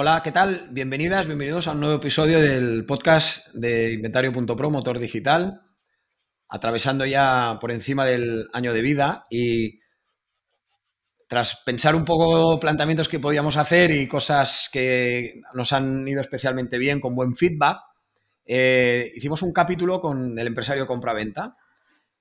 Hola, 0.00 0.20
¿qué 0.22 0.30
tal? 0.30 0.68
Bienvenidas, 0.70 1.26
bienvenidos 1.26 1.66
a 1.66 1.72
un 1.72 1.80
nuevo 1.80 1.96
episodio 1.96 2.40
del 2.40 2.86
podcast 2.86 3.52
de 3.52 3.94
Inventario.pro, 3.94 4.70
motor 4.70 5.00
digital, 5.00 5.62
atravesando 6.48 7.04
ya 7.04 7.58
por 7.60 7.72
encima 7.72 8.06
del 8.06 8.46
año 8.52 8.72
de 8.72 8.80
vida 8.80 9.26
y 9.28 9.80
tras 11.26 11.62
pensar 11.64 11.96
un 11.96 12.04
poco 12.04 12.60
planteamientos 12.60 13.08
que 13.08 13.18
podíamos 13.18 13.56
hacer 13.56 13.90
y 13.90 14.06
cosas 14.06 14.70
que 14.72 15.40
nos 15.54 15.72
han 15.72 16.06
ido 16.06 16.20
especialmente 16.20 16.78
bien 16.78 17.00
con 17.00 17.16
buen 17.16 17.34
feedback, 17.34 17.78
eh, 18.46 19.10
hicimos 19.16 19.42
un 19.42 19.52
capítulo 19.52 20.00
con 20.00 20.38
el 20.38 20.46
empresario 20.46 20.86
compra-venta. 20.86 21.56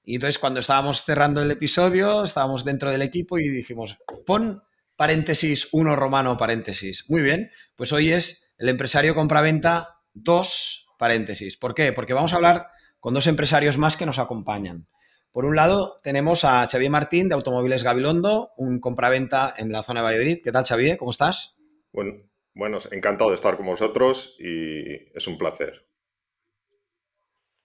Y 0.03 0.15
entonces 0.15 0.39
cuando 0.39 0.61
estábamos 0.61 1.03
cerrando 1.03 1.43
el 1.43 1.51
episodio, 1.51 2.23
estábamos 2.23 2.65
dentro 2.65 2.89
del 2.89 3.03
equipo 3.03 3.37
y 3.37 3.47
dijimos, 3.47 3.99
pon 4.25 4.63
paréntesis 4.97 5.69
1 5.71 5.95
romano 5.95 6.35
paréntesis. 6.35 7.05
Muy 7.07 7.21
bien, 7.21 7.51
pues 7.75 7.93
hoy 7.93 8.11
es 8.11 8.53
el 8.57 8.67
empresario 8.67 9.15
compraventa 9.15 10.01
2 10.13 10.89
paréntesis. 10.97 11.55
¿Por 11.55 11.73
qué? 11.73 11.93
Porque 11.93 12.13
vamos 12.13 12.33
a 12.33 12.37
hablar 12.37 12.67
con 12.99 13.13
dos 13.13 13.27
empresarios 13.27 13.77
más 13.77 13.95
que 13.95 14.05
nos 14.05 14.19
acompañan. 14.19 14.87
Por 15.31 15.45
un 15.45 15.55
lado, 15.55 15.97
tenemos 16.01 16.43
a 16.43 16.67
Xavier 16.67 16.89
Martín 16.89 17.29
de 17.29 17.35
Automóviles 17.35 17.83
Gabilondo, 17.83 18.51
un 18.57 18.79
compraventa 18.79 19.53
en 19.55 19.71
la 19.71 19.83
zona 19.83 19.99
de 19.99 20.05
Valladolid. 20.05 20.39
¿Qué 20.43 20.51
tal, 20.51 20.65
Xavier? 20.65 20.97
¿Cómo 20.97 21.11
estás? 21.11 21.57
Bueno, 21.93 22.13
bueno, 22.55 22.79
encantado 22.91 23.29
de 23.29 23.35
estar 23.35 23.55
con 23.55 23.67
vosotros 23.67 24.35
y 24.39 25.15
es 25.15 25.27
un 25.27 25.37
placer. 25.37 25.85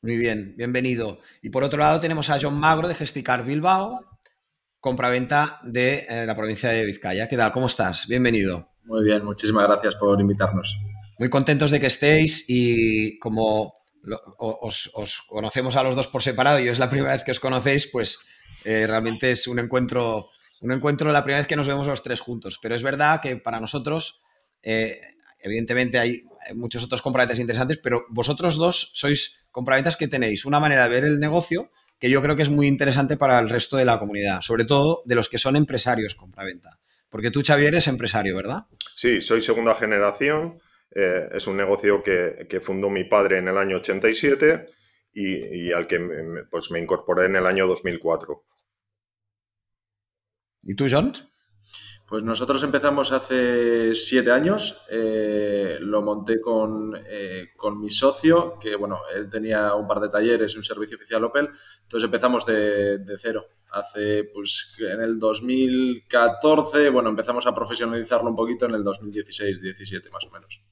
Muy 0.03 0.19
bien, 0.19 0.55
bienvenido. 0.57 1.21
Y 1.41 1.49
por 1.49 1.65
otro 1.65 1.79
lado 1.79 2.01
tenemos 2.01 2.29
a 2.29 2.39
John 2.39 2.59
Magro 2.59 2.89
de 2.89 2.95
Gesticar 2.95 3.45
Bilbao, 3.45 4.12
compraventa 4.83 5.61
de 5.63 6.07
eh, 6.09 6.27
la 6.27 6.35
provincia 6.35 6.69
de 6.71 6.85
Vizcaya. 6.85 7.29
¿Qué 7.29 7.37
tal? 7.37 7.53
¿Cómo 7.53 7.67
estás? 7.67 8.09
Bienvenido. 8.09 8.69
Muy 8.83 9.05
bien, 9.05 9.25
muchísimas 9.25 9.63
gracias 9.63 9.95
por 9.95 10.21
invitarnos. 10.21 10.77
Muy 11.21 11.31
contentos 11.31 11.71
de 11.71 11.79
que 11.79 11.87
estéis 11.87 12.45
y 12.49 13.17
como 13.21 13.75
os, 14.39 14.91
conocemos 15.29 15.77
a 15.77 15.85
los 15.85 15.95
dos 15.95 16.09
por 16.09 16.21
separado 16.21 16.59
y 16.59 16.67
es 16.67 16.81
la 16.81 16.91
primera 16.91 17.13
vez 17.13 17.23
que 17.23 17.31
os 17.31 17.39
conocéis, 17.39 17.87
pues 17.93 18.19
eh, 18.65 18.85
realmente 18.89 19.31
es 19.31 19.47
un 19.47 19.61
encuentro, 19.61 20.27
un 20.63 20.73
encuentro 20.73 21.13
la 21.13 21.23
primera 21.23 21.43
vez 21.43 21.47
que 21.47 21.55
nos 21.55 21.69
vemos 21.69 21.87
los 21.87 22.03
tres 22.03 22.21
juntos. 22.21 22.59
Pero 22.61 22.75
es 22.75 22.83
verdad 22.83 23.21
que 23.21 23.37
para 23.37 23.61
nosotros, 23.61 24.21
eh, 24.65 25.01
evidentemente 25.39 26.01
hay 26.01 26.25
muchos 26.57 26.83
otros 26.83 27.03
compraventas 27.03 27.39
interesantes, 27.39 27.79
pero 27.81 28.05
vosotros 28.09 28.57
dos 28.57 28.91
sois 28.95 29.45
compraventas 29.53 29.97
que 29.97 30.09
tenéis 30.09 30.45
una 30.45 30.59
manera 30.59 30.83
de 30.83 30.91
ver 30.91 31.05
el 31.05 31.21
negocio 31.21 31.71
que 32.03 32.11
yo 32.11 32.21
creo 32.21 32.35
que 32.35 32.43
es 32.43 32.49
muy 32.49 32.67
interesante 32.67 33.17
para 33.17 33.39
el 33.39 33.49
resto 33.49 33.77
de 33.77 33.85
la 33.85 34.01
comunidad, 34.01 34.41
sobre 34.41 34.65
todo 34.65 35.03
de 35.05 35.15
los 35.15 35.29
que 35.29 35.39
son 35.39 35.55
empresarios 35.55 36.17
compraventa. 36.17 36.81
Porque 37.09 37.31
tú, 37.31 37.45
Xavier, 37.47 37.69
eres 37.69 37.87
empresario, 37.87 38.35
¿verdad? 38.35 38.65
Sí, 38.97 39.23
soy 39.23 39.41
segunda 39.41 39.77
generación. 39.77 40.61
Eh, 40.91 41.29
es 41.31 41.47
un 41.47 41.57
negocio 41.57 42.03
que, 42.03 42.61
fundó 42.61 42.91
mi 42.91 43.05
padre 43.05 43.39
en 43.39 43.47
el 43.47 43.57
año 43.57 43.77
87 43.77 44.67
y, 45.13 45.67
y 45.67 45.73
al 45.73 45.87
que 45.87 46.01
me, 46.01 46.43
pues 46.51 46.73
me 46.73 46.81
incorporé 46.81 47.27
en 47.27 47.37
el 47.37 47.47
año 47.47 47.69
2004. 47.69 48.47
¿Y 50.65 50.75
tú, 50.75 50.89
John? 50.91 51.13
Pues 52.07 52.23
nosotros 52.23 52.63
empezamos 52.63 53.11
hace 53.13 53.95
siete 53.95 54.31
años, 54.31 54.85
eh, 54.91 55.79
lo 55.81 56.03
monté 56.03 56.41
eh, 57.09 57.49
con, 57.57 57.81
mi 57.81 57.91
socio, 57.91 58.59
que 58.61 58.77
bueno, 58.77 59.01
él 59.15 59.31
tenía 59.31 59.75
un 59.75 59.87
par 59.87 60.01
de 60.01 60.11
talleres 60.11 60.53
y 60.53 60.57
un 60.59 60.63
servicio 60.63 60.97
oficial 60.97 61.25
Opel, 61.25 61.49
entonces 61.83 62.05
empezamos 62.05 62.45
de, 62.45 62.99
de, 62.99 63.19
cero. 63.19 63.47
Hace, 63.71 64.25
pues 64.25 64.77
en 64.81 65.01
el 65.01 65.19
2014, 65.19 66.91
bueno, 66.91 67.09
empezamos 67.09 67.47
a 67.47 67.55
profesionalizarlo 67.55 68.29
un 68.29 68.37
poquito 68.37 68.67
en 68.67 68.75
el 68.75 68.85
2016-17 68.85 70.11
más 70.11 70.27
o 70.27 70.31
menos. 70.31 70.63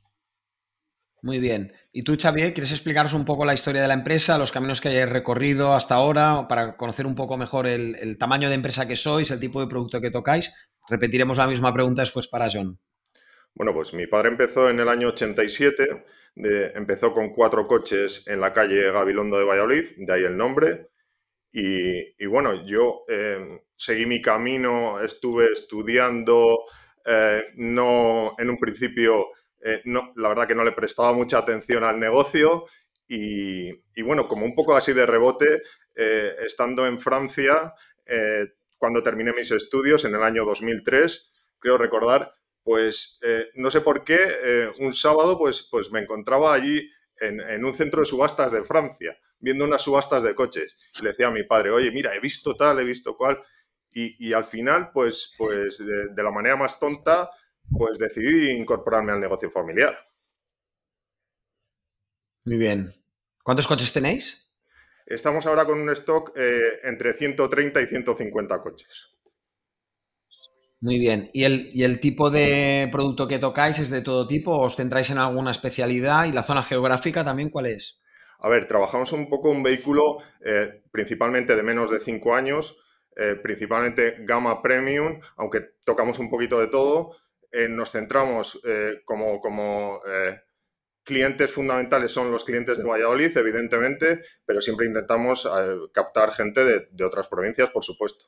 Muy 1.23 1.39
bien. 1.39 1.73
¿Y 1.93 2.03
tú, 2.03 2.17
Xavier, 2.21 2.55
quieres 2.55 2.73
explicarnos 2.73 3.13
un 3.13 3.25
poco 3.25 3.45
la 3.45 3.53
historia 3.53 3.83
de 3.83 3.89
la 3.89 3.95
empresa, 3.95 4.39
los 4.39 4.53
caminos 4.53 4.81
que 4.81 4.89
hayáis 4.89 5.09
recorrido 5.09 5.75
hasta 5.75 5.95
ahora, 5.95 6.47
para 6.49 6.77
conocer 6.77 7.07
un 7.07 7.15
poco 7.15 7.37
mejor 7.37 7.67
el, 7.67 7.97
el, 7.97 8.17
tamaño 8.17 8.49
de 8.49 8.55
empresa 8.55 8.87
que 8.87 8.97
sois, 8.97 9.31
el 9.31 9.41
tipo 9.41 9.61
de 9.61 9.67
producto 9.67 10.01
que 10.01 10.11
tocáis? 10.11 10.70
Repetiremos 10.89 11.39
la 11.39 11.47
misma 11.47 11.73
pregunta 11.73 12.03
después 12.03 12.29
para 12.29 12.49
John. 12.51 12.79
Bueno, 13.55 13.75
pues 13.75 13.93
mi 13.95 14.07
padre 14.07 14.29
empezó 14.29 14.71
en 14.71 14.81
el 14.81 14.89
año 14.89 15.09
87, 15.09 16.05
empezó 16.75 17.13
con 17.13 17.31
cuatro 17.31 17.67
coches 17.67 18.27
en 18.27 18.41
la 18.41 18.53
calle 18.53 18.91
Gabilondo 18.91 19.39
de 19.39 19.45
Valladolid, 19.45 19.85
de 19.97 20.13
ahí 20.13 20.25
el 20.25 20.37
nombre. 20.37 20.89
Y, 21.53 22.27
bueno, 22.27 22.65
yo 22.65 23.05
em, 23.09 23.59
seguí 23.77 24.07
mi 24.07 24.23
camino, 24.23 25.01
estuve 25.01 25.53
estudiando, 25.53 26.65
eh, 27.05 27.45
no 27.57 28.35
en 28.39 28.51
un 28.51 28.59
principio, 28.59 29.27
eh, 29.61 29.83
la 29.85 30.29
verdad 30.29 30.47
que 30.47 30.55
no 30.55 30.65
le 30.65 30.73
prestaba 30.73 31.13
mucha 31.13 31.39
atención 31.39 31.83
al 31.83 31.99
negocio 31.99 32.67
y, 33.09 33.73
bueno, 34.03 34.29
como 34.29 34.45
un 34.45 34.55
poco 34.55 34.77
así 34.77 34.93
de 34.93 35.07
rebote, 35.07 35.63
eh, 35.97 36.37
estando 36.47 36.87
en 36.87 37.01
Francia, 37.01 37.75
cuando 38.81 39.03
terminé 39.03 39.33
mis 39.35 39.51
estudios 39.51 40.07
en 40.07 40.15
el 40.15 40.23
año 40.23 40.47
2003, 40.47 41.31
creo 41.59 41.77
recordar, 41.77 42.35
pues 42.65 43.21
eh, 43.23 43.51
no 43.55 43.71
sé 43.71 43.83
por 43.83 44.05
qué, 44.05 44.19
eh, 44.43 44.73
un 44.79 44.95
sábado 44.95 45.39
pues, 45.39 45.69
pues 45.71 45.93
me 45.93 46.01
encontraba 46.01 46.55
allí 46.55 46.91
en, 47.21 47.63
un 47.63 47.75
centro 47.75 48.01
de 48.01 48.07
subastas 48.07 48.51
de 48.53 48.65
Francia, 48.65 49.15
viendo 49.39 49.67
unas 49.67 49.83
subastas 49.83 50.23
de 50.23 50.35
coches. 50.35 50.79
Y 50.99 51.03
le 51.03 51.11
decía 51.11 51.29
a 51.29 51.31
mi 51.31 51.43
padre, 51.43 51.71
oye, 51.71 51.91
mira, 51.91 52.15
he 52.15 52.21
visto 52.21 52.57
tal, 52.57 52.81
he 52.81 52.85
visto 52.85 53.19
cual. 53.19 53.39
Y, 53.93 54.33
al 54.33 54.47
final, 54.47 54.93
pues, 54.95 55.35
pues 55.37 55.85
de, 55.85 56.23
la 56.23 56.31
manera 56.31 56.57
más 56.57 56.79
tonta, 56.79 57.29
pues 57.71 57.99
decidí 57.99 58.51
incorporarme 58.53 59.13
al 59.13 59.21
negocio 59.21 59.51
familiar. 59.51 59.99
Muy 62.45 62.57
bien. 62.57 62.95
¿Cuántos 63.43 63.67
coches 63.67 63.93
tenéis? 63.93 64.50
Estamos 65.11 65.45
ahora 65.47 65.65
con 65.65 65.81
un 65.81 65.91
stock 65.91 66.31
eh, 66.37 66.79
entre 66.85 67.15
130 67.15 67.81
y 67.81 67.87
150 67.89 68.63
coches. 68.63 69.11
Muy 70.81 71.01
bien. 71.01 71.31
¿Y 71.33 71.43
el, 71.83 71.99
tipo 71.99 72.31
de 72.31 72.89
producto 72.93 73.27
que 73.27 73.41
tocáis 73.41 73.81
es 73.81 73.91
de 73.91 74.03
todo 74.03 74.29
tipo? 74.29 74.57
¿Os 74.57 74.77
centráis 74.77 75.11
en 75.11 75.19
alguna 75.19 75.51
especialidad? 75.51 76.27
¿Y 76.27 76.33
la 76.33 76.45
zona 76.45 76.63
geográfica 76.63 77.25
también 77.25 77.51
cuál 77.51 77.67
es? 77.67 77.99
A 78.39 78.49
ver, 78.49 78.69
trabajamos 78.69 79.13
un 79.13 79.29
poco 79.29 79.51
un 79.51 79.65
vehículo 79.65 80.19
eh, 80.45 80.85
principalmente 80.93 81.57
de 81.57 81.65
menos 81.65 81.91
de 81.91 81.99
5 81.99 82.33
años, 82.33 82.79
eh, 83.17 83.35
principalmente 83.43 84.19
gama 84.21 84.63
premium, 84.63 85.21
aunque 85.37 85.73
tocamos 85.85 86.21
un 86.21 86.31
poquito 86.31 86.61
de 86.61 86.69
todo. 86.69 87.17
nos 87.69 87.91
centramos 87.91 88.63
como, 89.05 89.41
como 89.41 89.99
clientes 91.05 91.51
fundamentales 91.51 92.13
son 92.13 92.31
los 92.31 92.45
clientes 92.45 92.79
de 92.79 92.85
Valladolid, 92.85 93.37
evidentemente, 93.37 94.23
pero 94.45 94.61
siempre 94.61 94.87
intentamos 94.87 95.47
eh, 95.47 95.77
captar 95.93 96.33
gente 96.33 96.65
de, 96.65 97.05
otras 97.05 97.29
provincias, 97.29 97.71
por 97.71 97.85
supuesto. 97.85 98.27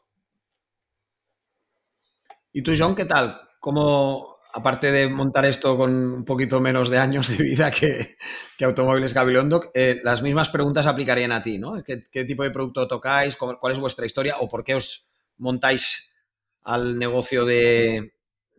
¿Y 2.52 2.62
tú, 2.62 2.72
John, 2.76 2.94
qué 2.94 3.04
tal? 3.04 3.40
¿Cómo, 3.60 4.38
aparte 4.52 4.92
de 4.92 5.08
montar 5.08 5.46
esto 5.46 5.76
con 5.76 5.94
un 5.94 6.24
poquito 6.24 6.60
menos 6.60 6.90
de 6.90 6.98
años 6.98 7.28
de 7.28 7.42
vida 7.42 7.70
que, 7.70 8.16
Automóviles 8.60 9.14
Gabilondo, 9.14 9.70
eh, 9.74 10.00
las 10.04 10.22
mismas 10.22 10.48
preguntas 10.48 10.86
aplicarían 10.86 11.32
a 11.32 11.42
ti, 11.42 11.58
¿no? 11.58 11.82
¿Qué, 11.82 12.24
tipo 12.24 12.42
de 12.42 12.50
producto 12.50 12.86
tocáis? 12.86 13.36
¿Cuál 13.36 13.72
es 13.72 13.78
vuestra 13.78 14.06
historia? 14.06 14.36
¿O 14.38 14.48
por 14.48 14.62
qué 14.64 14.74
os 14.74 15.10
montáis 15.36 16.14
al 16.64 16.98
negocio 16.98 17.44
de, 17.44 18.11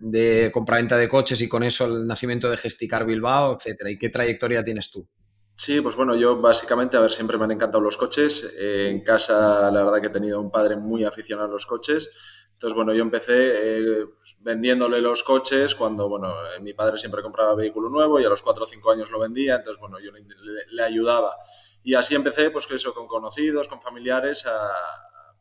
de 0.04 0.52
compraventa 0.54 0.98
de 0.98 1.08
coches 1.08 1.42
y 1.42 1.48
con 1.48 1.64
eso 1.64 1.86
el 1.86 2.06
nacimiento 2.06 2.50
de 2.50 2.58
Gesticar 2.58 3.06
Bilbao, 3.06 3.58
etcétera? 3.58 3.90
¿Y 3.90 3.98
qué 3.98 4.10
trayectoria 4.10 4.64
tienes 4.64 4.92
tú? 4.92 5.08
Sí, 5.56 5.80
pues 5.82 5.96
bueno, 5.96 6.16
yo 6.16 6.42
básicamente, 6.42 6.98
a 6.98 7.00
ver, 7.00 7.12
siempre 7.12 7.38
me 7.38 7.46
han 7.46 7.52
encantado 7.52 7.82
los 7.82 7.96
coches. 7.96 8.56
Eh, 8.60 8.90
en 8.90 9.02
casa, 9.02 9.72
la 9.72 9.84
verdad 9.84 10.02
que 10.02 10.08
he 10.08 10.12
tenido 10.12 10.42
un 10.42 10.52
padre 10.52 10.76
muy 10.76 11.06
aficionado 11.06 11.48
a 11.48 11.52
los 11.52 11.66
coches. 11.66 12.50
Entonces, 12.54 12.76
bueno, 12.76 12.94
yo 12.94 13.02
empecé 13.02 13.34
eh, 13.36 14.06
vendiéndole 14.40 15.00
los 15.00 15.24
coches 15.24 15.76
cuando, 15.76 16.10
bueno, 16.10 16.34
eh, 16.48 16.60
mi 16.60 16.74
padre 16.74 16.98
siempre 16.98 17.22
compraba 17.22 17.56
vehículo 17.56 17.90
nuevo 17.90 18.20
y 18.20 18.26
a 18.26 18.30
los 18.30 18.42
4 18.42 18.64
o 18.64 18.68
5 18.68 18.92
años 18.92 19.12
lo 19.12 19.20
vendía. 19.20 19.56
Entonces, 19.56 19.80
bueno, 19.80 20.00
yo 20.00 20.12
le, 20.12 20.84
ayudaba. 20.84 21.36
Y 21.84 21.94
así 21.94 22.16
empecé, 22.16 22.50
pues 22.50 22.68
que 22.68 22.76
eso, 22.76 22.94
con 22.94 23.08
conocidos, 23.08 23.68
con 23.68 23.80
familiares, 23.80 24.46
a, 24.48 24.70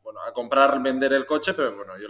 bueno, 0.02 0.20
a 0.20 0.32
comprar, 0.32 0.80
vender 0.82 1.14
el 1.14 1.26
coche, 1.26 1.54
pero 1.54 1.74
bueno, 1.74 1.94
yo 1.98 2.08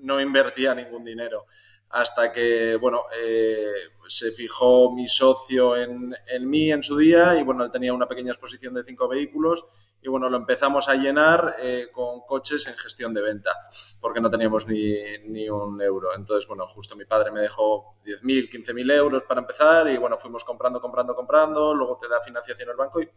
no 0.00 0.20
invertía 0.20 0.74
ningún 0.74 1.04
dinero. 1.04 1.46
Hasta 1.94 2.32
que, 2.32 2.74
bueno, 2.74 3.04
eh, 3.16 3.72
se 4.08 4.32
fijó 4.32 4.92
mi 4.92 5.06
socio 5.06 5.76
en, 5.76 6.12
mí 6.40 6.72
en 6.72 6.82
su 6.82 6.96
día 6.96 7.38
y, 7.38 7.44
bueno, 7.44 7.62
él 7.62 7.70
tenía 7.70 7.94
una 7.94 8.08
pequeña 8.08 8.32
exposición 8.32 8.74
de 8.74 8.82
cinco 8.82 9.06
vehículos 9.06 9.64
y, 10.02 10.08
bueno, 10.08 10.28
lo 10.28 10.36
empezamos 10.36 10.88
a 10.88 10.96
llenar 10.96 11.54
eh, 11.60 11.90
con 11.92 12.22
coches 12.22 12.66
en 12.66 12.74
gestión 12.74 13.14
de 13.14 13.22
venta, 13.22 13.52
porque 14.00 14.20
no 14.20 14.28
teníamos 14.28 14.66
ni, 14.66 14.92
ni, 15.28 15.48
un 15.48 15.80
euro. 15.80 16.12
Entonces, 16.16 16.48
bueno, 16.48 16.66
justo 16.66 16.96
mi 16.96 17.04
padre 17.04 17.30
me 17.30 17.42
dejó 17.42 18.00
10.000, 18.04 18.50
15.000 18.50 18.92
euros 18.92 19.22
para 19.22 19.42
empezar 19.42 19.88
y, 19.88 19.96
bueno, 19.96 20.18
fuimos 20.18 20.42
comprando, 20.42 20.80
comprando, 20.80 21.14
comprando, 21.14 21.74
luego 21.74 21.96
te 22.02 22.08
da 22.08 22.20
financiación 22.20 22.70
el 22.70 22.76
banco 22.76 23.02
y, 23.02 23.08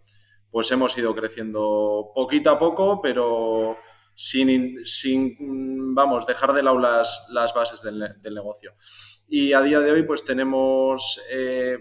pues 0.51 0.69
hemos 0.71 0.95
ido 0.99 1.15
creciendo 1.15 2.11
poquito 2.13 2.51
a 2.51 2.59
poco, 2.59 3.01
pero 3.01 3.75
sin, 4.19 4.83
sin 4.83 5.93
vamos, 5.93 6.25
dejar 6.25 6.51
de 6.51 6.63
lado 6.63 6.79
las, 6.79 7.53
bases 7.53 7.83
del, 7.83 8.33
negocio. 8.33 8.73
Y 9.27 9.53
a 9.53 9.61
día 9.61 9.79
de 9.79 9.91
hoy, 9.91 10.01
pues 10.01 10.25
tenemos, 10.25 11.21
eh, 11.29 11.77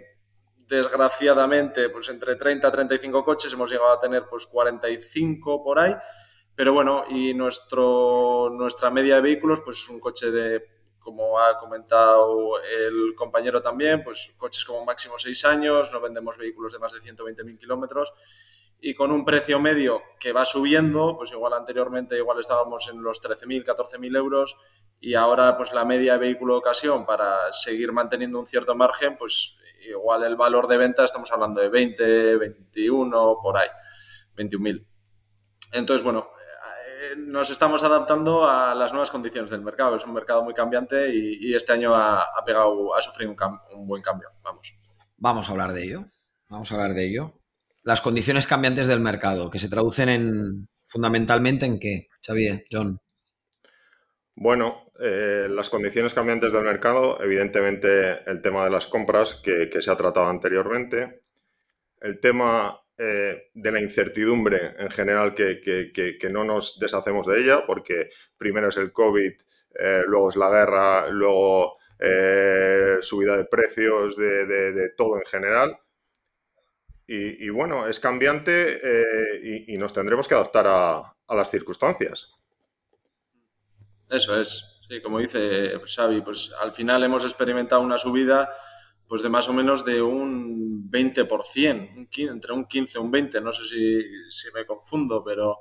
desgraciadamente, 0.68 1.88
pues 1.88 2.10
entre 2.10 2.36
30 2.36 2.68
a 2.68 2.70
35 2.70 3.24
coches, 3.24 3.54
hemos 3.54 3.70
llegado 3.70 3.90
a 3.92 3.98
tener 3.98 4.26
pues 4.28 4.46
45 4.48 5.64
por 5.64 5.78
ahí, 5.78 5.94
pero 6.54 6.74
bueno, 6.74 7.04
y 7.08 7.32
nuestro, 7.32 8.50
nuestra 8.50 8.90
media 8.90 9.14
de 9.14 9.22
vehículos, 9.22 9.62
pues 9.62 9.78
es 9.78 9.88
un 9.88 9.98
coche 9.98 10.30
de, 10.30 10.62
como 10.98 11.38
ha 11.38 11.56
comentado 11.56 12.60
el 12.60 13.14
compañero 13.14 13.62
también, 13.62 14.04
pues 14.04 14.34
coches 14.36 14.62
como 14.66 14.84
máximo 14.84 15.14
6 15.16 15.42
años, 15.46 15.90
no 15.90 16.02
vendemos 16.02 16.36
vehículos 16.36 16.74
de 16.74 16.80
más 16.80 16.92
de 16.92 17.00
120.000 17.00 17.58
kilómetros 17.58 18.12
y 18.80 18.94
con 18.94 19.10
un 19.10 19.24
precio 19.24 19.58
medio 19.58 20.02
que 20.20 20.32
va 20.32 20.44
subiendo, 20.44 21.16
pues 21.16 21.32
igual 21.32 21.54
anteriormente 21.54 22.16
igual 22.16 22.40
estábamos 22.40 22.88
en 22.88 23.02
los 23.02 23.22
13.000, 23.22 23.64
14.000 23.64 24.16
euros 24.16 24.56
y 25.00 25.14
ahora 25.14 25.56
pues 25.56 25.72
la 25.72 25.84
media 25.84 26.12
de 26.12 26.18
vehículo 26.18 26.54
de 26.54 26.58
ocasión 26.58 27.06
para 27.06 27.52
seguir 27.52 27.92
manteniendo 27.92 28.38
un 28.38 28.46
cierto 28.46 28.74
margen, 28.74 29.16
pues 29.16 29.58
igual 29.88 30.24
el 30.24 30.36
valor 30.36 30.68
de 30.68 30.76
venta 30.76 31.04
estamos 31.04 31.30
hablando 31.32 31.60
de 31.60 31.68
20, 31.68 32.36
21, 32.36 33.38
por 33.42 33.56
ahí, 33.56 33.68
21.000. 34.36 34.86
Entonces, 35.72 36.04
bueno, 36.04 36.30
eh, 36.86 37.16
nos 37.16 37.50
estamos 37.50 37.82
adaptando 37.82 38.48
a 38.48 38.74
las 38.74 38.92
nuevas 38.92 39.10
condiciones 39.10 39.50
del 39.50 39.62
mercado. 39.62 39.96
Es 39.96 40.04
un 40.04 40.14
mercado 40.14 40.42
muy 40.42 40.54
cambiante 40.54 41.12
y, 41.12 41.54
este 41.54 41.72
año 41.72 41.94
ha, 41.94 42.24
pegado, 42.44 42.94
ha 42.94 43.00
sufrido 43.00 43.32
un, 43.32 43.36
un 43.78 43.86
buen 43.86 44.02
cambio. 44.02 44.30
Vamos. 44.42 44.74
Vamos 45.16 45.48
a 45.48 45.52
hablar 45.52 45.72
de 45.72 45.84
ello. 45.84 46.04
Vamos 46.48 46.70
a 46.70 46.74
hablar 46.74 46.94
de 46.94 47.04
ello 47.04 47.34
las 47.86 48.00
condiciones 48.00 48.48
cambiantes 48.48 48.88
del 48.88 48.98
mercado, 48.98 49.48
que 49.48 49.60
se 49.60 49.68
traducen 49.68 50.08
en 50.08 50.68
fundamentalmente 50.88 51.66
en 51.66 51.78
qué, 51.78 52.08
Xavier, 52.20 52.64
John. 52.68 53.00
Bueno, 54.34 54.90
eh, 54.98 55.46
las 55.48 55.70
condiciones 55.70 56.12
cambiantes 56.12 56.52
del 56.52 56.64
mercado, 56.64 57.22
evidentemente 57.22 58.28
el 58.28 58.42
tema 58.42 58.64
de 58.64 58.70
las 58.70 58.88
compras 58.88 59.36
que, 59.36 59.70
se 59.70 59.88
ha 59.88 59.96
tratado 59.96 60.26
anteriormente, 60.26 61.20
el 62.00 62.18
tema 62.18 62.76
eh, 62.98 63.50
de 63.54 63.70
la 63.70 63.80
incertidumbre 63.80 64.74
en 64.80 64.90
general 64.90 65.32
que, 65.32 66.28
no 66.28 66.42
nos 66.42 66.80
deshacemos 66.80 67.24
de 67.28 67.38
ella, 67.38 67.66
porque 67.68 68.10
primero 68.36 68.70
es 68.70 68.76
el 68.78 68.90
COVID, 68.92 69.32
eh, 69.78 70.02
luego 70.08 70.30
es 70.30 70.36
la 70.36 70.50
guerra, 70.50 71.08
luego 71.08 71.76
subida 73.00 73.36
de 73.36 73.44
precios 73.44 74.16
de 74.16 74.90
todo 74.96 75.16
en 75.16 75.24
general 75.24 75.78
y, 77.08 77.48
bueno, 77.50 77.86
es 77.86 78.00
cambiante 78.00 78.80
eh, 78.82 79.64
y, 79.68 79.78
nos 79.78 79.92
tendremos 79.92 80.26
que 80.26 80.34
adaptar 80.34 80.66
a, 80.66 81.12
las 81.28 81.50
circunstancias. 81.50 82.30
Eso 84.08 84.40
es, 84.40 84.80
sí, 84.88 85.00
como 85.00 85.18
dice 85.18 85.80
Xavi, 85.84 86.20
pues 86.20 86.52
al 86.60 86.72
final 86.72 87.02
hemos 87.04 87.24
experimentado 87.24 87.82
una 87.82 87.98
subida 87.98 88.48
pues 89.08 89.22
de 89.22 89.28
más 89.28 89.48
o 89.48 89.52
menos 89.52 89.84
de 89.84 90.02
un 90.02 90.90
20%, 90.90 92.08
entre 92.28 92.52
un 92.52 92.66
15 92.66 92.98
y 92.98 93.00
un 93.00 93.10
20, 93.10 93.40
no 93.40 93.52
sé 93.52 93.64
si, 93.64 94.48
me 94.52 94.66
confundo, 94.66 95.22
pero 95.24 95.58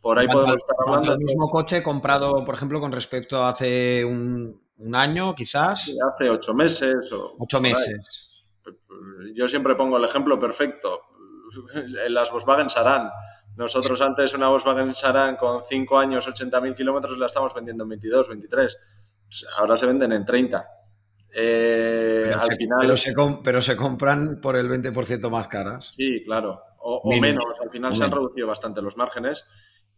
por 0.00 0.16
ahí 0.18 0.28
podemos 0.28 0.56
estar 0.56 0.76
hablando. 0.78 1.12
El 1.12 1.18
mismo 1.18 1.48
coche 1.48 1.82
comprado, 1.82 2.44
por 2.44 2.54
ejemplo, 2.54 2.78
con 2.78 2.92
respecto 2.92 3.38
a 3.38 3.48
hace 3.48 4.04
un, 4.04 4.62
año, 4.92 5.34
quizás. 5.34 5.90
hace 6.12 6.30
ocho 6.30 6.54
meses. 6.54 7.10
O 7.12 7.34
ocho 7.38 7.60
meses 7.60 8.33
yo 9.34 9.48
siempre 9.48 9.74
pongo 9.74 9.98
el 9.98 10.04
ejemplo 10.04 10.38
perfecto. 10.38 11.02
Las 12.08 12.30
Volkswagen 12.30 12.68
Saran. 12.68 13.10
Nosotros 13.56 14.00
antes 14.00 14.34
una 14.34 14.48
Volkswagen 14.48 14.94
Saran 14.94 15.36
con 15.36 15.62
5 15.62 15.98
años, 15.98 16.28
80.000 16.28 16.74
kilómetros, 16.74 17.16
la 17.18 17.26
estamos 17.26 17.54
vendiendo 17.54 17.84
en 17.84 17.90
22, 17.90 18.28
23. 18.28 18.78
Pues 19.26 19.46
ahora 19.58 19.76
se 19.76 19.86
venden 19.86 20.12
en 20.12 20.24
30. 20.24 20.68
Eh, 21.36 22.22
pero, 22.26 22.40
al 22.40 22.48
se, 22.48 22.56
final... 22.56 23.40
pero, 23.42 23.62
se 23.62 23.76
compran 23.76 24.40
por 24.40 24.56
el 24.56 24.68
20% 24.68 25.30
más 25.30 25.48
caras. 25.48 25.92
Sí, 25.94 26.22
claro. 26.24 26.62
O, 26.78 27.10
menos. 27.18 27.60
Al 27.60 27.70
final 27.70 27.94
se 27.96 28.04
han 28.04 28.10
reducido 28.10 28.46
bastante 28.46 28.82
los 28.82 28.96
márgenes. 28.96 29.46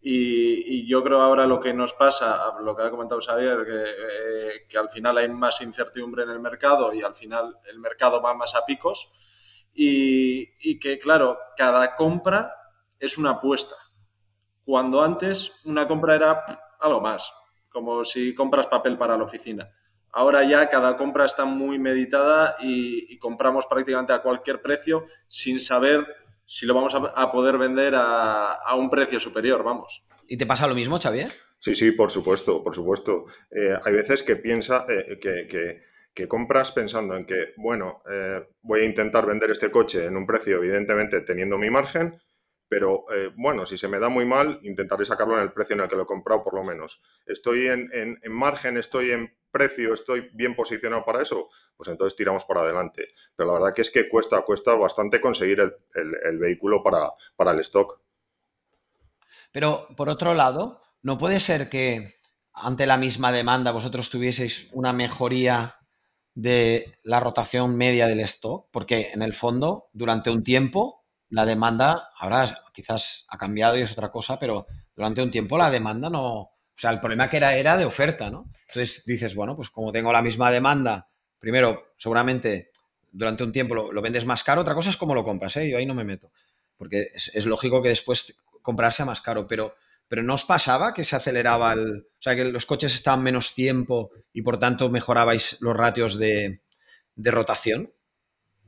Y, 0.09 0.87
yo 0.87 1.03
creo 1.03 1.21
ahora 1.21 1.47
lo 1.47 1.59
que 1.59 1.75
nos 1.75 1.93
pasa, 1.93 2.53
lo 2.61 2.77
que 2.77 2.85
ha 2.85 2.91
comentado 2.91 3.21
Xavier, 3.21 3.65
que, 3.65 3.83
eh, 3.83 4.67
que, 4.69 4.79
al 4.79 4.89
final 4.89 5.19
hay 5.19 5.29
más 5.29 5.61
incertidumbre 5.63 6.23
en 6.23 6.31
el 6.31 6.39
mercado 6.39 6.95
y 6.95 7.03
al 7.03 7.17
final 7.17 7.59
el 7.69 7.81
mercado 7.81 8.23
va 8.23 8.33
más 8.33 8.55
a 8.55 8.65
picos 8.65 9.69
y, 9.75 10.79
que, 10.79 11.01
claro, 11.01 11.37
cada 11.57 11.97
compra 11.97 12.55
es 13.01 13.19
una 13.19 13.31
apuesta. 13.31 13.75
Cuando 14.65 15.03
antes 15.03 15.61
una 15.65 15.89
compra 15.89 16.15
era 16.15 16.45
algo 16.79 17.01
más, 17.01 17.33
como 17.69 18.05
si 18.05 18.33
compras 18.33 18.69
papel 18.69 18.97
para 18.97 19.19
la 19.19 19.25
oficina. 19.25 19.69
Ahora 20.13 20.45
ya 20.45 20.69
cada 20.69 20.95
compra 20.95 21.25
está 21.25 21.45
muy 21.47 21.81
meditada 21.81 22.55
y, 22.61 23.13
y 23.13 23.19
compramos 23.19 23.67
prácticamente 23.67 24.13
a 24.13 24.23
cualquier 24.23 24.63
precio 24.63 25.07
sin 25.27 25.59
saber 25.59 26.07
si 26.47 26.65
lo 26.65 26.75
vamos 26.75 26.95
a, 26.95 27.33
poder 27.33 27.59
vender 27.59 27.95
a, 27.97 28.75
un 28.77 28.89
precio 28.89 29.19
superior, 29.19 29.65
vamos. 29.65 30.03
¿Y 30.29 30.37
te 30.37 30.47
pasa 30.47 30.69
lo 30.69 30.75
mismo, 30.75 30.99
Xavier? 30.99 31.33
Sí, 31.59 31.75
sí, 31.75 31.91
por 31.91 32.11
supuesto, 32.13 32.63
por 32.63 32.75
supuesto. 32.75 33.27
Eh, 33.51 33.77
hay 33.85 33.93
veces 33.93 34.23
que 34.23 34.37
piensa 34.37 34.87
eh, 34.89 35.19
que, 35.19 36.29
compras 36.29 36.71
pensando 36.71 37.17
en 37.17 37.27
que, 37.27 37.53
bueno, 37.57 38.01
eh, 38.11 38.47
voy 38.63 38.81
a 38.81 38.85
intentar 38.85 39.27
vender 39.27 39.51
este 39.51 39.71
coche 39.71 40.07
en 40.07 40.17
un 40.17 40.25
precio, 40.25 40.57
evidentemente 40.57 41.21
teniendo 41.21 41.59
mi 41.59 41.69
margen, 41.69 42.21
pero 42.69 43.05
bueno, 43.37 43.65
si 43.65 43.79
se 43.79 43.87
me 43.87 44.01
da 44.01 44.09
muy 44.09 44.25
mal, 44.25 44.59
intentaré 44.63 45.05
sacarlo 45.05 45.37
en 45.37 45.43
el 45.43 45.53
precio 45.53 45.75
en 45.75 45.83
el 45.83 45.89
que 45.89 45.95
lo 45.95 46.03
he 46.03 46.07
comprado, 46.07 46.43
por 46.43 46.55
lo 46.55 46.65
menos. 46.65 47.01
Estoy 47.25 47.69
en, 47.69 47.91
en 47.93 48.33
margen, 48.33 48.77
estoy 48.77 49.13
en 49.13 49.37
precio, 49.57 49.95
estoy 49.95 50.29
bien 50.35 50.55
posicionado 50.55 51.03
para 51.05 51.23
eso, 51.23 51.49
pues 51.77 51.89
entonces 51.89 52.15
tiramos 52.15 52.45
para 52.45 52.61
adelante. 52.61 53.09
Pero 53.35 53.49
la 53.49 53.59
verdad 53.59 53.75
que 53.75 53.83
es 53.83 53.91
que 53.91 54.09
cuesta, 54.09 54.43
cuesta 54.43 54.75
bastante 54.75 55.21
conseguir 55.21 55.61
el, 55.95 56.39
vehículo 56.39 56.83
para, 56.83 57.11
para 57.37 57.53
el 57.53 57.61
stock. 57.61 58.01
Pero 59.53 59.89
por 59.97 60.11
otro 60.11 60.35
lado, 60.35 60.83
¿no 61.03 61.17
puede 61.17 61.41
ser 61.41 61.71
que 61.71 62.21
ante 62.53 62.85
la 62.85 62.99
misma 62.99 63.33
demanda 63.33 63.73
vosotros 63.73 64.11
tuvieseis 64.11 64.69
una 64.73 64.93
mejoría 64.93 65.77
de 66.35 66.99
la 67.03 67.21
rotación 67.21 67.77
media 67.79 68.07
del 68.07 68.21
stock? 68.21 68.69
Porque 68.71 69.11
en 69.15 69.23
el 69.23 69.33
fondo, 69.33 69.89
durante 69.95 70.31
un 70.31 70.45
tiempo, 70.45 71.07
la 71.31 71.47
demanda, 71.47 72.11
ahora 72.19 72.63
quizás 72.73 73.25
ha 73.29 73.39
cambiado 73.39 73.79
y 73.79 73.81
es 73.81 73.93
otra 73.93 74.11
cosa, 74.11 74.39
pero 74.39 74.67
durante 74.95 75.23
un 75.23 75.31
tiempo 75.31 75.57
la 75.57 75.71
demanda 75.71 76.11
no, 76.11 76.56
o 76.77 76.79
sea, 76.79 76.91
el 76.91 77.01
problema 77.01 77.31
que 77.31 77.39
era 77.39 77.57
era 77.57 77.77
de 77.77 77.87
oferta, 77.87 78.31
¿no? 78.31 78.51
Entonces 78.69 79.05
dices, 79.07 79.35
bueno, 79.35 79.57
pues 79.57 79.71
como 79.71 79.93
tengo 79.93 80.13
la 80.13 80.21
misma 80.21 80.51
demanda, 80.51 81.09
primero, 81.39 81.95
seguramente 81.97 82.71
durante 83.11 83.45
un 83.45 83.53
tiempo 83.53 83.75
lo, 83.75 84.03
vendes 84.03 84.27
más 84.27 84.45
caro, 84.45 84.61
otra 84.61 84.75
cosa 84.75 84.91
es 84.91 84.99
cómo 84.99 85.15
lo 85.15 85.25
compras, 85.25 85.57
¿eh? 85.57 85.71
Yo 85.71 85.79
ahí 85.79 85.87
no 85.87 85.95
me 85.95 86.05
meto, 86.05 86.31
porque 86.77 87.09
es, 87.15 87.47
lógico 87.47 87.81
que 87.81 87.89
después 87.89 88.37
comprarse 88.61 89.07
más 89.07 89.23
caro, 89.23 89.47
pero, 89.47 89.75
pero 90.07 90.23
¿no 90.23 90.35
os 90.35 90.45
pasaba 90.45 90.93
que 90.93 91.05
se 91.05 91.17
aceleraba 91.17 91.73
el... 91.73 92.09
O 92.11 92.23
sea, 92.23 92.37
que 92.37 92.45
los 92.45 92.67
coches 92.67 92.95
estaban 92.95 93.23
menos 93.23 93.55
tiempo 93.55 94.11
y 94.35 94.43
por 94.43 94.59
tanto 94.59 94.91
mejorabais 94.91 95.57
los 95.61 95.75
ratios 95.75 96.19
de, 96.19 96.61
rotación? 97.17 97.91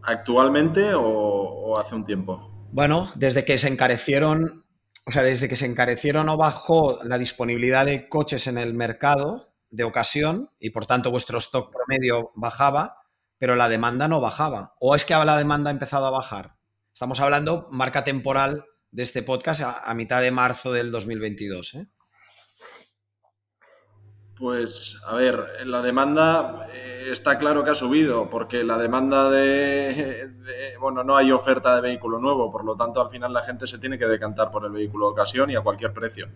¿Actualmente 0.03 0.95
o 0.95 1.79
hace 1.79 1.95
un 1.95 2.07
tiempo? 2.07 2.59
Bueno, 2.71 3.11
desde 3.17 3.45
que 3.45 3.59
se 3.59 3.69
encarecieron 3.69 4.65
o 5.09 5.11
sea, 5.11 5.23
desde 5.23 5.49
que 5.49 5.57
se 5.57 5.65
encarecieron 5.65 6.29
o 6.29 6.37
bajó 6.37 6.99
la 7.03 7.17
disponibilidad 7.17 7.87
de 7.87 8.11
coches 8.11 8.47
en 8.47 8.59
el 8.59 8.75
mercado 8.75 9.55
de 9.71 9.85
ocasión 9.85 10.51
y 10.59 10.69
por 10.69 10.85
tanto 10.85 11.11
vuestro 11.11 11.39
stock 11.39 11.73
promedio 11.73 12.31
bajaba, 12.35 12.99
pero 13.39 13.57
la 13.57 13.71
demanda 13.71 14.07
no 14.07 14.21
bajaba. 14.21 14.75
¿O 14.81 14.95
es 14.95 15.07
que 15.07 15.15
la 15.15 15.39
demanda 15.39 15.71
ha 15.71 15.73
empezado 15.73 16.05
a 16.05 16.11
bajar? 16.11 16.57
Estamos 16.93 17.21
hablando 17.21 17.69
marca 17.73 18.05
temporal 18.05 18.67
de 18.91 19.03
este 19.03 19.23
podcast 19.23 19.63
a, 19.63 19.95
mitad 19.95 20.21
de 20.21 20.31
marzo 20.31 20.73
del 20.73 20.91
2022. 20.91 21.75
¿eh? 21.77 21.87
Pues, 24.39 25.03
a 25.05 25.17
ver, 25.17 25.67
la 25.67 25.83
demanda 25.83 26.69
eh, 26.73 27.09
está 27.11 27.39
claro 27.39 27.65
que 27.65 27.71
ha 27.71 27.75
subido, 27.75 28.31
porque 28.31 28.63
la 28.63 28.79
demanda 28.79 29.29
de, 29.31 30.31
Bueno, 30.79 31.03
no 31.03 31.17
hay 31.17 31.33
oferta 31.33 31.75
de 31.75 31.81
vehículo 31.81 32.21
nuevo, 32.21 32.49
por 32.53 32.65
lo 32.65 32.77
tanto, 32.77 33.01
al 33.01 33.11
final 33.11 33.33
la 33.33 33.43
gente 33.43 33.67
se 33.67 33.81
tiene 33.81 33.99
que 33.99 34.07
decantar 34.07 34.53
por 34.53 34.65
el 34.65 34.71
vehículo 34.71 35.07
de 35.07 35.13
ocasión 35.13 35.51
y 35.51 35.57
a 35.57 35.61
cualquier 35.63 35.93
precio. 35.93 36.29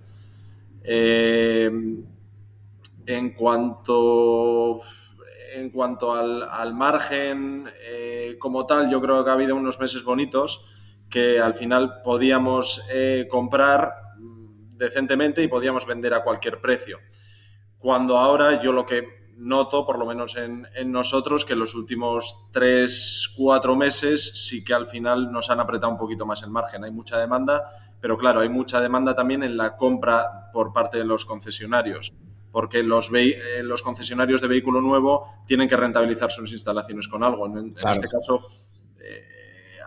Eh, 0.82 1.71
en 3.06 3.30
cuanto. 3.35 4.78
en 5.54 5.71
cuanto 5.71 6.12
al, 6.12 6.75
margen 6.75 7.71
eh, 7.82 8.37
como 8.40 8.66
tal, 8.66 8.90
yo 8.90 9.00
creo 9.00 9.23
que 9.23 9.30
ha 9.30 9.35
habido 9.35 9.54
unos 9.54 9.78
meses 9.78 10.02
bonitos 10.02 10.66
que 11.09 11.40
al 11.40 11.54
final 11.54 12.00
podíamos 12.02 12.82
comprar 13.28 13.94
decentemente 14.73 15.42
y 15.42 15.47
podíamos 15.47 15.87
vender 15.87 16.14
a 16.14 16.25
cualquier 16.25 16.61
precio. 16.61 16.99
Cuando 17.82 18.16
ahora 18.16 18.62
yo 18.62 18.72
lo 18.72 18.86
que 18.86 19.32
noto, 19.36 19.84
por 19.84 19.98
lo 19.98 20.06
menos 20.06 20.36
en, 20.36 20.68
nosotros, 20.92 21.44
que 21.44 21.54
en 21.54 21.58
los 21.58 21.74
últimos 21.74 22.48
tres, 22.52 23.28
cuatro 23.36 23.74
meses 23.74 24.46
sí 24.46 24.64
que 24.64 24.72
al 24.72 24.86
final 24.86 25.32
nos 25.32 25.50
han 25.50 25.58
apretado 25.58 25.92
un 25.92 25.98
poquito 25.98 26.24
más 26.24 26.44
el 26.44 26.50
margen. 26.50 26.84
Hay 26.84 26.92
mucha 26.92 27.18
demanda, 27.18 27.64
pero 28.00 28.16
claro, 28.16 28.40
hay 28.40 28.48
mucha 28.48 28.80
demanda 28.80 29.16
también 29.16 29.42
en 29.42 29.56
la 29.56 29.76
compra 29.76 30.52
por 30.52 30.72
parte 30.72 30.98
de 30.98 31.04
los 31.04 31.24
concesionarios, 31.24 32.12
porque 32.52 32.84
los, 32.84 33.10
eh, 33.12 33.62
los 33.64 33.82
concesionarios 33.82 34.40
de 34.40 34.46
vehículo 34.46 34.80
nuevo 34.80 35.42
tienen 35.44 35.68
que 35.68 35.76
rentabilizar 35.76 36.30
sus 36.30 36.52
instalaciones 36.52 37.08
con 37.08 37.24
algo. 37.24 37.46
En, 37.46 37.74
este 37.76 38.08
caso... 38.08 38.46
Eh, 39.00 39.26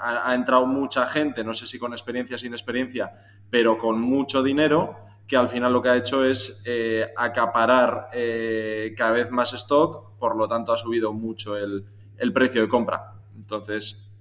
ha, 0.01 0.35
entrado 0.35 0.65
mucha 0.65 1.07
gente, 1.07 1.45
no 1.45 1.53
sé 1.53 1.65
si 1.65 1.79
con 1.79 1.93
experiencia, 1.93 2.37
sin 2.37 2.51
experiencia, 2.51 3.13
pero 3.49 3.77
con 3.77 4.01
mucho 4.01 4.43
dinero 4.43 4.97
que 5.27 5.37
al 5.37 5.49
final 5.49 5.73
lo 5.73 5.81
que 5.81 5.89
ha 5.89 5.97
hecho 5.97 6.23
es 6.23 6.63
eh, 6.65 7.11
acaparar 7.17 8.07
eh, 8.13 8.93
cada 8.95 9.11
vez 9.11 9.31
más 9.31 9.53
stock, 9.53 10.17
por 10.17 10.35
lo 10.35 10.47
tanto 10.47 10.71
ha 10.71 10.77
subido 10.77 11.13
mucho 11.13 11.57
el, 11.57 11.85
precio 12.33 12.61
de 12.61 12.67
compra. 12.67 13.13
Entonces, 13.35 14.15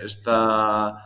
está... 0.00 1.04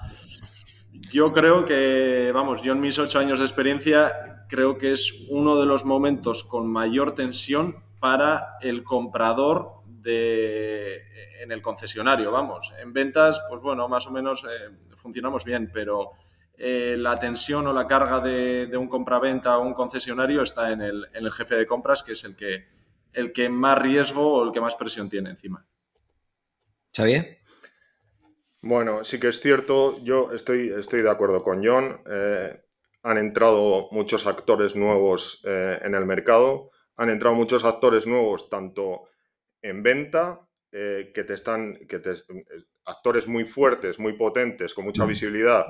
Yo 1.10 1.32
creo 1.32 1.64
que, 1.64 2.30
vamos, 2.34 2.62
yo 2.62 2.72
en 2.72 2.80
mis 2.80 2.98
ocho 2.98 3.18
años 3.18 3.38
de 3.38 3.44
experiencia 3.44 4.44
creo 4.48 4.78
que 4.78 4.92
es 4.92 5.26
uno 5.30 5.58
de 5.60 5.66
los 5.66 5.84
momentos 5.84 6.42
con 6.44 6.66
mayor 6.70 7.14
tensión 7.14 7.82
para 8.00 8.56
el 8.60 8.82
comprador 8.82 9.82
de, 9.86 11.02
en 11.40 11.52
el 11.52 11.62
concesionario, 11.62 12.30
vamos. 12.30 12.72
En 12.80 12.92
ventas, 12.92 13.42
pues 13.48 13.60
bueno, 13.60 13.88
más 13.88 14.06
o 14.06 14.10
menos 14.10 14.44
eh, 14.44 14.76
funcionamos 14.96 15.44
bien, 15.44 15.70
pero 15.72 16.12
eh, 16.60 16.96
la 16.98 17.16
tensión 17.20 17.68
o 17.68 17.72
la 17.72 17.86
carga 17.86 18.18
de, 18.18 18.76
un 18.76 18.88
compraventa 18.88 19.58
o 19.58 19.62
un 19.62 19.74
concesionario 19.74 20.42
está 20.42 20.72
en 20.72 20.80
el, 20.82 21.32
jefe 21.32 21.54
de 21.54 21.66
compras, 21.66 22.02
que 22.02 22.12
es 22.12 22.24
el 22.24 22.34
que, 22.34 22.66
el 23.12 23.32
que 23.32 23.48
más 23.48 23.78
riesgo 23.78 24.38
o 24.38 24.44
el 24.44 24.50
que 24.50 24.60
más 24.60 24.74
presión 24.74 25.08
tiene 25.08 25.30
encima. 25.30 25.64
¿Xavier? 26.92 27.38
Bueno, 28.62 29.04
sí 29.04 29.20
que 29.20 29.28
es 29.28 29.40
cierto, 29.40 30.02
yo 30.02 30.32
estoy, 30.32 30.70
estoy 30.70 31.02
de 31.02 31.10
acuerdo 31.10 31.44
con 31.44 31.64
John. 31.64 32.00
Eh, 32.10 32.60
han 33.04 33.18
entrado 33.18 33.88
muchos 33.92 34.26
actores 34.26 34.74
nuevos 34.74 35.40
eh, 35.46 35.78
en 35.82 35.94
el 35.94 36.06
mercado, 36.06 36.72
han 36.96 37.10
entrado 37.10 37.36
muchos 37.36 37.64
actores 37.64 38.08
nuevos 38.08 38.50
tanto 38.50 39.04
en 39.62 39.84
venta, 39.84 40.44
que 40.70 41.24
te 41.26 41.32
están, 41.32 41.78
que 41.88 41.98
te, 41.98 42.12
actores 42.84 43.28
muy 43.28 43.44
fuertes, 43.44 43.98
muy 43.98 44.14
potentes, 44.14 44.74
con 44.74 44.84
mucha 44.84 45.04
mm. 45.04 45.08
visibilidad, 45.08 45.66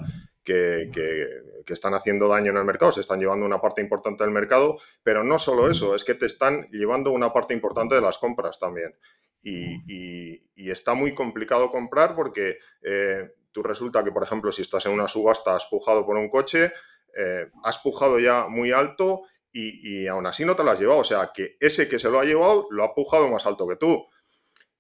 que, 0.49 1.73
están 1.73 1.95
haciendo 1.95 2.29
daño 2.29 2.51
en 2.51 2.57
el 2.57 2.65
mercado, 2.65 2.93
se 2.93 3.03
están 3.03 3.21
llevando 3.21 3.45
una 3.45 3.61
parte 3.61 3.83
importante 3.83 4.25
del 4.25 4.33
mercado, 4.33 4.79
pero 5.03 5.23
no 5.23 5.39
solo 5.39 5.71
eso, 5.71 5.95
es 5.95 6.03
que 6.05 6.15
te 6.15 6.27
están 6.27 6.67
llevando 6.71 7.11
una 7.11 7.33
parte 7.33 7.53
importante 7.53 7.95
de 7.95 8.01
las 8.01 8.19
compras 8.19 8.59
también. 8.59 8.95
Y, 9.43 10.43
está 10.71 10.95
muy 10.95 11.15
complicado 11.15 11.71
comprar 11.71 12.15
porque 12.15 12.59
eh, 12.83 13.31
tú 13.53 13.63
resulta 13.63 14.05
que, 14.05 14.13
por 14.13 14.23
ejemplo, 14.23 14.53
si 14.53 14.63
estás 14.63 14.85
en 14.87 14.93
una 14.93 15.09
subasta, 15.09 15.55
has 15.55 15.67
pujado 15.67 16.05
por 16.05 16.17
un 16.17 16.29
coche, 16.29 16.73
eh, 17.17 17.51
has 17.65 17.79
pujado 17.79 18.19
ya 18.19 18.49
muy 18.49 18.73
alto 18.73 19.23
y, 19.51 20.07
aún 20.07 20.27
así 20.27 20.45
no 20.45 20.55
te 20.55 20.65
lo 20.65 20.71
has 20.71 20.81
llevado. 20.81 21.01
O 21.01 21.05
sea, 21.05 21.31
que 21.35 21.57
ese 21.61 21.89
que 21.89 21.99
se 21.99 22.11
lo 22.11 22.21
ha 22.21 22.25
llevado 22.25 22.67
lo 22.71 22.85
ha 22.85 22.95
pujado 22.95 23.29
más 23.29 23.47
alto 23.47 23.67
que 23.67 23.77
tú. 23.77 24.07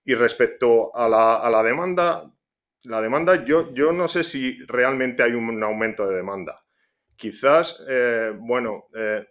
Y 0.05 0.15
respecto 0.15 0.95
a 0.95 1.09
la, 1.09 1.37
a 1.37 1.51
la 1.51 1.63
demanda, 1.63 2.31
la 2.85 3.01
demanda, 3.01 3.45
yo, 3.45 3.75
yo 3.75 3.93
no 3.93 4.09
sé 4.09 4.25
si 4.25 4.65
realmente 4.67 5.23
hay 5.23 5.33
un, 5.33 5.63
aumento 5.63 6.09
de 6.09 6.17
demanda. 6.17 6.65
Quizás, 7.17 7.85
eh, 7.89 8.33
bueno, 8.39 8.85
eh, 8.95 9.27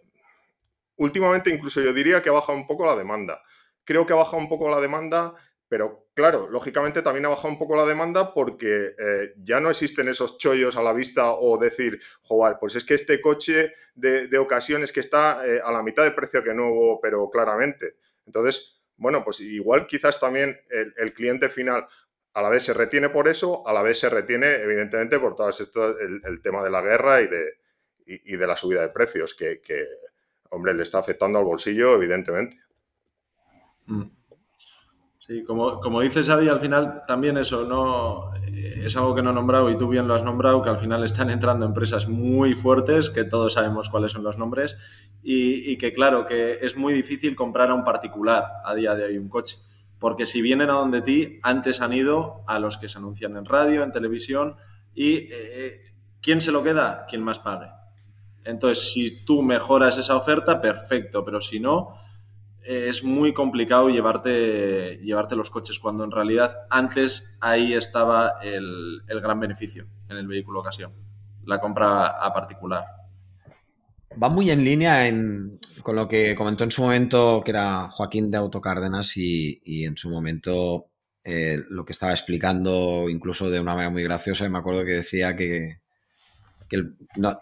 últimamente 0.96 1.50
incluso 1.50 1.80
yo 1.80 1.92
diría 1.92 2.22
que 2.22 2.28
ha 2.28 2.32
bajado 2.32 2.58
un 2.58 2.66
poco 2.66 2.84
la 2.84 2.96
demanda. 2.96 3.42
Creo 3.84 4.04
que 4.04 4.12
ha 4.12 4.16
bajado 4.16 4.38
un 4.38 4.48
poco 4.48 4.68
la 4.68 4.80
demanda, 4.80 5.32
pero 5.68 6.08
claro, 6.14 6.48
lógicamente 6.50 7.00
también 7.00 7.24
ha 7.26 7.30
bajado 7.30 7.48
un 7.48 7.58
poco 7.58 7.76
la 7.76 7.86
demanda 7.86 8.34
porque 8.34 8.94
eh, 8.98 9.32
ya 9.38 9.60
no 9.60 9.70
existen 9.70 10.08
esos 10.08 10.38
chollos 10.38 10.76
a 10.76 10.82
la 10.82 10.92
vista 10.92 11.32
o 11.32 11.56
decir, 11.56 12.00
joder, 12.22 12.56
pues 12.60 12.74
es 12.76 12.84
que 12.84 12.94
este 12.94 13.20
coche 13.20 13.72
de, 13.94 14.28
de 14.28 14.38
ocasiones 14.38 14.92
que 14.92 15.00
está 15.00 15.40
a 15.40 15.72
la 15.72 15.82
mitad 15.82 16.04
de 16.04 16.10
precio 16.10 16.44
que 16.44 16.52
nuevo, 16.52 17.00
pero 17.00 17.30
claramente. 17.30 17.96
Entonces, 18.26 18.82
bueno, 18.96 19.24
pues 19.24 19.40
igual 19.40 19.86
quizás 19.86 20.20
también 20.20 20.60
el 20.70 21.14
cliente 21.14 21.48
final 21.48 21.86
a 22.34 22.42
la 22.42 22.48
vez 22.48 22.64
se 22.64 22.74
retiene 22.74 23.08
por 23.08 23.28
eso, 23.28 23.66
a 23.66 23.72
la 23.72 23.82
vez 23.82 23.98
se 23.98 24.08
retiene, 24.08 24.46
evidentemente, 24.62 25.18
por 25.18 25.34
todo 25.34 25.48
esto, 25.48 25.98
el, 25.98 26.40
tema 26.42 26.62
de 26.62 26.70
la 26.70 26.82
guerra 26.82 27.20
y 27.20 27.26
de, 27.26 28.38
de 28.38 28.46
la 28.46 28.56
subida 28.56 28.82
de 28.82 28.90
precios, 28.90 29.34
que, 29.34 29.60
hombre, 30.50 30.74
le 30.74 30.82
está 30.82 30.98
afectando 30.98 31.38
al 31.38 31.44
bolsillo, 31.44 31.94
evidentemente. 31.94 32.56
Mm. 33.86 34.10
Sí, 35.18 35.42
como, 35.42 35.78
como 35.78 36.00
dices, 36.00 36.26
Xavi, 36.26 36.48
al 36.48 36.60
final 36.60 37.02
también 37.06 37.36
eso 37.36 37.66
no 37.66 38.34
eh, 38.46 38.84
es 38.86 38.96
algo 38.96 39.14
que 39.14 39.20
no 39.20 39.30
he 39.30 39.34
nombrado 39.34 39.68
y 39.68 39.76
tú 39.76 39.86
bien 39.86 40.08
lo 40.08 40.14
has 40.14 40.22
nombrado, 40.22 40.62
que 40.62 40.70
al 40.70 40.78
final 40.78 41.04
están 41.04 41.28
entrando 41.28 41.66
empresas 41.66 42.08
muy 42.08 42.54
fuertes, 42.54 43.10
que 43.10 43.24
todos 43.24 43.52
sabemos 43.52 43.90
cuáles 43.90 44.12
son 44.12 44.22
los 44.22 44.38
nombres, 44.38 44.78
y, 45.22 45.70
y 45.70 45.76
que 45.76 45.92
claro, 45.92 46.24
que 46.24 46.60
es 46.62 46.78
muy 46.78 46.94
difícil 46.94 47.36
comprar 47.36 47.68
a 47.68 47.74
un 47.74 47.84
particular 47.84 48.44
a 48.64 48.74
día 48.74 48.94
de 48.94 49.04
hoy 49.04 49.18
un 49.18 49.28
coche 49.28 49.58
porque 49.98 50.26
si 50.26 50.42
vienen 50.42 50.70
a 50.70 50.74
donde 50.74 51.02
ti, 51.02 51.38
antes 51.42 51.80
han 51.80 51.92
ido 51.92 52.44
a 52.46 52.58
los 52.58 52.76
que 52.78 52.88
se 52.88 52.98
anuncian 52.98 53.36
en 53.36 53.44
radio, 53.44 53.82
en 53.82 53.92
televisión, 53.92 54.56
y 54.94 55.28
eh, 55.30 55.94
¿quién 56.20 56.40
se 56.40 56.52
lo 56.52 56.62
queda? 56.62 57.06
Quien 57.08 57.22
más 57.22 57.38
pague. 57.38 57.70
Entonces, 58.44 58.92
si 58.92 59.24
tú 59.24 59.42
mejoras 59.42 59.98
esa 59.98 60.16
oferta, 60.16 60.60
perfecto, 60.60 61.24
pero 61.24 61.40
si 61.40 61.60
no, 61.60 61.94
es 62.62 63.02
muy 63.02 63.32
complicado 63.32 63.88
llevarte, 63.88 64.98
llevarte 65.02 65.36
los 65.36 65.50
coches, 65.50 65.78
cuando 65.78 66.04
en 66.04 66.10
realidad 66.10 66.56
antes 66.70 67.38
ahí 67.40 67.74
estaba 67.74 68.34
el, 68.42 69.02
el 69.06 69.20
gran 69.20 69.40
beneficio 69.40 69.86
en 70.08 70.18
el 70.18 70.26
vehículo 70.26 70.60
ocasión, 70.60 70.92
la 71.44 71.58
compra 71.58 72.08
a 72.08 72.32
particular 72.32 72.97
va 74.20 74.28
muy 74.28 74.50
en 74.50 74.64
línea 74.64 75.10
con 75.82 75.96
lo 75.96 76.08
que 76.08 76.34
comentó 76.34 76.64
en 76.64 76.70
su 76.70 76.82
momento, 76.82 77.42
que 77.44 77.50
era 77.52 77.88
Joaquín 77.90 78.30
de 78.30 78.38
Autocárdenas, 78.38 79.16
y, 79.16 79.60
y 79.64 79.84
en 79.84 79.96
su 79.96 80.10
momento 80.10 80.90
eh, 81.30 81.62
lo 81.68 81.84
que 81.84 81.92
estaba 81.92 82.12
explicando, 82.12 83.06
incluso 83.10 83.50
de 83.50 83.60
una 83.60 83.74
manera 83.74 83.90
muy 83.90 84.02
graciosa, 84.02 84.46
y 84.46 84.48
me 84.48 84.58
acuerdo 84.58 84.84
que 84.84 84.92
decía 84.92 85.36
que, 85.36 85.80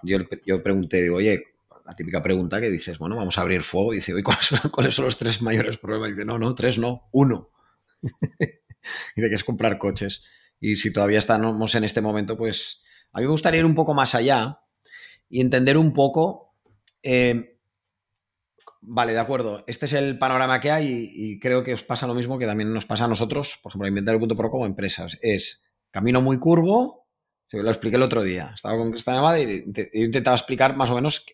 yo, 0.03 0.63
pregunté, 0.63 1.03
digo, 1.03 1.17
oye, 1.17 1.45
la 1.85 1.95
típica 1.95 2.21
pregunta 2.21 2.61
que 2.61 2.69
dices, 2.69 2.99
bueno, 2.99 3.15
vamos 3.15 3.39
a 3.39 3.43
abrir 3.43 3.63
fuego, 3.63 3.93
y 3.93 3.97
dice, 3.97 4.13
oye, 4.13 4.25
¿cuáles 4.25 4.95
son, 4.95 5.05
los 5.05 5.19
tres 5.19 5.41
mayores 5.41 5.79
problemas? 5.79 6.09
Y 6.09 6.13
dice, 6.15 6.25
no, 6.25 6.37
no, 6.37 6.55
tres 6.55 6.79
no, 6.79 7.09
uno. 7.13 7.51
dice 8.03 9.29
que 9.29 9.35
es 9.35 9.45
comprar 9.45 9.79
coches. 9.79 10.25
Y 10.59 10.75
si 10.75 10.93
todavía 10.93 11.21
estamos 11.21 11.75
en 11.77 11.85
este 11.85 12.01
momento, 12.01 12.37
pues 12.37 12.83
a 13.13 13.21
mí 13.21 13.27
me 13.27 13.31
gustaría 13.31 13.61
ir 13.61 13.67
un 13.67 13.75
poco 13.75 13.95
más 13.95 14.17
allá 14.17 14.61
y 15.29 15.41
entender 15.41 15.77
un 15.77 15.93
poco 15.93 16.46
eh, 17.07 17.59
vale, 18.81 19.13
de 19.13 19.21
acuerdo. 19.21 19.63
Este 19.69 19.87
es 19.87 19.93
el 19.93 20.19
panorama 20.19 20.61
que 20.61 20.73
hay 20.73 21.09
y, 21.15 21.39
creo 21.39 21.63
que 21.63 21.73
os 21.73 21.85
pasa 21.85 22.09
lo 22.09 22.15
mismo 22.15 22.37
que 22.37 22.47
también 22.47 22.73
nos 22.73 22.85
pasa 22.85 23.05
a 23.05 23.09
nosotros, 23.09 23.61
por 23.63 23.71
ejemplo, 23.71 23.87
Inventario.pro 23.87 24.51
como 24.51 24.67
empresas. 24.67 25.17
Es 25.23 25.67
camino 25.93 26.21
muy 26.21 26.41
curvo, 26.41 27.07
se 27.47 27.63
lo 27.63 27.71
expliqué 27.71 27.95
el 27.95 28.03
otro 28.03 28.25
día. 28.25 28.51
Estaba 28.53 28.77
con 28.77 28.91
Cristian 28.91 29.19
Amada 29.19 29.39
y, 29.39 29.65
intentaba 29.93 30.37
explicar 30.37 30.77
más 30.77 30.91
o 30.91 30.97
menos 30.97 31.25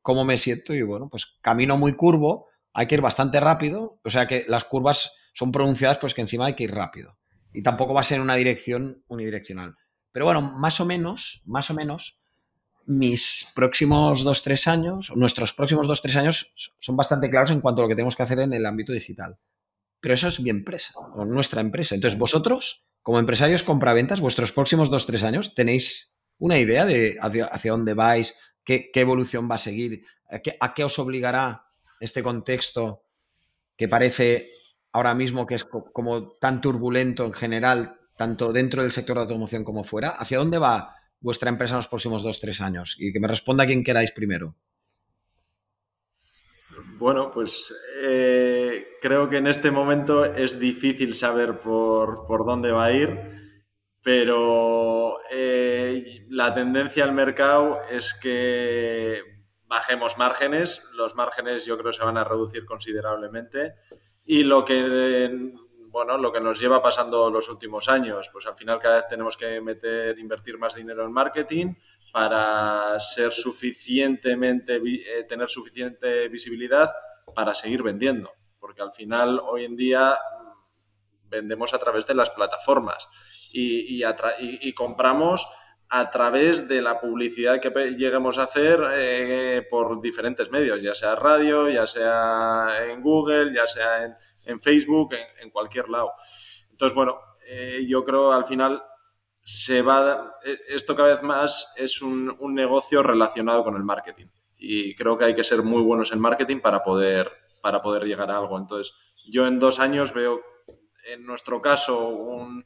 cómo 0.00 0.24
me 0.24 0.36
siento 0.36 0.72
y 0.72 0.82
bueno, 0.82 1.08
pues 1.10 1.38
camino 1.42 1.76
muy 1.76 1.94
curvo, 1.94 2.46
hay 2.72 2.86
que 2.86 2.94
ir 2.94 3.00
bastante 3.00 3.40
rápido, 3.40 4.00
o 4.04 4.10
sea 4.10 4.26
que 4.26 4.46
las 4.48 4.64
curvas 4.64 5.12
son 5.34 5.50
pronunciadas, 5.50 5.98
pues 5.98 6.14
que 6.14 6.22
encima 6.22 6.46
hay 6.46 6.54
que 6.54 6.64
ir 6.64 6.74
rápido. 6.74 7.18
Y 7.52 7.62
tampoco 7.62 7.94
va 7.94 8.00
a 8.00 8.04
ser 8.04 8.20
una 8.20 8.36
dirección 8.36 9.02
unidireccional. 9.08 9.74
Pero 10.12 10.24
bueno, 10.24 10.40
más 10.40 10.80
o 10.80 10.86
menos, 10.86 11.42
más 11.44 11.70
o 11.70 11.74
menos, 11.74 12.20
mis 12.86 13.50
próximos 13.54 14.22
dos, 14.22 14.42
tres 14.42 14.68
años, 14.68 15.12
nuestros 15.14 15.52
próximos 15.52 15.88
dos, 15.88 16.02
tres 16.02 16.16
años 16.16 16.54
son 16.78 16.96
bastante 16.96 17.28
claros 17.28 17.50
en 17.50 17.60
cuanto 17.60 17.80
a 17.80 17.84
lo 17.84 17.88
que 17.88 17.96
tenemos 17.96 18.16
que 18.16 18.22
hacer 18.22 18.38
en 18.38 18.52
el 18.52 18.64
ámbito 18.64 18.92
digital. 18.92 19.36
Pero 20.00 20.14
eso 20.14 20.28
es 20.28 20.40
mi 20.40 20.50
empresa, 20.50 20.94
o 20.96 21.24
nuestra 21.24 21.60
empresa. 21.60 21.94
Entonces, 21.94 22.18
vosotros, 22.18 22.86
como 23.02 23.18
empresarios 23.18 23.64
compraventas, 23.64 24.20
vuestros 24.20 24.52
próximos 24.52 24.88
dos, 24.88 25.06
tres 25.06 25.24
años, 25.24 25.54
¿tenéis 25.54 26.20
una 26.38 26.58
idea 26.58 26.86
de 26.86 27.16
hacia, 27.20 27.72
dónde 27.72 27.94
vais? 27.94 28.36
Qué, 28.64 28.90
evolución 28.94 29.50
va 29.50 29.56
a 29.56 29.58
seguir? 29.58 30.04
¿A 30.30 30.38
qué, 30.38 30.56
¿A 30.60 30.74
qué 30.74 30.84
os 30.84 30.98
obligará 30.98 31.66
este 31.98 32.22
contexto 32.22 33.02
que 33.76 33.88
parece 33.88 34.48
ahora 34.92 35.14
mismo 35.14 35.46
que 35.46 35.56
es 35.56 35.64
como 35.64 36.30
tan 36.32 36.60
turbulento 36.60 37.24
en 37.24 37.32
general, 37.32 37.98
tanto 38.16 38.52
dentro 38.52 38.82
del 38.82 38.92
sector 38.92 39.16
de 39.16 39.22
automoción 39.22 39.64
como 39.64 39.82
fuera? 39.82 40.10
¿Hacia 40.10 40.38
dónde 40.38 40.58
va 40.58 40.94
vuestra 41.20 41.48
empresa 41.50 41.74
en 41.74 41.78
los 41.78 41.88
próximos 41.88 42.22
dos, 42.22 42.40
tres 42.40 42.60
años? 42.60 42.96
Y 42.98 43.12
que 43.12 43.20
me 43.20 43.28
responda 43.28 43.66
quien 43.66 43.84
queráis 43.84 44.12
primero. 44.12 44.54
Bueno, 46.98 47.30
pues 47.30 47.74
eh, 48.02 48.86
creo 49.02 49.28
que 49.28 49.36
en 49.36 49.46
este 49.46 49.70
momento 49.70 50.24
es 50.24 50.58
difícil 50.58 51.14
saber 51.14 51.58
por, 51.58 52.24
por 52.26 52.46
dónde 52.46 52.72
va 52.72 52.86
a 52.86 52.92
ir, 52.92 53.60
pero 54.02 55.18
eh, 55.30 56.24
la 56.30 56.54
tendencia 56.54 57.04
al 57.04 57.12
mercado 57.12 57.80
es 57.90 58.14
que 58.14 59.20
bajemos 59.66 60.16
márgenes, 60.16 60.88
los 60.94 61.14
márgenes 61.16 61.66
yo 61.66 61.76
creo 61.76 61.92
se 61.92 62.04
van 62.04 62.16
a 62.16 62.24
reducir 62.24 62.64
considerablemente 62.64 63.74
y 64.24 64.44
lo 64.44 64.64
que 64.64 65.52
bueno, 65.96 66.18
lo 66.18 66.30
que 66.30 66.42
nos 66.42 66.60
lleva 66.60 66.82
pasando 66.82 67.30
los 67.30 67.48
últimos 67.48 67.88
años, 67.88 68.28
pues 68.30 68.44
al 68.44 68.54
final 68.54 68.78
cada 68.78 68.96
vez 68.96 69.08
tenemos 69.08 69.34
que 69.34 69.62
meter, 69.62 70.18
invertir 70.18 70.58
más 70.58 70.74
dinero 70.74 71.06
en 71.06 71.10
marketing 71.10 71.72
para 72.12 73.00
ser 73.00 73.32
suficientemente, 73.32 74.76
eh, 74.76 75.24
tener 75.24 75.48
suficiente 75.48 76.28
visibilidad 76.28 76.92
para 77.34 77.54
seguir 77.54 77.82
vendiendo, 77.82 78.30
porque 78.60 78.82
al 78.82 78.92
final 78.92 79.40
hoy 79.42 79.64
en 79.64 79.74
día 79.74 80.12
mm, 80.12 81.30
vendemos 81.30 81.72
a 81.72 81.78
través 81.78 82.06
de 82.06 82.14
las 82.14 82.28
plataformas. 82.28 83.08
Y, 83.50 84.04
y, 84.04 84.74
compramos 84.74 85.48
a 85.88 86.10
través 86.10 86.66
de 86.68 86.82
la 86.82 87.00
publicidad 87.00 87.60
que 87.60 87.70
lleguemos 87.96 88.38
a 88.38 88.44
hacer 88.44 88.80
eh, 88.94 89.66
por 89.70 90.00
diferentes 90.00 90.50
medios, 90.50 90.82
ya 90.82 90.94
sea 90.94 91.14
radio, 91.14 91.68
ya 91.68 91.86
sea 91.86 92.86
en 92.88 93.00
Google, 93.02 93.54
ya 93.54 93.66
sea 93.66 94.18
en, 94.44 94.60
Facebook, 94.60 95.14
en, 95.40 95.50
cualquier 95.50 95.88
lado. 95.88 96.12
Entonces, 96.70 96.94
bueno, 96.94 97.18
eh, 97.48 97.84
yo 97.88 98.04
creo 98.04 98.32
al 98.32 98.44
final 98.44 98.82
se 99.42 99.80
va, 99.82 100.34
eh, 100.44 100.58
esto 100.68 100.96
cada 100.96 101.10
vez 101.10 101.22
más 101.22 101.72
es 101.76 102.02
un, 102.02 102.36
negocio 102.52 103.02
relacionado 103.02 103.62
con 103.62 103.76
el 103.76 103.84
marketing 103.84 104.26
y 104.58 104.94
creo 104.96 105.16
que 105.16 105.26
hay 105.26 105.34
que 105.34 105.44
ser 105.44 105.62
muy 105.62 105.82
buenos 105.82 106.12
en 106.12 106.18
marketing 106.18 106.60
para 106.60 106.82
poder, 106.82 107.30
para 107.60 107.80
poder 107.80 108.04
llegar 108.04 108.30
a 108.30 108.38
algo. 108.38 108.58
Entonces, 108.58 108.94
yo 109.30 109.46
en 109.46 109.60
dos 109.60 109.78
años 109.78 110.12
veo 110.12 110.40
en 111.04 111.24
nuestro 111.24 111.62
caso 111.62 112.08
un, 112.08 112.64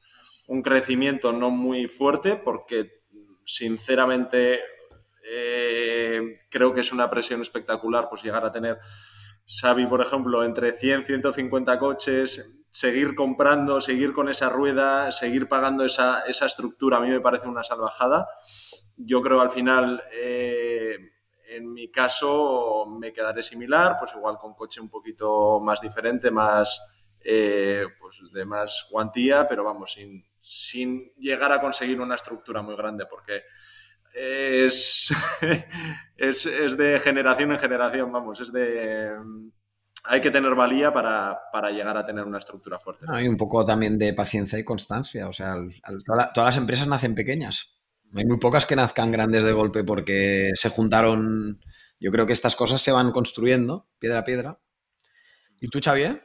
un 0.49 0.63
crecimiento 0.63 1.33
no 1.33 1.51
muy 1.51 1.87
fuerte 1.87 2.37
porque 2.37 3.00
sinceramente 3.51 4.61
eh, 5.25 6.39
creo 6.49 6.73
que 6.73 6.81
es 6.81 6.93
una 6.93 7.11
presión 7.11 7.41
espectacular 7.41 8.09
pues 8.09 8.23
llegar 8.23 8.45
a 8.45 8.53
tener 8.53 8.79
Xavi, 9.45 9.87
por 9.87 10.01
ejemplo, 10.01 10.45
entre 10.45 10.79
100, 10.79 11.05
150 11.05 11.79
coches, 11.79 12.65
seguir 12.71 13.17
comprando, 13.17 13.81
seguir 13.81 14.13
con 14.13 14.29
esa 14.29 14.49
rueda, 14.49 15.11
seguir 15.11 15.49
pagando 15.49 15.85
esa, 15.85 16.23
estructura, 16.27 16.99
a 16.99 17.01
mí 17.01 17.09
me 17.09 17.21
parece 17.21 17.49
una 17.49 17.65
salvajada. 17.65 18.29
Yo 18.97 19.21
creo 19.21 19.41
al 19.41 19.51
final, 19.51 20.05
eh, 20.13 20.97
en 21.49 21.73
mi 21.73 21.91
caso, 21.91 22.87
me 22.87 23.13
quedaré 23.13 23.43
similar, 23.43 23.97
pues 23.99 24.15
igual 24.15 24.37
con 24.37 24.55
coche 24.55 24.81
un 24.81 24.89
poquito 24.89 25.59
más 25.59 25.81
diferente, 25.81 26.31
más, 26.31 27.09
eh, 27.25 27.85
pues 27.99 28.23
de 28.33 28.45
más 28.45 28.87
cuantía, 28.89 29.49
pero 29.49 29.65
vamos, 29.65 29.95
sin, 29.95 30.30
sin 30.41 31.13
llegar 31.17 31.53
a 31.53 31.61
conseguir 31.61 32.01
una 32.01 32.15
estructura 32.15 32.63
muy 32.63 32.77
grande, 32.77 33.07
porque 33.07 33.43
es, 34.15 35.13
es, 36.17 36.77
de 36.77 37.01
generación 37.01 37.53
en 37.53 37.59
generación, 37.59 38.13
vamos, 38.13 38.41
es 38.41 38.53
de... 38.53 39.13
Hay 40.05 40.23
que 40.23 40.31
tener 40.31 40.55
valía 40.55 40.91
para, 40.93 41.71
llegar 41.71 41.97
a 41.99 42.05
tener 42.05 42.25
una 42.25 42.39
estructura 42.39 42.79
fuerte. 42.79 43.05
Hay 43.09 43.29
un 43.29 43.37
poco 43.37 43.63
también 43.67 43.99
de 43.99 44.15
paciencia 44.15 44.59
y 44.59 44.65
constancia. 44.65 45.29
O 45.29 45.33
sea, 45.33 45.57
todas 46.07 46.31
las 46.35 46.57
empresas 46.57 46.87
nacen 46.87 47.15
pequeñas. 47.15 47.79
Hay 48.15 48.25
muy 48.25 48.39
pocas 48.39 48.65
que 48.65 48.77
nazcan 48.77 49.13
grandes 49.13 49.45
de 49.45 49.53
golpe 49.53 49.85
porque 49.85 50.53
se 50.55 50.71
juntaron. 50.71 51.61
Yo 52.01 52.11
creo 52.11 52.27
que 52.27 52.33
estas 52.33 52.57
cosas 52.57 52.81
se 52.81 52.93
van 52.93 53.13
construyendo 53.13 53.91
piedra 53.99 54.21
a 54.21 54.25
piedra. 54.25 54.59
¿Y 55.61 55.69
tú, 55.69 55.81
Xavier? 55.85 56.23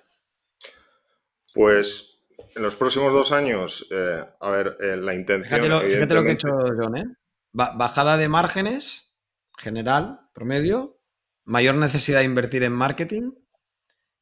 Pues 1.54 2.15
en 2.56 2.62
los 2.64 2.76
próximos 2.76 3.12
dos 3.14 3.32
años, 3.32 3.86
eh, 3.92 4.24
a 4.40 4.50
ver, 4.50 4.78
eh, 4.80 4.96
la 4.96 5.14
intención. 5.14 5.62
Fíjate 5.62 5.70
lo, 5.70 6.24
que 6.24 6.30
he 6.30 6.34
hecho 6.34 6.48
John, 6.80 6.98
¿eh? 6.98 7.04
bajada 7.52 8.18
de 8.18 8.30
márgenes, 8.30 9.16
general, 9.58 10.22
promedio, 10.34 11.00
mayor 11.44 11.76
necesidad 11.76 12.20
de 12.20 12.26
invertir 12.26 12.64
en 12.64 12.74
marketing 12.74 13.32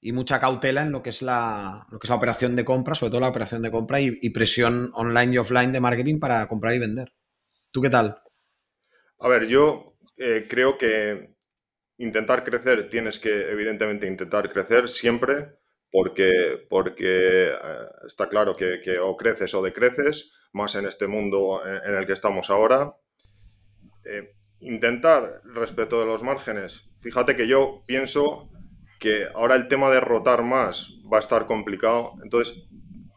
y 0.02 0.12
mucha 0.12 0.40
cautela 0.40 0.82
en 0.82 0.92
lo 0.92 1.02
que 1.02 1.10
es 1.10 1.22
la, 1.22 1.88
lo 1.90 2.00
que 2.00 2.06
es 2.06 2.10
la 2.10 2.16
operación 2.16 2.56
de 2.56 2.66
compra, 2.66 2.96
sobre 2.96 3.12
todo 3.12 3.22
la 3.22 3.30
operación 3.30 3.62
de 3.62 3.72
compra 3.72 4.02
y, 4.02 4.30
presión 4.32 4.92
online 4.94 5.34
y 5.34 5.38
offline 5.38 5.72
de 5.72 5.80
marketing 5.80 6.20
para 6.20 6.48
comprar 6.48 6.76
y 6.76 6.80
vender. 6.80 7.14
¿Tú 7.72 7.82
qué 7.82 7.90
tal? 7.90 8.22
A 9.20 9.28
ver, 9.30 9.48
yo 9.48 9.96
eh, 10.18 10.46
creo 10.50 10.78
que 10.78 11.36
intentar 11.98 12.44
crecer, 12.44 12.90
tienes 12.90 13.20
que 13.20 13.52
evidentemente 13.52 14.06
intentar 14.06 14.52
crecer 14.52 14.90
siempre, 14.90 15.56
porque, 15.94 16.66
porque 16.72 17.50
eh, 17.50 17.86
está 18.08 18.28
claro 18.28 18.56
que, 18.56 18.82
que, 18.82 18.98
o 18.98 19.16
creces 19.16 19.54
o 19.54 19.62
decreces, 19.62 20.34
más 20.52 20.74
en 20.74 20.88
este 20.88 21.06
mundo 21.06 21.62
en 21.64 21.94
el 21.94 22.08
que 22.08 22.14
estamos 22.14 22.50
ahora. 22.50 22.96
Eh, 24.04 24.34
intentar 24.60 25.42
respecto 25.46 26.00
de 26.00 26.08
los 26.08 26.24
márgenes, 26.24 26.90
fíjate 27.00 27.36
que 27.36 27.48
yo 27.48 27.84
pienso 27.86 28.50
que 29.00 29.28
ahora 29.36 29.54
el 29.54 29.68
tema 29.68 29.92
de 29.92 30.00
rotar 30.00 30.42
más 30.42 30.96
va 31.12 31.18
a 31.18 31.20
estar 31.20 31.46
complicado, 31.46 32.14
entonces 32.24 32.66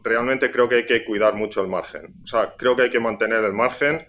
realmente 0.05 0.51
creo 0.51 0.69
que 0.69 0.75
hay 0.77 0.87
que 0.87 1.05
cuidar 1.07 1.35
mucho 1.35 1.63
el 1.63 1.69
margen. 1.69 2.15
O 2.25 2.27
sea, 2.27 2.53
creo 2.59 2.77
que 2.77 2.83
hay 2.83 2.91
que 2.91 3.01
mantener 3.01 3.43
el 3.43 3.55
margen 3.55 4.07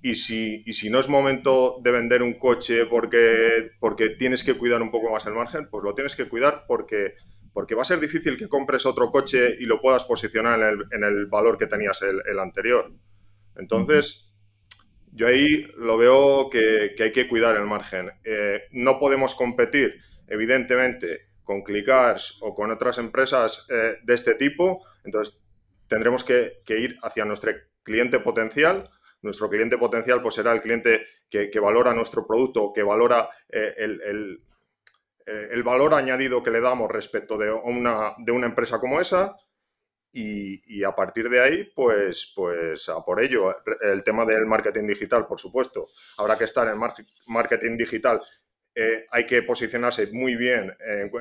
y 0.00 0.14
si, 0.14 0.62
y 0.64 0.74
si 0.74 0.90
no 0.90 1.00
es 1.00 1.08
momento 1.08 1.80
de 1.82 1.90
vender 1.90 2.22
un 2.22 2.34
coche 2.34 2.86
porque, 2.86 3.72
porque 3.80 4.10
tienes 4.10 4.44
que 4.44 4.54
cuidar 4.54 4.80
un 4.80 4.92
poco 4.92 5.10
más 5.10 5.26
el 5.26 5.34
margen, 5.34 5.68
pues 5.68 5.82
lo 5.82 5.94
tienes 5.94 6.14
que 6.14 6.28
cuidar 6.28 6.64
porque, 6.68 7.14
porque 7.52 7.74
va 7.74 7.82
a 7.82 7.86
ser 7.86 8.00
difícil 8.00 8.36
que 8.36 8.48
compres 8.48 8.86
otro 8.86 9.10
coche 9.10 9.56
y 9.58 9.66
lo 9.66 9.80
puedas 9.80 10.04
posicionar 10.04 10.60
en 10.90 11.04
el, 11.04 11.26
valor 11.26 11.58
que 11.58 11.66
tenías 11.66 12.00
el, 12.02 12.38
anterior. 12.38 12.92
Entonces, 13.56 14.32
yo 15.12 15.26
ahí 15.26 15.70
lo 15.76 15.98
veo 15.98 16.48
que, 16.50 16.94
hay 16.98 17.12
que 17.12 17.28
cuidar 17.28 17.56
el 17.56 17.66
margen. 17.66 18.10
Eh, 18.24 18.62
no 18.72 18.98
podemos 18.98 19.34
competir, 19.34 20.00
evidentemente, 20.28 21.30
con 21.42 21.62
Clickars 21.62 22.38
o 22.42 22.54
con 22.54 22.70
otras 22.70 22.98
empresas 22.98 23.66
eh, 23.70 23.96
de 24.02 24.14
este 24.14 24.36
tipo, 24.36 24.86
entonces 25.04 25.44
tendremos 25.88 26.22
que, 26.22 26.62
ir 26.68 26.96
hacia 27.02 27.24
nuestro 27.24 27.52
cliente 27.82 28.20
potencial. 28.20 28.88
Nuestro 29.22 29.50
cliente 29.50 29.76
potencial 29.76 30.22
pues, 30.22 30.36
será 30.36 30.52
el 30.52 30.60
cliente 30.60 31.04
que, 31.28 31.50
valora 31.60 31.92
nuestro 31.92 32.26
producto, 32.26 32.72
que 32.72 32.84
valora 32.84 33.28
eh, 33.48 33.74
el, 33.76 34.40
valor 35.62 35.94
añadido 35.94 36.42
que 36.42 36.50
le 36.50 36.60
damos 36.60 36.90
respecto 36.90 37.38
de 37.38 37.52
una, 37.52 38.14
de 38.18 38.32
una 38.32 38.46
empresa 38.46 38.80
como 38.80 39.00
esa 39.00 39.36
y, 40.12 40.82
a 40.82 40.94
partir 40.94 41.28
de 41.28 41.40
ahí, 41.40 41.64
pues, 41.74 42.32
pues 42.34 42.90
por 43.04 43.22
ello. 43.22 43.54
El 43.80 44.02
tema 44.02 44.24
del 44.24 44.46
marketing 44.46 44.86
digital, 44.86 45.26
por 45.26 45.40
supuesto. 45.40 45.86
Habrá 46.18 46.36
que 46.36 46.44
estar 46.44 46.66
en 46.68 46.78
marketing 47.26 47.76
digital. 47.76 48.20
Eh, 48.74 49.06
hay 49.10 49.26
que 49.26 49.42
posicionarse 49.42 50.08
muy 50.12 50.36
bien 50.36 50.76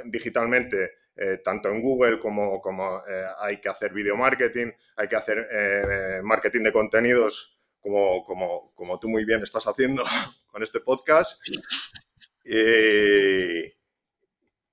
digitalmente, 0.06 0.92
eh, 1.16 1.42
tanto 1.44 1.70
en 1.70 1.82
Google 1.82 2.20
como, 2.20 2.62
como 2.62 3.00
eh, 3.08 3.26
hay 3.40 3.60
que 3.60 3.70
hacer 3.70 3.92
video 3.92 4.16
marketing, 4.16 4.72
hay 4.96 5.08
que 5.08 5.16
hacer 5.16 6.22
marketing 6.24 6.64
de 6.64 6.72
contenidos, 6.72 7.60
como, 7.80 8.24
como, 8.24 8.72
como, 8.76 9.00
tú 9.00 9.10
muy 9.10 9.26
bien 9.26 9.42
estás 9.42 9.66
haciendo 9.68 10.04
con 10.52 10.62
este 10.64 10.80
podcast 10.80 11.42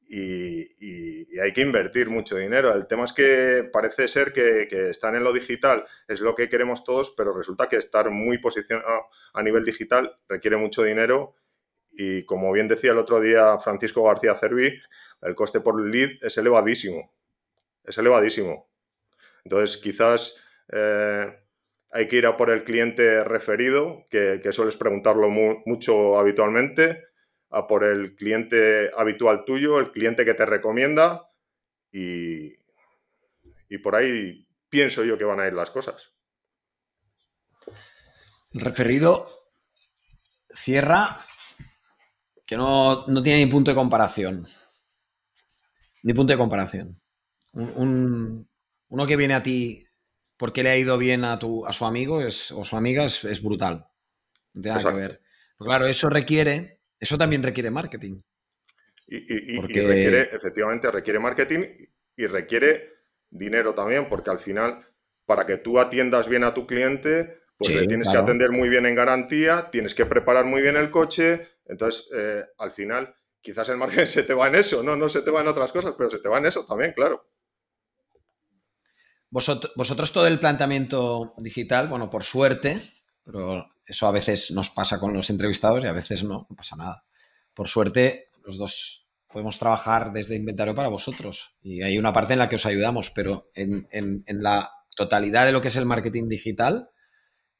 y, 0.09 1.39
hay 1.39 1.53
que 1.53 1.61
invertir 1.61 2.09
mucho 2.09 2.37
dinero. 2.37 2.73
El 2.73 2.87
tema 2.87 3.05
es 3.05 3.13
que 3.13 3.69
parece 3.73 4.09
ser 4.09 4.33
que, 4.33 4.67
que, 4.69 4.91
estar 4.91 5.15
en 5.15 5.25
lo 5.25 5.33
digital 5.33 5.85
es 6.09 6.21
lo 6.21 6.35
que 6.35 6.49
queremos 6.49 6.85
todos, 6.85 7.13
pero 7.17 7.37
resulta 7.37 7.69
que 7.69 7.77
estar 7.77 8.11
muy 8.11 8.39
posicionado 8.39 9.07
a 9.35 9.43
nivel 9.43 9.65
digital 9.65 10.19
requiere 10.29 10.57
mucho 10.57 10.83
dinero 10.83 11.35
y 11.97 12.25
como 12.25 12.53
bien 12.53 12.69
decía 12.69 12.93
el 12.93 12.99
otro 12.99 13.21
día 13.21 13.59
Francisco 13.59 14.05
García 14.05 14.35
Cervi, 14.35 14.81
el 15.23 15.35
coste 15.35 15.61
por 15.61 15.81
lead 15.81 16.11
es 16.21 16.37
elevadísimo. 16.37 17.13
Es 17.85 17.97
elevadísimo. 17.99 18.69
Entonces 19.45 19.79
quizás 19.79 20.43
eh, 20.73 21.35
hay 21.91 22.09
que 22.09 22.17
ir 22.17 22.27
a 22.27 22.37
por 22.37 22.51
el 22.51 22.65
cliente 22.65 23.25
referido, 23.25 24.07
que, 24.11 24.41
sueles 24.53 24.77
preguntarlo 24.77 25.31
mucho 25.31 26.19
habitualmente 26.19 27.06
a 27.51 27.67
por 27.67 27.85
el 27.85 28.17
cliente 28.17 28.91
habitual 28.97 29.45
tuyo, 29.45 29.79
el 29.79 29.93
cliente 29.93 30.25
que 30.25 30.35
te 30.35 30.47
recomienda 30.47 31.31
y, 31.93 32.55
y 33.69 33.79
por 33.83 33.95
ahí 33.95 34.47
pienso 34.69 35.05
yo 35.05 35.17
que 35.17 35.25
van 35.25 35.41
a 35.41 35.47
ir 35.47 35.53
las 35.53 35.71
cosas. 35.71 36.13
El 38.53 38.61
referido 38.61 39.29
cierra 40.55 41.25
que 42.47 42.57
no, 42.57 43.05
tiene 43.23 43.45
ni 43.45 43.51
punto 43.51 43.71
de 43.71 43.75
comparación. 43.75 44.47
Ni 46.03 46.15
punto 46.15 46.33
de 46.33 46.39
comparación. 46.39 47.01
uno 47.53 49.07
que 49.07 49.17
viene 49.17 49.35
a 49.35 49.43
ti 49.43 49.87
porque 50.37 50.63
le 50.63 50.71
ha 50.71 50.77
ido 50.77 50.97
bien 50.99 51.25
a, 51.25 51.39
tu, 51.39 51.67
a 51.67 51.73
su 51.73 51.85
amigo 51.85 52.21
es, 52.21 52.53
o 52.53 52.65
su 52.65 52.77
amiga 52.77 53.05
es, 53.05 53.43
brutal. 53.43 53.89
No 54.53 54.63
tiene 54.63 54.79
nada 54.79 54.93
que 54.93 55.01
ver. 55.01 55.23
claro, 55.59 55.87
eso 55.87 56.09
requiere 56.09 56.76
eso 56.99 57.19
también 57.19 57.43
requiere 57.43 57.71
marketing. 57.71 58.21
Y, 59.09 59.61
requiere, 59.61 60.23
efectivamente, 60.23 60.91
requiere 60.91 61.21
marketing 61.21 61.61
y 62.17 62.27
requiere 62.27 62.95
dinero 63.31 63.73
también, 63.75 64.09
porque 64.09 64.31
al 64.31 64.41
final, 64.41 64.85
para 65.25 65.47
que 65.47 65.59
tú 65.59 65.79
atiendas 65.79 66.29
bien 66.29 66.43
a 66.43 66.55
tu 66.55 66.67
cliente, 66.67 67.39
pues 67.57 67.75
le 67.75 67.87
tienes 67.87 68.09
que 68.09 68.17
atender 68.17 68.51
muy 68.51 68.69
bien 68.69 68.85
en 68.85 68.97
garantía, 68.97 69.71
tienes 69.71 69.95
que 69.95 70.07
preparar 70.07 70.45
muy 70.45 70.61
bien 70.61 70.77
el 70.77 70.91
coche. 70.91 71.49
Entonces, 71.67 72.11
eh, 72.15 72.45
al 72.59 72.73
final, 72.73 73.15
quizás 73.41 73.69
el 73.69 73.77
marketing 73.77 74.07
se 74.07 74.25
te 74.25 74.35
va 74.35 74.49
en 74.49 74.57
eso, 74.57 74.83
no, 74.83 74.97
no 74.97 75.09
se 75.09 75.23
te 75.23 75.31
va 75.31 75.41
en 75.41 75.49
otras 75.49 75.71
cosas, 75.71 75.95
pero 75.97 76.11
se 76.11 76.19
te 76.19 76.29
va 76.29 76.39
en 76.39 76.47
eso 76.47 76.65
también, 76.67 76.93
claro. 76.93 77.29
vosotros 79.31 80.13
todo 80.13 80.27
el 80.27 80.41
planteamiento 80.41 81.35
digital, 81.39 81.87
bueno, 81.87 82.11
por 82.11 82.25
suerte, 82.25 82.83
pero 83.25 83.69
eso 83.87 84.07
a 84.07 84.13
veces 84.13 84.51
nos 84.51 84.71
pasa 84.71 84.99
con 84.99 85.13
los 85.13 85.31
entrevistados 85.31 85.85
y 85.85 85.87
a 85.87 85.93
veces 85.93 86.25
no, 86.25 86.47
no 86.49 86.57
pasa 86.57 86.77
nada. 86.77 87.05
Por 87.55 87.69
suerte, 87.69 88.31
los 88.45 88.59
dos 88.59 89.07
podemos 89.37 89.59
trabajar 89.59 90.13
desde 90.13 90.37
inventario 90.37 90.75
para 90.75 90.89
vosotros 90.89 91.57
y 91.61 91.83
hay 91.83 91.99
una 91.99 92.13
parte 92.13 92.33
en 92.33 92.39
la 92.39 92.49
que 92.49 92.57
os 92.57 92.67
ayudamos, 92.67 93.11
pero 93.11 93.51
en, 93.55 93.87
la 94.27 94.71
totalidad 94.97 95.47
de 95.47 95.53
lo 95.53 95.61
que 95.61 95.69
es 95.69 95.77
el 95.77 95.85
marketing 95.85 96.29
digital, 96.29 96.91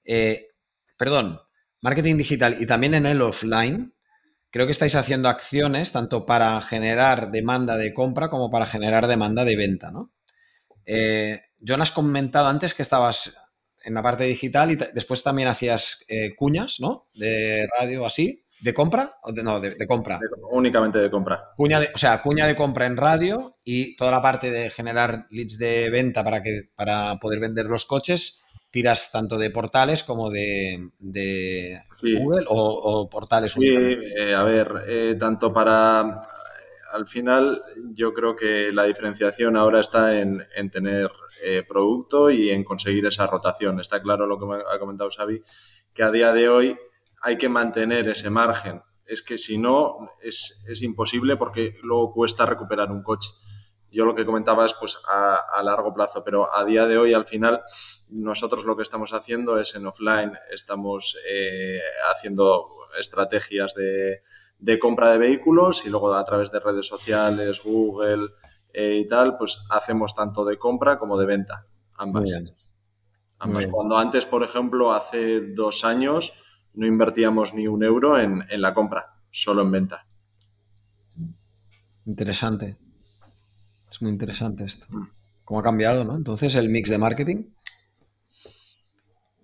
eh, 0.05 0.49
perdón, 0.97 1.41
marketing 1.83 2.17
digital 2.17 2.57
y 2.61 2.67
también 2.67 2.95
en 2.95 3.05
el 3.07 3.21
offline, 3.21 3.95
creo 4.51 4.67
que 4.67 4.73
estáis 4.73 4.95
haciendo 4.95 5.29
acciones 5.29 5.93
tanto 5.93 6.25
para 6.25 6.61
generar 6.63 7.31
demanda 7.31 7.77
de 7.77 7.93
compra 7.93 8.31
como 8.31 8.51
para 8.51 8.67
generar 8.67 9.07
demanda 9.07 9.45
de 9.45 9.57
venta, 9.57 9.91
¿no? 9.91 10.13
Eh, 10.87 11.43
John, 11.67 11.83
has 11.83 11.91
comentado 11.91 12.49
antes 12.49 12.75
que 12.75 12.83
estabas 12.83 13.37
en 13.87 13.95
la 13.95 14.03
parte 14.03 14.25
digital 14.25 14.73
y 14.73 14.77
después 14.77 15.23
también 15.23 15.47
hacías 15.47 16.05
eh, 16.09 16.35
cuñas, 16.35 16.81
¿no? 16.81 17.07
De 17.15 17.69
radio 17.79 18.05
así. 18.05 18.43
¿De 18.61 18.75
compra? 18.75 19.13
O 19.23 19.31
no, 19.31 19.61
de, 19.61 19.87
compra. 19.87 20.19
únicamente 20.51 20.99
de 20.99 21.09
compra. 21.09 21.53
Cuña 21.57 21.79
de, 21.79 21.91
o 21.95 21.99
sea, 21.99 22.21
cuña 22.21 22.49
de 22.49 22.57
compra 22.57 22.87
en 22.87 22.97
radio 22.97 23.59
y 23.63 23.95
toda 23.97 24.11
la 24.11 24.21
parte 24.21 24.51
de 24.51 24.71
generar 24.71 25.27
leads 25.31 25.59
de 25.59 25.89
venta 25.91 26.25
para, 26.25 26.43
que, 26.43 26.63
para 26.75 27.17
poder 27.21 27.39
vender 27.39 27.67
los 27.67 27.85
coches, 27.85 28.43
tiras 28.73 29.13
tanto 29.13 29.39
de 29.39 29.51
portales 29.51 30.03
como 30.03 30.31
de, 30.31 30.91
Google 30.99 32.47
o, 32.49 33.09
portales. 33.09 33.53
Sí, 33.53 33.69
eh, 33.69 34.35
a 34.35 34.43
ver, 34.43 34.69
eh, 34.89 35.15
tanto 35.19 35.53
para... 35.53 36.27
Al 36.93 37.07
final, 37.07 37.63
yo 37.93 38.13
creo 38.13 38.37
que 38.37 38.73
la 38.73 38.85
diferenciación 38.85 39.57
ahora 39.57 39.81
está 39.81 40.19
en, 40.19 40.47
tener 40.71 41.11
eh, 41.43 41.65
producto 41.67 42.31
y 42.31 42.51
en 42.51 42.65
conseguir 42.65 43.07
esa 43.07 43.27
rotación. 43.27 43.81
Está 43.81 44.01
claro 44.01 44.27
lo 44.27 44.39
que 44.39 44.47
ha 44.69 44.79
comentado 44.79 45.11
Xavi, 45.11 45.43
que 45.93 46.03
a 46.03 46.11
día 46.11 46.33
de 46.33 46.49
hoy 46.49 46.79
hay 47.23 47.39
que 47.39 47.49
mantener 47.49 48.09
ese 48.09 48.31
margen. 48.31 48.83
Es 49.05 49.23
que 49.23 49.39
si 49.39 49.59
no, 49.59 50.11
es, 50.21 50.65
imposible 50.83 51.37
porque 51.37 51.77
luego 51.83 52.13
cuesta 52.13 52.47
recuperar 52.47 52.91
un 52.91 53.03
coche. 53.03 53.31
Yo 53.91 54.05
lo 54.05 54.15
que 54.15 54.27
comentaba 54.27 54.65
es 54.65 54.75
pues 54.75 54.99
a, 55.09 55.63
largo 55.63 55.95
plazo, 55.95 56.23
pero 56.23 56.55
a 56.55 56.65
día 56.65 56.87
de 56.87 56.99
hoy 56.99 57.15
al 57.15 57.27
final 57.27 57.63
nosotros 58.09 58.65
lo 58.65 58.77
que 58.77 58.83
estamos 58.83 59.13
haciendo 59.13 59.59
es 59.59 59.75
en 59.75 59.87
offline, 59.87 60.33
estamos 60.51 61.17
eh, 61.29 61.81
haciendo 62.11 62.67
estrategias 62.99 63.75
de, 63.75 64.23
compra 64.81 65.13
de 65.13 65.19
vehículos 65.19 65.85
y 65.87 65.91
luego 65.91 66.15
a 66.15 66.25
través 66.25 66.51
de 66.51 66.61
redes 66.61 66.87
sociales, 66.87 67.63
Google 67.63 68.31
eh, 68.73 69.01
y 69.05 69.09
tal, 69.09 69.37
pues 69.37 69.65
hacemos 69.71 70.15
tanto 70.15 70.45
de 70.45 70.59
compra 70.59 70.99
como 70.99 71.19
de 71.19 71.27
venta, 71.27 71.67
ambas. 71.95 72.31
Ambas. 73.39 73.67
Cuando 73.67 73.99
antes, 73.99 74.25
por 74.25 74.43
ejemplo, 74.43 74.93
hace 74.93 75.53
dos 75.53 75.85
años, 75.85 76.33
no 76.75 76.87
invertíamos 76.87 77.55
ni 77.55 77.67
un 77.67 77.83
euro 77.83 78.19
en, 78.19 78.45
la 78.51 78.73
compra, 78.73 79.19
solo 79.31 79.63
en 79.63 79.71
venta. 79.71 80.07
Interesante. 82.07 82.77
Es 83.91 84.01
muy 84.01 84.11
interesante 84.11 84.65
esto. 84.65 84.87
Mm. 84.91 85.09
¿Cómo 85.45 85.61
ha 85.61 85.63
cambiado, 85.63 86.05
no? 86.05 86.17
Entonces, 86.17 86.55
el 86.55 86.69
mix 86.69 86.91
de 86.91 86.99
marketing. 86.99 87.45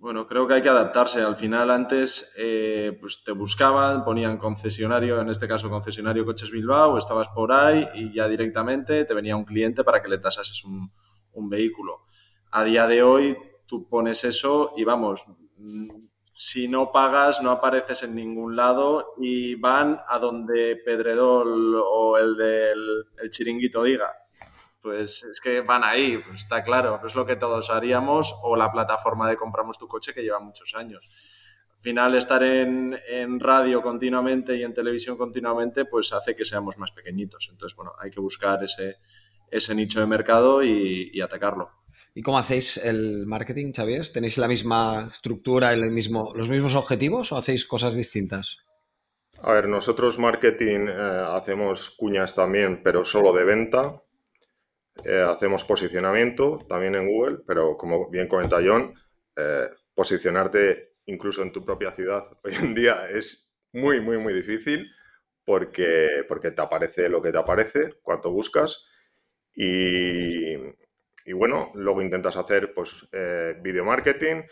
Bueno, 0.02 0.26
creo 0.26 0.48
que 0.48 0.54
hay 0.54 0.62
que 0.62 0.68
adaptarse. 0.68 1.22
Al 1.22 1.36
final, 1.36 1.70
antes 1.70 2.34
eh, 2.36 2.98
pues 3.00 3.22
te 3.22 3.30
buscaban, 3.30 4.04
ponían 4.04 4.36
concesionario, 4.36 5.20
en 5.20 5.28
este 5.28 5.46
caso 5.46 5.70
concesionario 5.70 6.24
Coches 6.24 6.50
Bilbao, 6.50 6.98
estabas 6.98 7.28
por 7.28 7.52
ahí 7.52 7.86
y 7.94 8.12
ya 8.12 8.26
directamente 8.26 9.04
te 9.04 9.14
venía 9.14 9.36
un 9.36 9.44
cliente 9.44 9.84
para 9.84 10.02
que 10.02 10.08
le 10.08 10.18
tasases 10.18 10.64
un, 10.64 10.90
un 11.34 11.48
vehículo. 11.48 12.00
A 12.50 12.64
día 12.64 12.88
de 12.88 13.04
hoy, 13.04 13.38
tú 13.64 13.88
pones 13.88 14.24
eso 14.24 14.72
y 14.76 14.82
vamos, 14.82 15.24
si 16.20 16.66
no 16.66 16.90
pagas 16.90 17.40
no 17.40 17.52
apareces 17.52 18.02
en 18.02 18.16
ningún 18.16 18.56
lado 18.56 19.12
y 19.20 19.54
van 19.54 20.00
a 20.08 20.18
donde 20.18 20.82
Pedredol 20.84 21.76
o 21.76 22.18
el 22.18 22.36
del 22.36 23.30
chiringuito 23.30 23.84
diga. 23.84 24.12
Pues 24.82 25.22
es 25.22 25.40
que 25.40 25.60
van 25.60 25.84
ahí, 25.84 26.18
pues 26.18 26.40
está 26.40 26.62
claro, 26.62 27.00
es 27.06 27.14
lo 27.14 27.24
que 27.24 27.36
todos 27.36 27.70
haríamos 27.70 28.34
o 28.42 28.56
la 28.56 28.72
plataforma 28.72 29.30
de 29.30 29.36
compramos 29.36 29.78
tu 29.78 29.86
coche 29.86 30.12
que 30.12 30.22
lleva 30.22 30.40
muchos 30.40 30.74
años. 30.74 31.08
Al 31.76 31.80
final 31.80 32.14
estar 32.14 32.42
en, 32.42 32.98
radio 33.40 33.80
continuamente 33.80 34.56
y 34.56 34.62
en 34.64 34.74
televisión 34.74 35.16
continuamente 35.16 35.84
pues 35.84 36.12
hace 36.12 36.34
que 36.34 36.44
seamos 36.44 36.78
más 36.78 36.90
pequeñitos. 36.90 37.48
Entonces, 37.50 37.76
bueno, 37.76 37.92
hay 38.00 38.10
que 38.10 38.20
buscar 38.20 38.62
ese, 38.62 38.96
ese 39.50 39.74
nicho 39.74 40.00
de 40.00 40.06
mercado 40.06 40.62
y 40.62 41.20
atacarlo. 41.20 41.82
¿Y 42.14 42.22
cómo 42.22 42.38
hacéis 42.38 42.76
el 42.76 43.26
marketing, 43.26 43.72
Xavier? 43.72 44.06
¿Tenéis 44.08 44.36
la 44.36 44.48
misma 44.48 45.08
estructura, 45.12 45.72
el 45.72 45.90
mismo, 45.90 46.32
los 46.34 46.50
mismos 46.50 46.74
objetivos 46.74 47.32
o 47.32 47.38
hacéis 47.38 47.64
cosas 47.64 47.94
distintas? 47.94 48.58
A 49.40 49.52
ver, 49.52 49.66
nosotros 49.66 50.18
marketing 50.18 50.88
eh, 50.88 51.26
hacemos 51.30 51.90
cuñas 51.90 52.34
también, 52.34 52.82
pero 52.82 53.04
solo 53.04 53.32
de 53.32 53.44
venta. 53.44 54.02
Eh, 55.04 55.20
hacemos 55.20 55.64
posicionamiento 55.64 56.58
también 56.68 56.94
en 56.94 57.08
Google, 57.08 57.38
pero 57.46 57.76
como 57.76 58.10
bien 58.10 58.28
comenta 58.28 58.60
John, 58.64 58.94
eh, 59.36 59.66
posicionarte 59.94 60.96
incluso 61.06 61.42
en 61.42 61.52
tu 61.52 61.64
propia 61.64 61.90
ciudad 61.90 62.24
hoy 62.44 62.54
en 62.54 62.74
día 62.74 63.08
es 63.10 63.54
muy, 63.72 64.00
muy, 64.00 64.18
muy 64.18 64.32
difícil 64.34 64.90
porque, 65.44 66.24
porque 66.28 66.50
te 66.52 66.62
aparece 66.62 67.08
lo 67.08 67.20
que 67.20 67.32
te 67.32 67.38
aparece, 67.38 67.94
cuanto 68.02 68.30
buscas. 68.30 68.88
Y, 69.54 70.54
y 71.24 71.32
bueno, 71.34 71.72
luego 71.74 72.00
intentas 72.00 72.36
hacer 72.36 72.72
pues 72.74 73.08
eh, 73.12 73.56
video 73.60 73.84
marketing, 73.84 74.42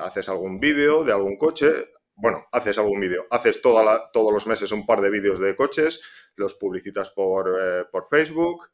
haces 0.00 0.28
algún 0.28 0.58
vídeo 0.58 1.04
de 1.04 1.12
algún 1.12 1.36
coche, 1.36 1.90
bueno, 2.20 2.46
haces 2.52 2.78
algún 2.78 3.00
vídeo, 3.00 3.26
haces 3.30 3.62
toda 3.62 4.10
todos 4.12 4.32
los 4.32 4.46
meses 4.46 4.72
un 4.72 4.84
par 4.84 5.00
de 5.00 5.10
vídeos 5.10 5.40
de 5.40 5.56
coches, 5.56 6.02
los 6.36 6.54
publicitas 6.54 7.10
por, 7.10 7.56
eh, 7.60 7.84
Facebook, 8.10 8.68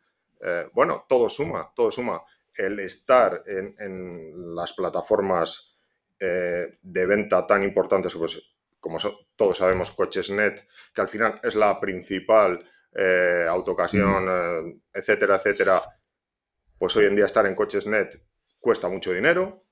bueno, 0.73 1.07
todo 1.09 1.29
suma, 1.29 1.73
todo 1.75 1.91
suma. 1.91 2.23
El 2.55 2.81
estar 2.81 3.43
en, 3.47 4.55
las 4.55 4.73
plataformas 4.73 5.77
de 6.19 7.07
venta 7.07 7.47
tan 7.47 7.63
importantes 7.63 8.15
pues, 8.15 8.43
como 8.81 8.99
todos 9.37 9.59
sabemos, 9.59 9.91
Cochesnet, 9.91 10.67
que 10.95 11.01
al 11.01 11.09
final 11.09 11.41
es 11.43 11.55
la 11.55 11.79
principal 11.81 12.65
autocasión, 13.49 14.83
etcétera, 14.93 15.37
etcétera, 15.37 15.83
pues 16.79 16.97
hoy 16.97 17.07
en 17.07 17.17
día 17.17 17.27
estar 17.27 17.47
en 17.47 17.55
Cochesnet 17.55 18.23
cuesta 18.61 18.89
mucho 18.89 19.13
dinero, 19.13 19.65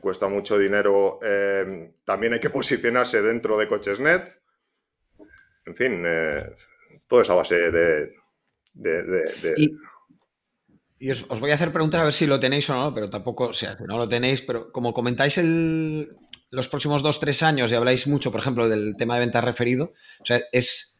cuesta 0.00 0.28
mucho 0.28 0.58
dinero, 0.58 1.18
eh, 1.22 1.94
también 2.04 2.34
hay 2.34 2.40
que 2.40 2.50
posicionarse 2.50 3.22
dentro 3.22 3.58
de 3.58 3.68
Cochesnet, 3.68 4.42
en 5.66 5.74
fin, 5.74 6.04
eh, 6.06 6.54
toda 7.06 7.22
esa 7.22 7.34
base 7.34 7.70
de... 7.70 8.14
Y, 10.98 11.10
os, 11.10 11.28
voy 11.28 11.50
a 11.50 11.54
hacer 11.54 11.72
preguntas 11.72 12.00
a 12.00 12.04
ver 12.04 12.12
si 12.12 12.26
lo 12.26 12.40
tenéis 12.40 12.68
o 12.70 12.74
no, 12.74 12.94
pero 12.94 13.10
tampoco, 13.10 13.48
o 13.48 13.52
sea, 13.52 13.76
no 13.86 13.98
lo 13.98 14.08
tenéis, 14.08 14.40
pero 14.40 14.72
como 14.72 14.94
comentáis 14.94 15.38
el, 15.38 16.14
los 16.50 16.68
próximos 16.68 17.02
dos, 17.02 17.20
tres 17.20 17.42
años 17.42 17.70
y 17.70 17.74
habláis 17.74 18.06
mucho, 18.06 18.30
por 18.30 18.40
ejemplo, 18.40 18.68
del 18.68 18.96
tema 18.96 19.14
de 19.14 19.20
ventas 19.20 19.44
referido, 19.44 19.92
o 20.20 20.24
sea, 20.24 20.42
es 20.52 20.94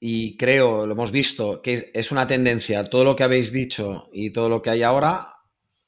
y 0.00 0.36
creo, 0.36 0.86
lo 0.86 0.92
hemos 0.92 1.10
visto, 1.10 1.60
que 1.60 1.90
es 1.92 2.12
una 2.12 2.26
tendencia 2.26 2.84
todo 2.84 3.04
lo 3.04 3.16
que 3.16 3.24
habéis 3.24 3.52
dicho 3.52 4.08
y 4.12 4.30
todo 4.30 4.48
lo 4.48 4.62
que 4.62 4.70
hay 4.70 4.82
ahora, 4.82 5.38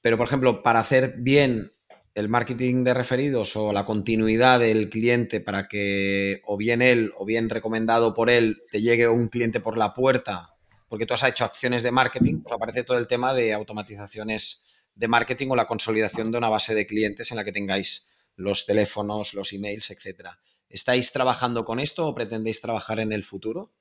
pero 0.00 0.16
por 0.16 0.26
ejemplo, 0.26 0.62
para 0.62 0.81
hacer 0.81 1.14
bien 1.18 1.72
el 2.14 2.29
marketing 2.29 2.83
de 2.85 2.94
referidos 2.94 3.57
o 3.57 3.73
la 3.73 3.85
continuidad 3.85 4.61
del 4.61 4.90
cliente 4.90 5.40
para 5.40 5.68
que 5.68 6.42
o 6.44 6.57
bien 6.57 6.83
él 6.83 7.12
o 7.16 7.25
bien 7.25 7.49
recomendado 7.49 8.14
por 8.14 8.31
él 8.31 8.62
te 8.70 8.83
llegue 8.83 9.09
un 9.09 9.29
cliente 9.29 9.61
por 9.61 9.77
la 9.79 9.94
puerta, 9.94 10.55
porque 10.88 11.07
tú 11.07 11.14
has 11.14 11.23
hecho 11.23 11.44
acciones 11.44 11.83
de 11.83 11.92
marketing, 11.92 12.42
pues 12.42 12.53
aparece 12.53 12.83
todo 12.83 12.99
el 12.99 13.07
tema 13.07 13.33
de 13.33 13.53
automatizaciones 13.53 14.66
de 14.94 15.09
marketing 15.09 15.49
o 15.51 15.57
la 15.57 15.66
consolidación 15.66 16.33
de 16.33 16.38
una 16.38 16.49
base 16.49 16.75
de 16.75 16.87
clientes 16.87 17.31
en 17.31 17.37
la 17.37 17.44
que 17.44 17.53
tengáis 17.53 18.09
los 18.37 18.66
teléfonos, 18.66 19.35
los 19.35 19.53
emails, 19.53 19.90
etcétera. 19.90 20.40
¿Estáis 20.68 21.12
trabajando 21.12 21.64
con 21.64 21.81
esto 21.81 22.07
o 22.07 22.14
pretendéis 22.14 22.61
trabajar 22.61 23.01
en 23.01 23.12
el 23.12 23.25
futuro? 23.25 23.73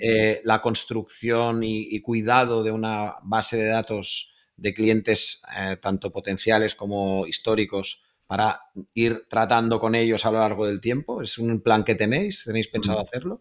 Eh, 0.00 0.40
la 0.44 0.60
construcción 0.60 1.62
y, 1.62 2.00
cuidado 2.00 2.64
de 2.64 2.72
una 2.72 3.14
base 3.22 3.56
de 3.56 3.66
datos 3.66 4.34
de 4.60 4.74
clientes 4.74 5.42
eh, 5.56 5.76
tanto 5.80 6.12
potenciales 6.12 6.74
como 6.74 7.26
históricos 7.26 8.02
para 8.26 8.60
ir 8.94 9.26
tratando 9.28 9.80
con 9.80 9.94
ellos 9.94 10.24
a 10.24 10.30
lo 10.30 10.38
largo 10.38 10.66
del 10.66 10.80
tiempo? 10.80 11.22
¿Es 11.22 11.38
un 11.38 11.60
plan 11.60 11.82
que 11.82 11.94
tenéis? 11.94 12.44
¿Tenéis 12.44 12.68
pensado 12.68 13.00
hacerlo? 13.00 13.40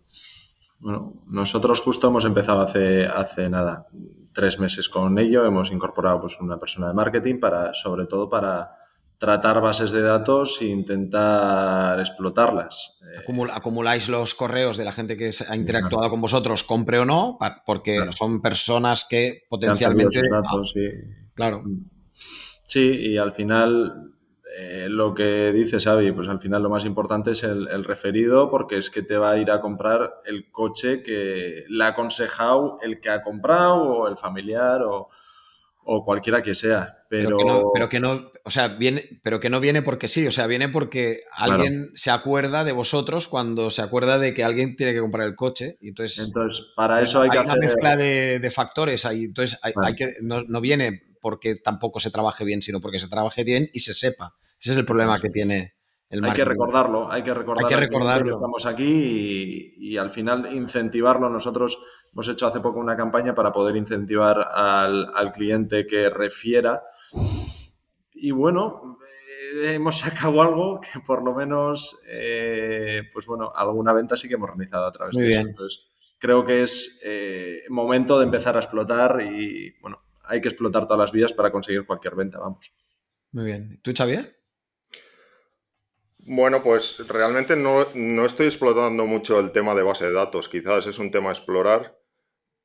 Bueno, 0.79 1.13
nosotros 1.27 1.81
justo 1.81 2.07
hemos 2.07 2.25
empezado 2.25 2.61
hace, 2.61 3.05
hace 3.05 3.49
nada, 3.49 3.87
tres 4.33 4.59
meses 4.59 4.87
con 4.87 5.19
ello. 5.19 5.45
Hemos 5.45 5.71
incorporado 5.71 6.21
pues, 6.21 6.39
una 6.39 6.57
persona 6.57 6.87
de 6.87 6.93
marketing 6.93 7.39
para, 7.39 7.73
sobre 7.73 8.05
todo 8.07 8.29
para 8.29 8.78
tratar 9.19 9.61
bases 9.61 9.91
de 9.91 10.01
datos 10.01 10.61
e 10.61 10.65
intentar 10.65 11.99
explotarlas. 11.99 12.97
acumuláis 13.53 14.09
los 14.09 14.33
correos 14.33 14.77
de 14.77 14.85
la 14.85 14.93
gente 14.93 15.17
que 15.17 15.29
ha 15.47 15.55
interactuado 15.55 16.09
con 16.09 16.21
vosotros, 16.21 16.63
compre 16.63 16.99
o 16.99 17.05
no, 17.05 17.37
porque 17.65 17.99
son 18.17 18.41
personas 18.41 19.05
que 19.07 19.43
potencialmente... 19.49 20.21
Datos, 20.27 20.71
sí. 20.71 20.89
Claro. 21.35 21.63
Sí, 22.65 23.11
y 23.11 23.17
al 23.17 23.33
final 23.33 24.13
eh, 24.57 24.87
lo 24.89 25.13
que 25.13 25.51
dice 25.51 25.79
Xavi, 25.79 26.11
pues 26.11 26.27
al 26.27 26.39
final 26.39 26.63
lo 26.63 26.69
más 26.69 26.83
importante 26.83 27.31
es 27.31 27.43
el, 27.43 27.83
referido 27.83 28.49
porque 28.49 28.77
es 28.77 28.89
que 28.89 29.03
te 29.03 29.17
va 29.17 29.31
a 29.31 29.37
ir 29.37 29.51
a 29.51 29.61
comprar 29.61 30.21
el 30.25 30.51
coche 30.51 31.03
que 31.03 31.65
le 31.69 31.83
ha 31.83 31.87
aconsejado 31.87 32.79
el 32.81 32.99
que 32.99 33.09
ha 33.09 33.21
comprado 33.21 33.81
o 33.83 34.07
el 34.07 34.17
familiar 34.17 34.81
o, 34.83 35.09
cualquiera 36.03 36.41
que 36.41 36.53
sea. 36.53 36.98
Pero... 37.09 37.71
Pero, 37.73 37.89
que 37.89 37.99
no, 37.99 38.31
o 38.45 38.51
sea, 38.51 38.67
viene, 38.67 39.19
pero 39.23 39.39
que 39.39 39.49
no 39.49 39.59
viene 39.59 39.81
porque 39.81 40.07
sí, 40.07 40.27
o 40.27 40.31
sea, 40.31 40.45
viene 40.45 40.69
porque 40.69 41.21
alguien 41.31 41.89
se 41.95 42.11
acuerda 42.11 42.63
de 42.63 42.71
vosotros 42.71 43.27
cuando 43.27 43.71
se 43.71 43.81
acuerda 43.81 44.19
de 44.19 44.33
que 44.33 44.43
alguien 44.43 44.75
tiene 44.75 44.93
que 44.93 44.99
comprar 44.99 45.27
el 45.27 45.35
coche. 45.35 45.75
Y 45.81 45.89
entonces, 45.89 46.27
entonces, 46.27 46.71
para 46.75 47.01
eso 47.01 47.21
hay, 47.21 47.31
que 47.31 47.39
hacer... 47.39 47.51
una 47.51 47.59
mezcla 47.59 47.97
de, 47.97 48.51
factores 48.53 49.05
ahí. 49.05 49.23
Entonces, 49.23 49.59
hay, 49.63 49.95
que, 49.95 50.13
no, 50.21 50.43
no 50.43 50.61
viene 50.61 51.01
porque 51.19 51.55
tampoco 51.55 51.99
se 51.99 52.11
trabaje 52.11 52.45
bien, 52.45 52.61
sino 52.61 52.79
porque 52.79 52.99
se 52.99 53.09
trabaje 53.09 53.43
bien 53.43 53.69
y 53.73 53.79
se 53.79 53.93
sepa. 53.93 54.35
Ese 54.59 54.71
es 54.71 54.77
el 54.77 54.85
problema 54.85 55.19
que 55.19 55.29
tiene 55.29 55.73
el 56.09 56.21
marketing. 56.21 56.41
Hay 56.41 56.45
que 56.45 56.49
recordarlo, 56.49 57.11
hay 57.11 57.23
que 57.23 57.33
recordar 57.33 57.65
hay 57.65 57.69
que, 57.69 57.79
recordarlo. 57.79 58.25
que 58.25 58.31
estamos 58.31 58.65
aquí 58.65 59.73
y, 59.77 59.97
al 59.97 60.09
final 60.09 60.51
incentivarlo. 60.53 61.29
Nosotros 61.29 61.77
hemos 62.13 62.27
hecho 62.27 62.47
hace 62.47 62.59
poco 62.59 62.79
una 62.79 62.97
campaña 62.97 63.35
para 63.35 63.51
poder 63.51 63.75
incentivar 63.75 64.49
al, 64.53 65.31
cliente 65.33 65.85
que 65.85 66.09
refiera. 66.09 66.81
Y 68.13 68.31
bueno, 68.31 68.99
eh, 69.53 69.73
hemos 69.75 69.99
sacado 69.99 70.41
algo 70.41 70.81
que 70.81 70.99
por 70.99 71.23
lo 71.23 71.33
menos, 71.33 72.01
eh, 72.07 73.03
pues 73.13 73.25
bueno, 73.25 73.51
alguna 73.55 73.93
venta 73.93 74.17
sí 74.17 74.27
que 74.27 74.35
hemos 74.35 74.49
realizado 74.49 74.85
a 74.85 74.91
través 74.91 75.15
de 75.15 75.29
eso. 75.29 75.39
Entonces, 75.41 75.87
creo 76.17 76.45
que 76.45 76.63
es 76.63 77.01
eh, 77.03 77.63
momento 77.69 78.19
de 78.19 78.25
empezar 78.25 78.55
a 78.55 78.59
explotar 78.59 79.21
y 79.21 79.73
bueno, 79.79 80.01
hay 80.23 80.41
que 80.41 80.49
explotar 80.49 80.85
todas 80.85 80.99
las 80.99 81.11
vías 81.11 81.33
para 81.33 81.51
conseguir 81.51 81.85
cualquier 81.85 82.15
venta, 82.15 82.39
vamos. 82.39 82.71
Muy 83.31 83.45
bien. 83.45 83.79
¿Tú, 83.81 83.93
Xavier? 83.95 84.37
Bueno, 86.25 86.61
pues 86.61 87.07
realmente 87.07 87.55
no, 87.55 88.25
estoy 88.25 88.47
explotando 88.47 89.05
mucho 89.05 89.39
el 89.39 89.51
tema 89.51 89.73
de 89.73 89.81
base 89.81 90.05
de 90.05 90.13
datos. 90.13 90.47
Quizás 90.47 90.85
es 90.85 90.99
un 90.99 91.09
tema 91.09 91.29
a 91.29 91.33
explorar, 91.33 91.97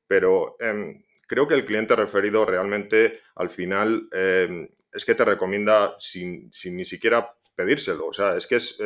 pero 0.07 0.55
em, 0.59 1.04
creo 1.27 1.47
que 1.47 1.53
el 1.53 1.65
cliente 1.65 1.95
referido 1.95 2.45
realmente 2.45 3.21
al 3.35 3.49
final 3.49 4.07
em, 4.11 4.67
es 4.93 5.05
que 5.05 5.15
te 5.15 5.25
recomienda 5.25 5.95
sin, 5.99 6.49
ni 6.65 6.85
siquiera 6.85 7.35
pedírselo. 7.55 8.07
O 8.07 8.13
sea, 8.13 8.37
es 8.37 8.47
que 8.47 8.55
es, 8.55 8.77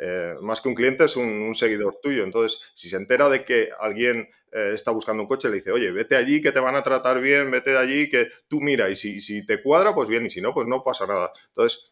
eh, 0.00 0.34
más 0.40 0.60
que 0.60 0.68
un 0.68 0.74
cliente, 0.74 1.04
es 1.04 1.16
un, 1.16 1.54
seguidor 1.54 1.98
tuyo. 2.02 2.24
Entonces, 2.24 2.72
si 2.74 2.88
se 2.88 2.96
entera 2.96 3.28
de 3.28 3.44
que 3.44 3.70
alguien 3.78 4.28
eh, 4.52 4.72
está 4.74 4.90
buscando 4.90 5.22
un 5.22 5.28
coche, 5.28 5.48
le 5.48 5.56
dice, 5.56 5.72
oye, 5.72 5.90
vete 5.92 6.16
allí 6.16 6.40
que 6.40 6.52
te 6.52 6.60
van 6.60 6.76
a 6.76 6.82
tratar 6.82 7.20
bien, 7.20 7.50
vete 7.50 7.70
de 7.70 7.78
allí 7.78 8.08
que 8.08 8.30
tú 8.48 8.60
mira 8.60 8.88
y 8.88 8.96
si, 8.96 9.20
si 9.20 9.44
te 9.44 9.62
cuadra, 9.62 9.94
pues 9.94 10.08
bien, 10.08 10.26
y 10.26 10.30
si 10.30 10.40
no, 10.40 10.54
pues 10.54 10.66
no 10.66 10.82
pasa 10.82 11.06
nada. 11.06 11.32
Entonces, 11.48 11.90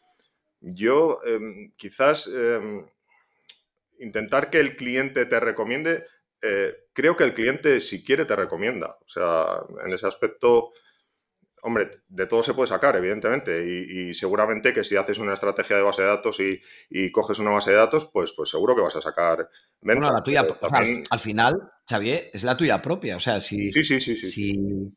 yo 0.61 1.21
em, 1.25 1.73
quizás 1.77 2.29
em, 2.29 2.87
intentar 3.99 4.51
que 4.51 4.61
el 4.61 4.77
cliente 4.77 5.27
te 5.27 5.41
recomiende, 5.41 6.05
eh, 6.43 6.75
creo 6.93 7.17
que 7.17 7.25
el 7.25 7.35
cliente 7.35 7.81
si 7.81 8.05
quiere 8.05 8.25
te 8.25 8.37
recomienda. 8.37 8.89
O 8.89 9.09
sea, 9.09 9.45
en 9.85 9.93
ese 9.93 10.07
aspecto, 10.07 10.73
hombre, 11.63 12.03
de 12.09 12.27
todo 12.27 12.43
se 12.43 12.55
puede 12.55 12.69
sacar, 12.69 12.97
evidentemente, 12.97 13.65
y, 13.67 14.15
seguramente 14.15 14.73
que 14.73 14.85
si 14.85 14.97
haces 14.97 15.19
una 15.19 15.35
estrategia 15.35 15.77
de 15.77 15.83
base 15.83 16.03
de 16.03 16.09
datos 16.09 16.39
y, 16.41 17.11
coges 17.13 17.39
una 17.39 17.51
base 17.51 17.71
de 17.71 17.77
datos, 17.77 18.09
pues, 18.13 18.33
pues 18.37 18.51
seguro 18.51 18.75
que 18.75 18.83
vas 18.83 18.97
a 18.97 19.03
sacar 19.03 19.49
Bueno, 19.81 20.11
la 20.13 20.23
tuya, 20.23 20.47
al, 21.11 21.21
final, 21.21 21.71
Xavier, 21.89 22.31
es 22.33 22.45
la 22.45 22.57
tuya 22.57 22.81
propia. 22.81 23.17
O 23.17 23.21
sea, 23.21 23.41
si, 23.41 23.73
sí, 23.73 23.85
sí, 23.85 24.01
sí, 24.01 24.17
si, 24.17 24.97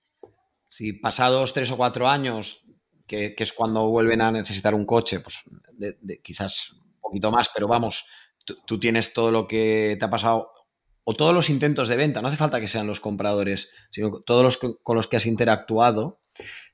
si 0.67 0.93
pasados 0.93 1.53
tres 1.53 1.71
o 1.71 1.77
cuatro 1.77 2.07
años 2.07 2.65
que, 3.09 3.35
es 3.35 3.53
cuando 3.53 3.89
vuelven 3.89 4.21
a 4.21 4.31
necesitar 4.31 4.75
un 4.75 4.85
coche, 4.85 5.19
pues 5.19 5.41
de, 5.71 6.21
quizás 6.21 6.73
un 6.73 7.01
poquito 7.01 7.31
más, 7.31 7.49
pero 7.53 7.67
vamos, 7.67 8.05
tú, 8.45 8.79
tienes 8.79 9.13
todo 9.13 9.31
lo 9.31 9.47
que 9.47 9.97
te 9.99 10.05
ha 10.05 10.09
pasado 10.09 10.51
o 11.03 11.15
todos 11.15 11.33
los 11.33 11.49
intentos 11.49 11.87
de 11.87 11.95
venta, 11.95 12.21
no 12.21 12.27
hace 12.27 12.37
falta 12.37 12.59
que 12.59 12.67
sean 12.67 12.87
los 12.87 12.99
compradores, 12.99 13.69
sino 13.91 14.21
todos 14.21 14.43
los 14.43 14.57
con 14.57 14.95
los 14.95 15.07
que 15.07 15.17
has 15.17 15.25
interactuado 15.25 16.21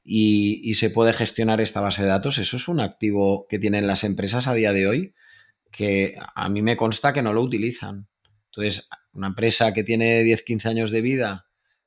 y, 0.03 0.73
se 0.75 0.89
puede 0.89 1.13
gestionar 1.13 1.61
esta 1.61 1.81
base 1.81 2.03
de 2.03 2.09
datos, 2.09 2.38
eso 2.38 2.57
es 2.57 2.67
un 2.67 2.79
activo 2.79 3.47
que 3.49 3.59
tienen 3.59 3.88
las 3.88 4.03
empresas 4.03 4.47
a 4.47 4.53
día 4.53 4.73
de 4.73 4.88
hoy 4.88 5.15
que 5.71 6.15
a 6.35 6.49
mí 6.49 6.61
me 6.61 6.77
consta 6.77 7.11
que 7.11 7.21
no 7.21 7.33
lo 7.33 7.41
utilizan. 7.41 8.07
Entonces, 8.45 8.88
una 9.11 9.27
empresa 9.27 9.73
que 9.73 9.83
tiene 9.83 10.23
10, 10.23 10.43
15 10.43 10.69
años 10.69 10.91
de 10.91 11.01
vida 11.01 11.45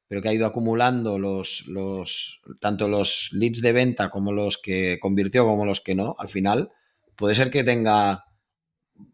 pero 0.09 0.22
que 0.22 0.31
ha 0.31 0.33
ido 0.33 0.46
acumulando 0.46 1.18
los, 1.18 1.64
los, 1.68 2.40
tanto 2.61 2.88
los 2.88 3.29
leads 3.33 3.61
de 3.61 3.72
venta 3.72 4.09
como 4.11 4.33
los 4.33 4.59
que 4.59 4.98
convirtió 5.01 5.44
como 5.44 5.66
los 5.66 5.83
que 5.83 5.94
no, 5.94 6.16
al 6.18 6.29
final 6.29 6.70
puede 7.14 7.35
ser 7.35 7.51
que 7.51 7.62
tenga 7.62 8.24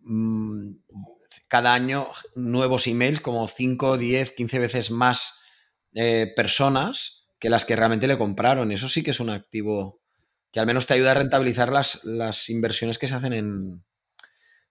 mm, 0.02 0.70
cada 1.54 1.72
año 1.72 2.08
nuevos 2.34 2.88
emails 2.88 3.20
como 3.20 3.46
5, 3.46 3.96
10, 3.96 4.32
15 4.32 4.58
veces 4.58 4.90
más 4.90 5.40
eh, 5.94 6.32
personas 6.34 7.28
que 7.38 7.48
las 7.48 7.64
que 7.64 7.76
realmente 7.76 8.08
le 8.08 8.18
compraron. 8.18 8.72
Eso 8.72 8.88
sí 8.88 9.04
que 9.04 9.12
es 9.12 9.20
un 9.20 9.30
activo 9.30 10.00
que 10.50 10.58
al 10.58 10.66
menos 10.66 10.88
te 10.88 10.94
ayuda 10.94 11.12
a 11.12 11.14
rentabilizar 11.14 11.70
las, 11.70 12.02
las 12.02 12.50
inversiones 12.50 12.98
que 12.98 13.06
se 13.06 13.14
hacen 13.14 13.34
en 13.34 13.84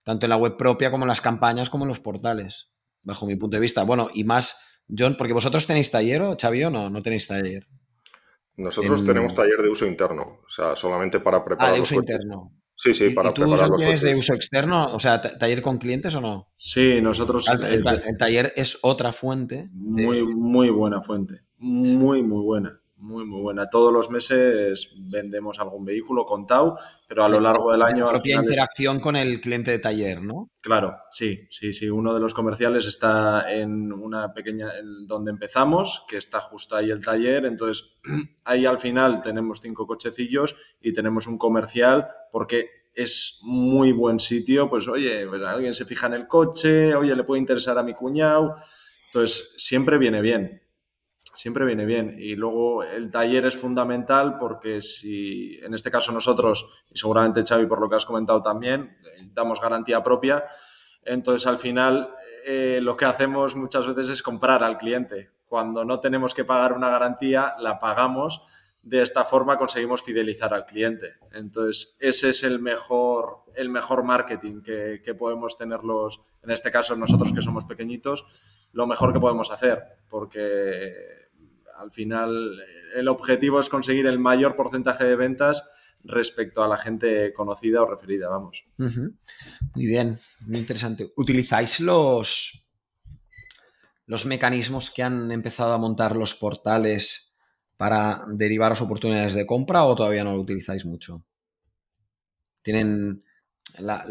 tanto 0.04 0.26
en 0.26 0.32
la 0.32 0.36
web 0.36 0.58
propia 0.58 0.92
como 0.92 1.06
en 1.06 1.08
las 1.08 1.22
campañas 1.22 1.70
como 1.70 1.86
en 1.86 1.88
los 1.88 2.02
portales, 2.02 2.70
bajo 3.02 3.26
mi 3.26 3.38
punto 3.38 3.56
de 3.56 3.62
vista. 3.62 3.84
Bueno, 3.84 4.10
y 4.14 4.26
más 4.26 4.58
John, 4.90 5.16
porque 5.16 5.32
vosotros 5.32 5.66
tenéis 5.66 5.90
taller 5.90 6.22
o 6.22 6.36
Xavi 6.38 6.66
o 6.66 6.70
no, 6.70 6.90
no 6.90 7.02
tenéis 7.02 7.28
taller. 7.30 7.64
Nosotros 8.58 9.06
tenemos 9.06 9.34
taller 9.34 9.62
de 9.62 9.70
uso 9.70 9.86
interno, 9.86 10.42
o 10.46 10.50
sea, 10.50 10.76
solamente 10.76 11.22
para 11.22 11.46
preparar. 11.46 11.72
Ah, 11.72 11.76
de 11.76 11.80
uso 11.80 11.96
interno. 11.96 12.52
Sí, 12.84 12.94
sí, 12.94 13.10
para 13.12 13.30
¿Y 13.30 13.34
tú 13.34 13.44
preparar 13.44 13.70
tienes 13.78 14.02
de 14.02 14.14
uso 14.14 14.34
externo? 14.34 14.88
O 14.94 15.00
sea, 15.00 15.22
taller 15.22 15.62
con 15.62 15.78
clientes 15.78 16.14
o 16.16 16.22
no? 16.22 16.52
Sí, 16.56 17.00
nosotros. 17.02 17.48
El, 17.50 17.86
el 17.88 18.18
taller 18.18 18.52
es 18.58 18.78
otra 18.82 19.14
fuente. 19.14 19.70
Muy, 19.72 20.24
muy 20.24 20.70
buena 20.70 21.02
fuente. 21.02 21.44
Muy, 21.58 22.24
muy 22.24 22.44
buena 22.44 22.83
muy, 23.04 23.26
muy 23.26 23.42
buena. 23.42 23.68
Todos 23.68 23.92
los 23.92 24.10
meses 24.10 24.94
vendemos 25.12 25.60
algún 25.60 25.84
vehículo 25.84 26.26
con 26.26 26.48
Tau, 26.48 26.76
pero 27.08 27.26
a 27.26 27.30
lo 27.30 27.40
largo 27.42 27.72
del 27.72 27.82
año... 27.82 28.06
La 28.06 28.12
propia 28.12 28.38
interacción 28.38 29.00
con 29.00 29.18
el 29.18 29.42
cliente 29.42 29.72
de 29.72 29.80
taller, 29.80 30.26
¿no? 30.26 30.50
Claro, 30.62 30.96
sí, 31.12 31.46
sí, 31.50 31.74
sí. 31.74 31.90
Uno 31.90 32.14
de 32.14 32.22
los 32.22 32.34
comerciales 32.34 32.88
está 32.88 33.52
en 33.54 33.92
una 33.92 34.34
pequeña... 34.34 34.72
donde 35.06 35.32
empezamos, 35.32 36.06
que 36.08 36.18
está 36.18 36.40
justo 36.40 36.78
ahí 36.78 36.90
el 36.92 37.04
taller. 37.04 37.46
Entonces, 37.46 38.00
ahí 38.46 38.66
al 38.66 38.80
final 38.80 39.22
tenemos 39.22 39.60
cinco 39.62 39.86
cochecillos 39.86 40.56
y 40.82 40.94
tenemos 40.94 41.28
un 41.28 41.38
comercial 41.38 42.08
porque 42.32 42.70
es 42.96 43.42
muy 43.44 43.92
buen 43.92 44.20
sitio. 44.20 44.70
Pues, 44.70 44.88
oye, 44.88 45.28
pues 45.28 45.42
alguien 45.44 45.74
se 45.74 45.86
fija 45.86 46.08
en 46.08 46.14
el 46.14 46.28
coche, 46.28 46.96
oye, 46.96 47.14
le 47.16 47.26
puede 47.26 47.42
interesar 47.42 47.78
a 47.78 47.84
mi 47.84 47.94
cuñado. 47.94 48.56
Entonces, 49.08 49.56
siempre 49.58 49.98
viene 49.98 50.22
bien 50.22 50.63
siempre 51.34 51.66
viene 51.66 51.86
bien. 51.86 52.16
Y 52.18 52.36
luego 52.36 52.84
el 52.84 53.12
taller 53.12 53.46
es 53.46 53.56
fundamental 53.56 54.38
porque 54.38 54.82
si, 54.82 55.60
en 55.62 55.74
este 55.74 55.92
caso 55.92 56.12
nosotros, 56.12 56.84
y 56.92 56.98
seguramente 56.98 57.44
Xavi 57.48 57.66
por 57.66 57.82
lo 57.82 57.90
que 57.90 57.96
has 57.96 58.06
comentado 58.06 58.42
también, 58.42 58.98
damos 59.34 59.62
garantía 59.62 60.04
propia, 60.04 60.46
entonces 61.04 61.48
al 61.48 61.58
final 61.58 62.16
eh, 62.46 62.80
lo 62.82 62.96
que 62.98 63.06
hacemos 63.06 63.56
muchas 63.56 63.88
veces 63.88 64.12
es 64.12 64.24
comprar 64.24 64.64
al 64.64 64.78
cliente. 64.78 65.32
Cuando 65.48 65.86
no 65.86 66.00
tenemos 66.00 66.34
que 66.34 66.46
pagar 66.46 66.74
una 66.74 66.90
garantía, 66.90 67.54
la 67.60 67.80
pagamos. 67.80 68.42
De 68.82 69.02
esta 69.02 69.24
forma 69.24 69.58
conseguimos 69.58 70.02
fidelizar 70.02 70.54
al 70.54 70.66
cliente. 70.66 71.14
Entonces, 71.32 71.98
ese 72.02 72.32
es 72.32 72.44
el 72.44 72.60
mejor, 72.60 73.44
el 73.56 73.70
mejor 73.70 74.04
marketing 74.04 74.62
que, 74.62 75.02
que 75.04 75.14
podemos 75.14 75.58
tener 75.58 75.84
los, 75.84 76.20
en 76.42 76.52
este 76.52 76.70
caso 76.70 76.96
nosotros 76.98 77.32
que 77.32 77.42
somos 77.42 77.64
pequeñitos, 77.64 78.26
lo 78.74 78.88
mejor 78.88 79.14
que 79.14 79.20
podemos 79.20 79.52
hacer, 79.52 79.82
porque 80.10 80.92
al 81.78 81.92
final 81.92 82.60
el 82.96 83.08
objetivo 83.08 83.60
es 83.60 83.70
conseguir 83.70 84.08
el 84.08 84.20
mayor 84.20 84.56
porcentaje 84.56 85.06
de 85.06 85.16
ventas 85.16 85.72
respecto 86.04 86.64
a 86.64 86.68
la 86.68 86.78
gente 86.78 87.32
conocida 87.34 87.82
o 87.82 87.86
referida, 87.86 88.28
vamos. 88.30 88.64
Muy 88.78 89.86
bien, 89.86 90.20
muy 90.42 90.58
interesante. 90.58 91.14
¿Utilizáis 91.16 91.80
los, 91.80 92.68
los 94.06 94.26
mecanismos 94.26 94.92
que 94.92 95.04
han 95.04 95.32
empezado 95.32 95.74
a 95.74 95.78
montar 95.78 96.16
los 96.16 96.36
portales 96.36 97.36
para 97.78 98.24
derivaros 98.28 98.82
oportunidades 98.82 99.34
de 99.34 99.46
compra 99.46 99.86
o 99.86 99.96
todavía 99.96 100.24
no 100.24 100.34
lo 100.34 100.42
utilizáis 100.42 100.84
mucho? 100.84 101.26
¿Tienen 102.64 103.24
la, 103.78 104.06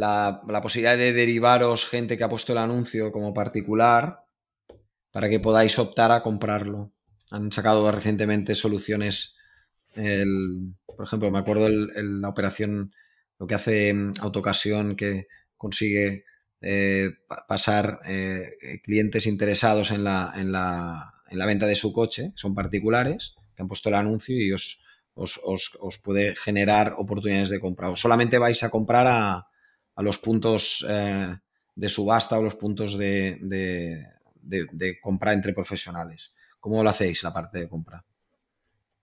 la 0.47 0.63
posibilidad 0.63 0.97
de 0.97 1.13
derivaros 1.13 1.87
gente 1.87 2.17
que 2.17 2.25
ha 2.25 2.29
puesto 2.29 2.53
el 2.53 2.59
anuncio 2.59 3.13
como 3.13 3.35
particular 3.35 4.22
para 5.13 5.29
que 5.29 5.41
podáis 5.41 5.79
optar 5.79 6.11
a 6.11 6.23
comprarlo. 6.23 6.93
Han 7.31 7.53
sacado 7.53 7.91
recientemente 7.93 8.55
soluciones, 8.55 9.37
por 9.95 11.07
ejemplo, 11.07 11.31
me 11.31 11.39
acuerdo 11.39 11.69
la 11.69 12.29
operación, 12.29 12.93
lo 13.39 13.47
que 13.47 13.55
hace 13.55 13.93
mm, 13.93 14.15
Autocasión, 14.21 14.97
que 14.97 15.29
consigue 15.57 16.25
eh, 16.61 17.11
pasar 17.49 18.01
eh, 18.07 18.81
clientes 18.83 19.27
interesados 19.27 19.91
en 19.91 20.05
la, 20.05 20.33
en, 20.35 20.53
la, 20.53 21.15
en 21.29 21.39
la, 21.39 21.47
venta 21.47 21.67
de 21.67 21.77
su 21.77 21.93
coche, 21.93 22.33
son 22.37 22.55
particulares, 22.55 23.35
que 23.55 23.63
han 23.63 23.69
puesto 23.69 23.89
el 23.89 23.97
anuncio 23.97 24.37
y 24.37 24.53
os, 24.53 24.83
os, 25.15 25.99
puede 26.03 26.37
generar 26.37 26.95
oportunidades 26.97 27.51
de 27.51 27.61
compra. 27.61 27.91
O 27.91 27.97
solamente 27.97 28.39
vais 28.39 28.63
a 28.63 28.71
comprar 28.71 29.07
a, 29.07 29.49
a 29.95 30.03
los 30.03 30.19
puntos 30.19 30.87
eh, 30.89 31.37
de 31.75 31.89
subasta 31.89 32.39
o 32.39 32.43
los 32.43 32.55
puntos 32.55 32.97
de, 32.97 33.39
compra 35.01 35.33
entre 35.33 35.53
profesionales. 35.53 36.33
¿Cómo 36.61 36.83
lo 36.83 36.91
hacéis 36.91 37.23
la 37.25 37.33
parte 37.33 37.59
de 37.59 37.69
compra? 37.69 38.05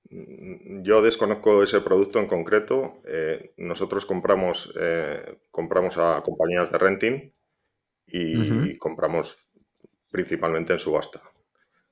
Mm, 0.10 0.82
yo 0.82 1.02
desconozco 1.02 1.62
ese 1.64 1.82
producto 1.82 2.20
en 2.20 2.28
concreto. 2.28 3.02
Eh, 3.06 3.54
nosotros 3.58 4.06
compramos, 4.06 4.74
eh, 4.80 5.40
compramos 5.52 5.98
a 5.98 6.22
compañías 6.24 6.72
de 6.72 6.78
renting 6.78 7.34
y 8.12 8.78
compramos 8.78 9.38
principalmente 10.10 10.74
en 10.74 10.80
subasta. 10.80 11.22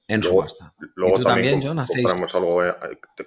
En 0.07 0.23
subasta. 0.23 0.73
Luego 0.95 1.21
también, 1.21 1.61
compramos, 1.61 2.33
algo, 2.33 2.65
eh, 2.65 2.73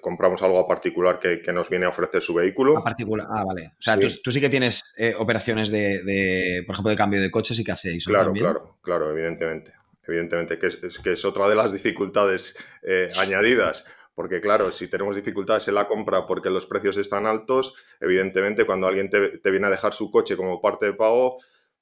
compramos 0.01 0.43
algo 0.43 0.59
a 0.59 0.67
particular 0.67 1.19
que, 1.21 1.53
nos 1.53 1.69
viene 1.69 1.85
a 1.85 1.91
ofrecer 1.91 2.23
su 2.23 2.35
vehículo. 2.35 2.79
A 2.79 2.83
particular, 2.83 3.29
ah, 3.31 3.45
vale. 3.45 3.75
O 3.79 3.83
sea, 3.83 3.97
Tú, 3.97 4.33
sí 4.33 4.41
que 4.41 4.49
tienes 4.49 4.95
operaciones 5.19 5.71
de, 5.71 6.65
por 6.67 6.75
ejemplo, 6.75 6.91
de 6.91 6.97
cambio 6.97 7.21
de 7.21 7.31
coches 7.31 7.59
y 7.61 7.65
que 7.65 7.73
hacéis. 7.73 8.07
Claro, 8.07 8.33
claro, 8.33 8.79
claro, 8.83 9.11
evidentemente 9.11 9.75
evidentemente, 10.07 10.59
que 10.59 10.67
es, 10.69 10.99
que 10.99 11.13
es 11.13 11.25
otra 11.25 11.49
de 11.49 11.55
las 11.55 11.73
dificultades 11.73 12.57
eh, 12.83 13.11
añadidas. 13.19 13.85
Porque 14.15 14.41
claro, 14.41 14.71
si 14.71 14.89
tenemos 14.89 15.17
dificultades 15.17 15.69
en 15.69 15.75
la 15.75 15.89
compra 15.89 16.27
porque 16.27 16.51
los 16.51 16.67
precios 16.67 16.97
están 16.97 17.27
altos, 17.27 17.75
evidentemente 18.01 18.67
cuando 18.67 18.87
alguien 18.87 19.09
te, 19.09 19.51
viene 19.51 19.67
a 19.67 19.71
dejar 19.71 19.95
su 19.95 20.11
coche 20.11 20.37
como 20.37 20.61
parte 20.61 20.87
de 20.87 20.93
pago, 20.93 21.39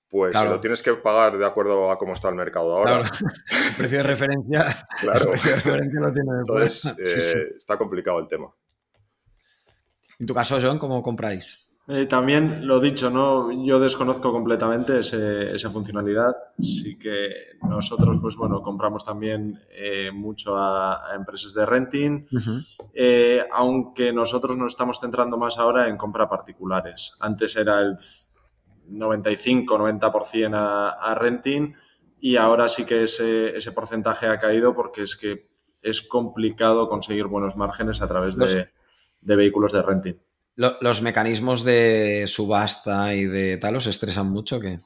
pues 0.09 0.35
lo 0.35 0.61
tienes 0.61 0.81
que 0.83 0.95
pagar 0.95 1.37
de 1.37 1.45
acuerdo 1.45 1.91
a 1.91 1.99
cómo 1.99 2.15
está 2.15 2.29
el 2.29 2.35
mercado 2.35 2.77
ahora. 2.77 3.01
El 3.69 3.75
precio 3.77 3.99
de 3.99 4.03
referencia. 4.05 4.89
Claro. 5.01 5.25
El 5.25 5.31
precio 5.31 5.51
de 5.51 5.57
referencia 5.57 6.01
lo 6.01 6.13
tiene 6.13 6.31
Entonces, 6.39 6.85
eh, 7.35 7.55
está 7.57 7.77
complicado 7.77 8.21
el 8.21 8.29
tema. 8.29 8.55
En 10.19 10.27
tu 10.27 10.35
caso, 10.35 10.59
John, 10.61 10.79
¿cómo 10.79 11.03
compráis? 11.03 11.68
Eh, 11.91 12.05
también 12.05 12.67
lo 12.67 12.81
dicho, 12.81 13.09
¿no? 13.09 13.51
Yo 13.65 13.81
desconozco 13.81 14.31
completamente 14.31 14.99
esa 14.99 15.71
funcionalidad. 15.71 16.37
Sí 16.63 16.99
que 16.99 17.57
nosotros, 17.63 18.19
pues 18.21 18.37
bueno, 18.37 18.61
compramos 18.61 19.07
también 19.07 19.59
eh, 19.71 20.11
mucho 20.13 20.55
a, 20.55 21.15
empresas 21.17 21.55
de 21.55 21.65
renting, 21.65 22.27
eh, 22.93 23.43
aunque 23.53 24.13
nosotros 24.13 24.55
nos 24.59 24.73
estamos 24.73 25.01
centrando 25.01 25.39
más 25.39 25.57
ahora 25.57 25.89
en 25.89 25.97
compra 25.97 26.29
particulares. 26.29 27.17
Antes 27.21 27.57
era 27.57 27.81
el 27.81 27.97
95-90% 28.91 30.55
a, 30.55 30.91
a, 30.91 31.15
renting 31.15 31.73
y 32.21 32.37
ahora 32.37 32.69
sí 32.69 32.85
que 32.85 33.05
ese, 33.05 33.57
ese 33.57 33.73
porcentaje 33.73 34.27
ha 34.27 34.39
caído 34.39 34.75
porque 34.75 35.05
es 35.05 35.17
que 35.17 35.49
es 35.81 36.03
complicado 36.03 36.87
conseguir 36.87 37.29
buenos 37.29 37.57
márgenes 37.57 38.03
a 38.03 38.09
través 38.09 38.37
de, 38.37 38.69
de 39.23 39.37
vehículos 39.37 39.73
de 39.73 39.81
renting 39.81 40.17
los 40.59 41.03
mecanismos 41.03 41.63
de 41.63 42.25
subasta 42.27 43.15
y 43.15 43.27
de 43.27 43.57
tal 43.59 43.77
os 43.77 43.87
estresan 43.87 44.29
mucho 44.29 44.59
que 44.59 44.81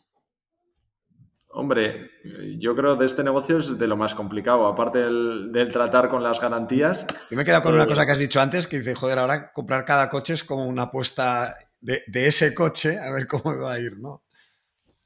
Hombre, 1.55 2.11
yo 2.59 2.75
creo 2.75 2.97
de 2.97 3.05
este 3.05 3.23
negocio 3.23 3.59
es 3.59 3.79
de 3.79 3.87
lo 3.87 3.95
más 3.95 4.15
complicado, 4.15 4.67
aparte 4.67 5.01
del, 5.01 5.71
tratar 5.71 6.09
con 6.09 6.23
las 6.23 6.41
garantías. 6.41 7.07
Yo 7.31 7.37
me 7.37 7.43
he 7.43 7.45
quedado 7.45 7.65
con 7.65 7.75
una 7.75 7.85
eh, 7.85 7.89
cosa 7.89 8.07
que 8.07 8.13
has 8.13 8.19
dicho 8.19 8.41
antes, 8.41 8.67
que 8.67 8.79
dice, 8.79 8.95
joder, 8.95 9.19
ahora 9.19 9.53
comprar 9.53 9.85
cada 9.85 10.09
coche 10.09 10.33
es 10.33 10.45
como 10.45 10.65
una 10.65 10.85
apuesta 10.85 11.55
de, 11.83 12.03
ese 12.15 12.55
coche, 12.55 12.99
a 12.99 13.11
ver 13.13 13.27
cómo 13.27 13.55
va 13.59 13.75
a 13.75 13.79
ir, 13.79 13.99
¿no? 13.99 14.23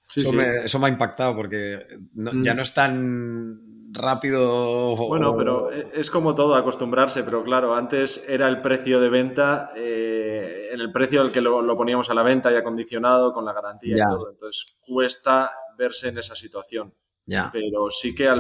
Sí, 0.07 0.21
eso, 0.21 0.33
Me, 0.33 0.65
eso, 0.67 0.79
Me, 0.79 0.87
ha 0.87 0.91
impactado 0.91 1.35
porque 1.35 1.85
ya 2.15 2.53
mm. 2.53 2.57
no 2.57 2.63
es 2.63 2.75
tan 2.75 3.76
rápido. 3.97 4.97
Bueno, 4.97 5.37
pero 5.37 5.73
e, 5.73 5.91
es 5.95 6.11
como 6.11 6.35
todo, 6.35 6.55
acostumbrarse, 6.55 7.25
pero 7.25 7.43
claro, 7.43 7.75
antes 7.75 8.29
era 8.29 8.49
el 8.49 8.61
precio 8.61 9.01
de 9.01 9.09
venta, 9.09 9.73
eh, 9.75 10.69
en 10.73 10.81
el 10.81 10.93
precio 10.93 11.21
al 11.21 11.33
que 11.33 11.41
lo, 11.41 11.77
poníamos 11.77 12.11
a 12.11 12.15
la 12.15 12.23
venta 12.23 12.53
y 12.53 12.57
acondicionado 12.57 13.33
con 13.33 13.45
la 13.45 13.53
garantía 13.53 13.97
y 13.97 14.09
todo. 14.09 14.31
Entonces 14.31 14.79
cuesta 14.87 15.51
verse 15.77 16.09
en 16.09 16.19
esa 16.19 16.37
situación. 16.37 16.95
Ya. 17.25 17.51
Pero 17.53 17.91
sí 17.91 18.15
que 18.15 18.31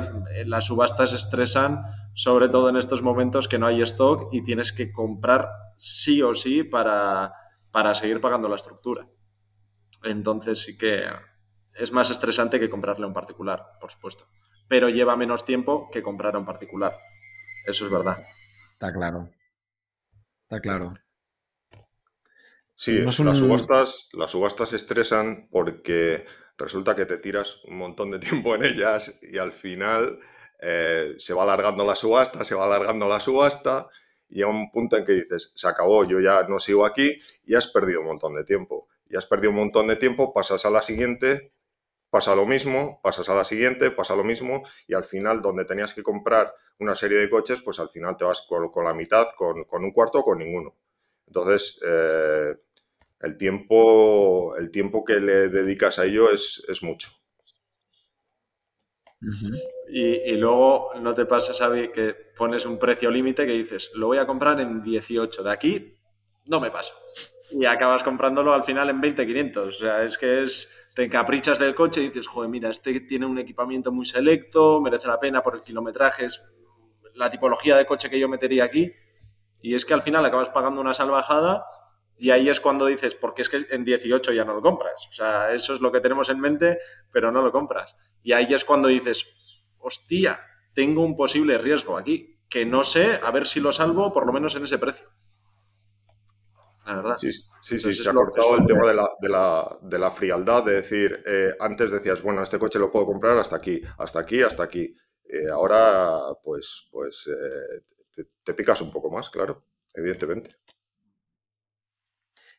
las 0.47 0.67
subastas 0.67 1.13
estresan, 1.13 1.81
sobre 2.15 2.49
todo 2.49 2.69
en 2.69 2.77
estos 2.77 3.03
momentos 3.03 3.49
que 3.49 3.59
no 3.59 3.67
hay 3.67 3.83
stock 3.83 4.33
y 4.33 4.45
tienes 4.45 4.73
que 4.73 4.93
comprar 4.93 5.49
sí 5.77 6.23
o 6.23 6.35
sí 6.35 6.63
para, 6.63 7.33
para 7.73 7.95
seguir 7.97 8.21
pagando 8.21 8.49
la 8.49 8.57
estructura. 8.57 9.09
Entonces 10.05 10.61
sí 10.63 10.79
que 10.79 11.03
es 11.75 11.91
más 11.91 12.11
estresante 12.11 12.61
que 12.61 12.71
comprarle 12.71 13.05
a 13.05 13.09
un 13.09 13.13
particular, 13.13 13.73
por 13.81 13.91
supuesto 13.91 14.27
pero 14.69 14.89
lleva 14.89 15.17
menos 15.17 15.45
tiempo 15.45 15.91
que 15.91 16.03
comprar 16.03 16.35
a 16.35 16.39
un 16.39 16.47
particular. 16.47 16.97
Eso 17.67 17.87
es 17.87 17.91
verdad. 17.91 18.25
Está 18.75 18.93
claro. 18.93 19.31
Está 20.43 20.61
claro. 20.61 20.95
Sí, 22.75 22.99
las, 22.99 23.15
subastas, 23.15 24.11
las 24.13 24.31
subastas 24.31 24.75
estresan 24.75 25.49
porque 25.51 26.27
resulta 26.59 26.95
que 26.95 27.07
te 27.07 27.17
tiras 27.17 27.65
un 27.65 27.79
montón 27.79 28.11
de 28.11 28.19
tiempo 28.21 28.55
en 28.55 28.65
ellas 28.65 29.19
y 29.23 29.39
al 29.39 29.53
final 29.53 30.21
eh, 30.61 31.15
se 31.19 31.35
va 31.35 31.43
alargando 31.43 31.85
la 31.85 31.97
subasta, 31.97 32.45
se 32.45 32.55
va 32.55 32.65
alargando 32.65 33.09
la 33.09 33.21
subasta 33.21 33.89
y 34.29 34.43
a 34.43 34.49
un 34.49 34.71
punto 34.71 34.97
en 34.97 35.05
que 35.05 35.13
dices, 35.13 35.53
se 35.55 35.69
acabó, 35.69 36.05
yo 36.05 36.21
ya 36.21 36.43
no 36.49 36.59
sigo 36.59 36.85
aquí 36.85 37.19
y 37.45 37.55
has 37.55 37.69
perdido 37.69 38.01
un 38.01 38.09
montón 38.09 38.35
de 38.35 38.45
tiempo. 38.45 38.89
Y 39.09 39.17
has 39.17 39.27
perdido 39.27 39.51
un 39.51 39.57
montón 39.57 39.87
de 39.87 39.97
tiempo, 39.97 40.35
pasas 40.35 40.67
a 40.67 40.71
la 40.71 40.83
siguiente 40.83 41.53
pasa 42.17 42.35
lo 42.35 42.47
mismo, 42.47 42.99
pasas 43.03 43.29
a 43.29 43.35
la 43.35 43.45
siguiente, 43.45 43.91
pasa 43.91 44.17
lo 44.17 44.25
mismo 44.25 44.67
y 44.89 44.95
al 44.95 45.05
final 45.05 45.43
donde 45.43 45.67
tenías 45.67 45.93
que 45.93 46.03
comprar 46.03 46.51
una 46.79 46.97
serie 46.97 47.19
de 47.19 47.29
coches, 47.29 47.61
pues 47.61 47.79
al 47.79 47.91
final 47.91 48.17
te 48.17 48.25
vas 48.25 48.47
con, 48.49 48.85
la 48.87 48.95
mitad, 48.95 49.27
con, 49.37 49.67
un 49.71 49.91
cuarto 49.93 50.21
o 50.21 50.25
con 50.25 50.39
ninguno. 50.39 50.75
Entonces, 51.27 51.79
eh, 51.87 52.57
el, 53.21 53.37
tiempo, 53.37 54.57
el 54.57 54.71
tiempo 54.71 55.05
que 55.05 55.17
le 55.17 55.51
dedicas 55.51 55.99
a 55.99 56.07
ello 56.07 56.31
es, 56.33 56.65
mucho. 56.81 57.11
y, 59.91 60.37
luego 60.37 60.95
no 60.99 61.13
te 61.13 61.27
pasa, 61.27 61.53
Xavi, 61.53 61.93
que 61.93 62.15
pones 62.35 62.65
un 62.65 62.79
precio 62.79 63.11
límite 63.11 63.45
que 63.45 63.53
dices, 63.53 63.91
lo 63.95 64.07
voy 64.07 64.17
a 64.17 64.27
comprar 64.27 64.59
en 64.59 64.83
18, 64.83 65.43
de 65.43 65.53
aquí 65.53 65.99
no 66.49 66.61
me 66.61 66.71
paso. 66.71 66.95
Y 67.51 67.65
acabas 67.65 68.03
comprándolo 68.03 68.53
al 68.53 68.65
final 68.65 68.91
en 68.91 69.01
20.500. 69.01 69.57
O 69.59 69.71
sea, 69.71 70.03
es 70.03 70.19
que 70.19 70.43
es 70.43 70.91
te 70.97 71.05
encaprichas 71.05 71.59
del 71.59 71.75
coche 71.75 72.01
y 72.01 72.05
dices, 72.05 72.27
joder, 72.27 72.49
mira, 72.49 72.71
este 72.71 73.01
tiene 73.01 73.27
un 73.27 73.39
equipamiento 73.39 73.93
muy 73.93 74.07
selecto, 74.07 74.81
merece 74.81 75.09
la 75.09 75.21
pena 75.21 75.43
por 75.43 75.55
el 75.55 75.63
kilometraje, 75.63 76.25
es 76.25 76.43
la 77.15 77.31
tipología 77.31 77.77
de 77.77 77.85
coche 77.85 78.09
que 78.09 78.19
yo 78.19 78.29
metería 78.29 78.65
aquí. 78.65 78.91
Y 79.61 79.75
es 79.75 79.85
que 79.85 79.93
al 79.93 80.01
final 80.01 80.25
acabas 80.25 80.49
pagando 80.49 80.81
una 80.81 80.95
salvajada 80.95 81.67
y 82.17 82.31
ahí 82.31 82.49
es 82.49 82.61
cuando 82.61 82.87
dices, 82.87 83.15
porque 83.15 83.43
es 83.43 83.51
que 83.51 83.67
en 83.71 83.85
18 83.85 84.33
ya 84.33 84.45
no 84.45 84.55
lo 84.55 84.63
compras. 84.63 85.07
O 85.09 85.13
sea, 85.13 85.53
eso 85.53 85.75
es 85.75 85.81
lo 85.81 85.93
que 85.93 86.01
tenemos 86.01 86.31
en 86.31 86.41
mente, 86.41 86.79
pero 87.13 87.31
no 87.31 87.43
lo 87.43 87.53
compras. 87.53 87.95
Y 88.23 88.33
ahí 88.33 88.55
es 88.55 88.65
cuando 88.65 88.89
dices, 88.89 89.67
hostia, 89.79 90.41
tengo 90.73 91.03
un 91.03 91.15
posible 91.15 91.59
riesgo 91.59 91.99
aquí, 91.99 92.41
que 92.49 92.65
no 92.65 92.85
sé, 92.85 93.21
a 93.23 93.31
ver 93.31 93.47
si 93.47 93.61
lo 93.61 93.71
salvo 93.71 94.13
por 94.15 94.27
lo 94.27 94.33
menos 94.33 94.55
en 94.57 94.65
ese 94.65 94.79
precio 94.79 95.11
verdad. 96.95 97.17
Sí, 97.17 97.33
sí, 97.33 97.81
sí 97.81 97.93
se 97.93 98.09
ha 98.09 98.13
cortado 98.13 98.57
el 98.57 98.65
tema 98.65 98.87
de 98.87 98.95
la, 98.95 99.09
de, 99.21 99.29
la, 99.29 99.79
de 99.83 99.99
la, 99.99 100.11
frialdad, 100.13 100.65
de 100.65 100.75
decir, 100.75 101.21
eh, 101.27 101.53
antes 101.59 101.91
decías, 101.91 102.23
bueno, 102.23 102.43
este 102.43 102.59
coche 102.59 102.79
lo 102.79 102.93
puedo 102.93 103.07
comprar 103.07 103.37
hasta 103.39 103.57
aquí, 103.57 103.83
hasta 103.99 104.21
aquí, 104.21 104.41
hasta 104.41 104.63
aquí. 104.63 104.95
Eh, 105.29 105.49
ahora, 105.53 106.19
pues, 106.45 106.89
pues 106.93 107.29
eh, 107.29 108.25
te, 108.45 108.55
picas 108.55 108.81
un 108.81 108.93
poco 108.93 109.11
más, 109.11 109.29
claro, 109.31 109.65
evidentemente. 109.95 110.57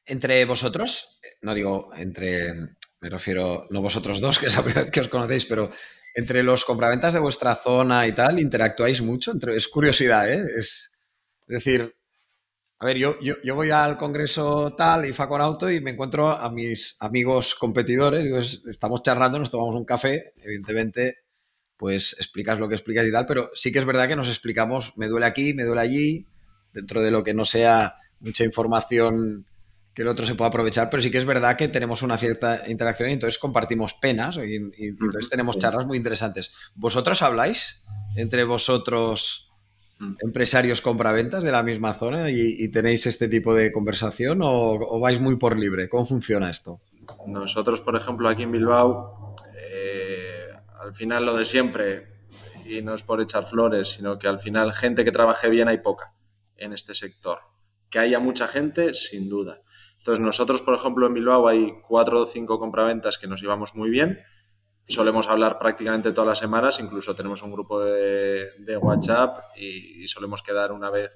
Entre 0.05 0.43
vosotros, 0.45 1.19
no 1.41 1.53
digo 1.53 1.89
entre, 1.95 2.53
me 2.99 3.09
refiero, 3.09 3.65
no 3.69 3.81
vosotros 3.81 4.19
dos, 4.19 4.39
que 4.39 4.47
es 4.47 4.55
la 4.55 4.63
primera 4.63 4.83
vez 4.83 4.91
que 4.91 5.01
os 5.01 5.07
conocéis, 5.07 5.45
pero 5.45 5.71
entre 6.15 6.43
los 6.43 6.65
compraventas 6.65 7.13
de 7.13 7.19
vuestra 7.21 7.55
zona 7.55 8.07
y 8.07 8.11
tal, 8.11 8.39
interactuáis 8.39 9.01
mucho. 9.01 9.31
Entre, 9.31 9.55
es 9.55 9.67
curiosidad, 9.69 10.29
¿eh? 10.29 10.45
Es, 10.57 10.97
es 11.47 11.63
decir, 11.63 11.95
a 12.79 12.85
ver, 12.85 12.97
yo, 12.97 13.17
yo, 13.21 13.55
voy 13.55 13.71
al 13.71 13.97
congreso 13.97 14.75
tal, 14.75 15.05
y 15.05 15.13
con 15.13 15.41
Auto, 15.41 15.69
y 15.71 15.81
me 15.81 15.91
encuentro 15.91 16.29
a 16.29 16.49
mis 16.51 16.95
amigos 16.99 17.55
competidores, 17.55 18.23
y 18.23 18.27
entonces 18.27 18.61
estamos 18.67 19.01
charlando, 19.01 19.39
nos 19.39 19.49
tomamos 19.49 19.75
un 19.75 19.85
café, 19.85 20.33
evidentemente, 20.37 21.17
pues 21.75 22.13
explicas 22.19 22.59
lo 22.59 22.69
que 22.69 22.75
explicas 22.75 23.07
y 23.07 23.11
tal, 23.11 23.25
pero 23.25 23.49
sí 23.55 23.71
que 23.71 23.79
es 23.79 23.85
verdad 23.85 24.07
que 24.07 24.15
nos 24.15 24.27
explicamos, 24.27 24.93
me 24.95 25.07
duele 25.07 25.25
aquí, 25.25 25.53
me 25.53 25.63
duele 25.63 25.81
allí, 25.81 26.27
dentro 26.73 27.01
de 27.01 27.11
lo 27.11 27.23
que 27.23 27.33
no 27.33 27.45
sea 27.45 27.95
mucha 28.19 28.43
información 28.43 29.45
que 29.95 30.03
el 30.03 30.07
otro 30.07 30.27
se 30.27 30.35
pueda 30.35 30.49
aprovechar, 30.49 30.91
pero 30.91 31.01
sí 31.01 31.09
que 31.09 31.17
es 31.17 31.25
verdad 31.25 31.57
que 31.57 31.67
tenemos 31.69 32.03
una 32.03 32.19
cierta 32.19 32.69
interacción 32.69 33.09
y 33.09 33.13
entonces 33.13 33.39
compartimos 33.39 33.95
penas 33.95 34.37
y, 34.37 34.55
entonces 34.85 35.29
tenemos 35.29 35.57
charlas 35.57 35.87
muy 35.87 35.97
interesantes. 35.97 36.53
¿Vosotros 36.75 37.23
habláis 37.23 37.83
entre 38.17 38.43
vosotros. 38.43 39.46
Empresarios 40.21 40.81
compraventas 40.81 41.43
de 41.43 41.51
la 41.51 41.63
misma 41.63 41.93
zona, 41.93 42.29
y, 42.29 42.67
tenéis 42.69 43.05
este 43.07 43.27
tipo 43.27 43.53
de 43.55 43.71
conversación 43.71 44.39
o, 44.43 44.99
vais 44.99 45.19
muy 45.19 45.37
por 45.37 45.57
libre? 45.57 45.89
¿Cómo 45.89 46.05
funciona 46.05 46.49
esto? 46.49 46.81
Nosotros, 47.25 47.81
por 47.81 47.95
ejemplo, 47.95 48.29
aquí 48.29 48.43
en 48.43 48.51
Bilbao, 48.51 49.35
eh, 49.55 50.49
al 50.81 50.93
final 50.93 51.25
lo 51.25 51.35
de 51.35 51.45
siempre, 51.45 52.05
y 52.65 52.81
no 52.81 52.93
es 52.93 53.03
por 53.03 53.21
echar 53.21 53.45
flores, 53.45 53.89
sino 53.89 54.19
que 54.19 54.27
al 54.27 54.39
final 54.39 54.73
gente 54.73 55.05
que 55.05 55.11
trabaje 55.11 55.49
bien 55.49 55.67
hay 55.67 55.79
poca 55.79 56.13
en 56.57 56.73
este 56.73 56.93
sector. 56.93 57.39
Que 57.89 57.99
haya 57.99 58.19
mucha 58.19 58.47
gente, 58.47 58.93
sin 58.93 59.29
duda. 59.29 59.61
Entonces 59.97 60.23
nosotros, 60.23 60.61
por 60.61 60.75
ejemplo, 60.75 61.07
en 61.07 61.13
Bilbao 61.13 61.47
hay 61.47 61.73
cuatro 61.81 62.21
o 62.21 62.25
cinco 62.25 62.59
compraventas 62.59 63.17
que 63.17 63.27
nos 63.27 63.41
llevamos 63.41 63.75
muy 63.75 63.89
bien. 63.89 64.19
Solemos 64.87 65.27
hablar 65.27 65.59
prácticamente 65.59 66.13
todas 66.13 66.29
las 66.29 66.39
semanas, 66.39 66.79
incluso 66.79 67.13
tenemos 67.13 67.41
un 67.43 67.51
grupo 67.51 67.83
de, 67.83 68.77
WhatsApp 68.81 69.39
y, 69.57 70.07
solemos 70.07 70.41
quedar 70.41 70.71
una 70.71 70.89
vez 70.89 71.11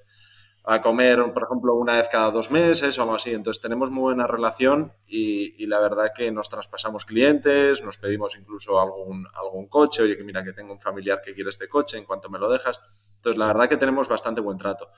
a 0.66 0.82
comer, 0.82 1.24
por 1.34 1.44
ejemplo, 1.44 1.76
una 1.76 1.96
vez 1.96 2.10
cada 2.12 2.32
dos 2.32 2.52
meses 2.52 3.00
o 3.00 3.04
algo 3.04 3.16
así. 3.16 3.32
Entonces 3.32 3.62
tenemos 3.62 3.90
muy 3.90 4.02
buena 4.02 4.28
relación 4.28 4.92
y, 5.08 5.66
la 5.68 5.80
verdad 5.80 6.12
que 6.14 6.30
nos 6.32 6.50
traspasamos 6.50 7.06
clientes, 7.06 7.82
nos 7.82 7.98
pedimos 7.98 8.36
incluso 8.38 8.82
algún, 8.82 9.26
algún 9.36 9.68
coche, 9.70 10.04
oye, 10.04 10.18
que 10.18 10.24
mira 10.26 10.44
que 10.44 10.52
tengo 10.52 10.74
un 10.74 10.82
familiar 10.82 11.22
que 11.24 11.34
quiere 11.34 11.50
este 11.50 11.70
coche, 11.70 11.98
en 11.98 12.04
cuanto 12.04 12.30
me 12.30 12.40
lo 12.40 12.52
dejas. 12.52 12.82
Entonces 13.16 13.40
la 13.40 13.48
verdad 13.48 13.70
que 13.70 13.78
tenemos 13.78 14.10
bastante 14.10 14.42
buen 14.42 14.58
trato. 14.58 14.90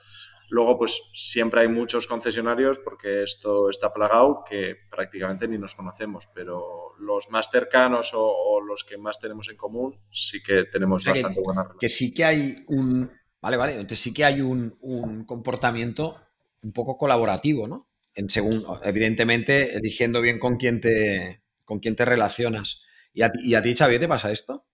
Luego, 0.50 0.78
pues 0.78 1.10
siempre 1.14 1.62
hay 1.62 1.68
muchos 1.68 2.06
concesionarios 2.06 2.78
porque 2.78 3.22
esto 3.22 3.70
está 3.70 3.92
plagado 3.92 4.44
que 4.48 4.76
prácticamente 4.90 5.48
ni 5.48 5.58
nos 5.58 5.74
conocemos, 5.74 6.28
pero 6.34 6.94
los 6.98 7.30
más 7.30 7.50
cercanos 7.50 8.12
o, 8.14 8.60
los 8.60 8.84
que 8.84 8.96
más 8.98 9.20
tenemos 9.20 9.48
en 9.48 9.56
común 9.56 9.98
sí 10.10 10.42
que 10.42 10.64
tenemos 10.64 11.04
bastante 11.04 11.40
buena 11.44 11.62
relación. 11.62 11.78
Que 11.78 11.88
sí 11.88 12.12
que 12.12 12.24
hay 12.24 12.64
un 12.68 13.10
Vale, 13.44 13.58
vale. 13.58 13.72
Entonces 13.74 14.00
sí 14.00 14.14
que 14.14 14.24
hay 14.24 14.40
un, 14.40 15.24
comportamiento 15.26 16.16
un 16.62 16.72
poco 16.72 16.96
colaborativo, 16.96 17.68
¿no? 17.68 17.90
En 18.14 18.30
según, 18.30 18.64
evidentemente, 18.82 19.76
eligiendo 19.76 20.22
bien 20.22 20.38
con 20.38 20.56
quién 20.56 20.80
te, 20.80 21.42
con 21.66 21.78
quién 21.78 21.94
te 21.94 22.06
relacionas. 22.06 22.80
¿Y 23.12 23.20
a, 23.20 23.30
y 23.42 23.54
a 23.54 23.60
ti, 23.60 23.74
Xavier, 23.76 24.00
te 24.00 24.08
pasa 24.08 24.32
esto? 24.32 24.64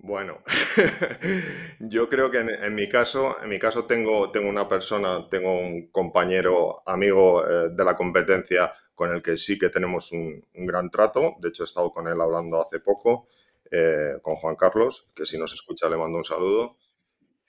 Bueno, 0.00 0.38
yo 1.80 2.08
creo 2.08 2.30
que 2.30 2.38
en, 2.38 2.74
mi 2.74 2.88
caso, 2.88 3.36
en 3.42 3.48
mi 3.48 3.58
caso 3.58 3.84
tengo, 3.84 4.30
tengo 4.30 4.48
una 4.48 4.68
persona, 4.68 5.28
tengo 5.28 5.58
un 5.58 5.88
compañero, 5.88 6.82
amigo 6.86 7.44
eh, 7.44 7.70
de 7.70 7.84
la 7.84 7.96
competencia 7.96 8.72
con 8.94 9.12
el 9.12 9.22
que 9.22 9.36
sí 9.36 9.58
que 9.58 9.70
tenemos 9.70 10.12
un, 10.12 10.44
gran 10.54 10.90
trato. 10.90 11.34
De 11.40 11.48
hecho, 11.48 11.64
he 11.64 11.66
estado 11.66 11.90
con 11.90 12.06
él 12.06 12.20
hablando 12.20 12.60
hace 12.60 12.78
poco, 12.80 13.26
eh, 13.70 14.18
con 14.22 14.36
Juan 14.36 14.54
Carlos, 14.56 15.08
que 15.14 15.26
si 15.26 15.36
nos 15.36 15.52
escucha 15.52 15.88
le 15.88 15.96
mando 15.96 16.18
un 16.18 16.24
saludo. 16.24 16.76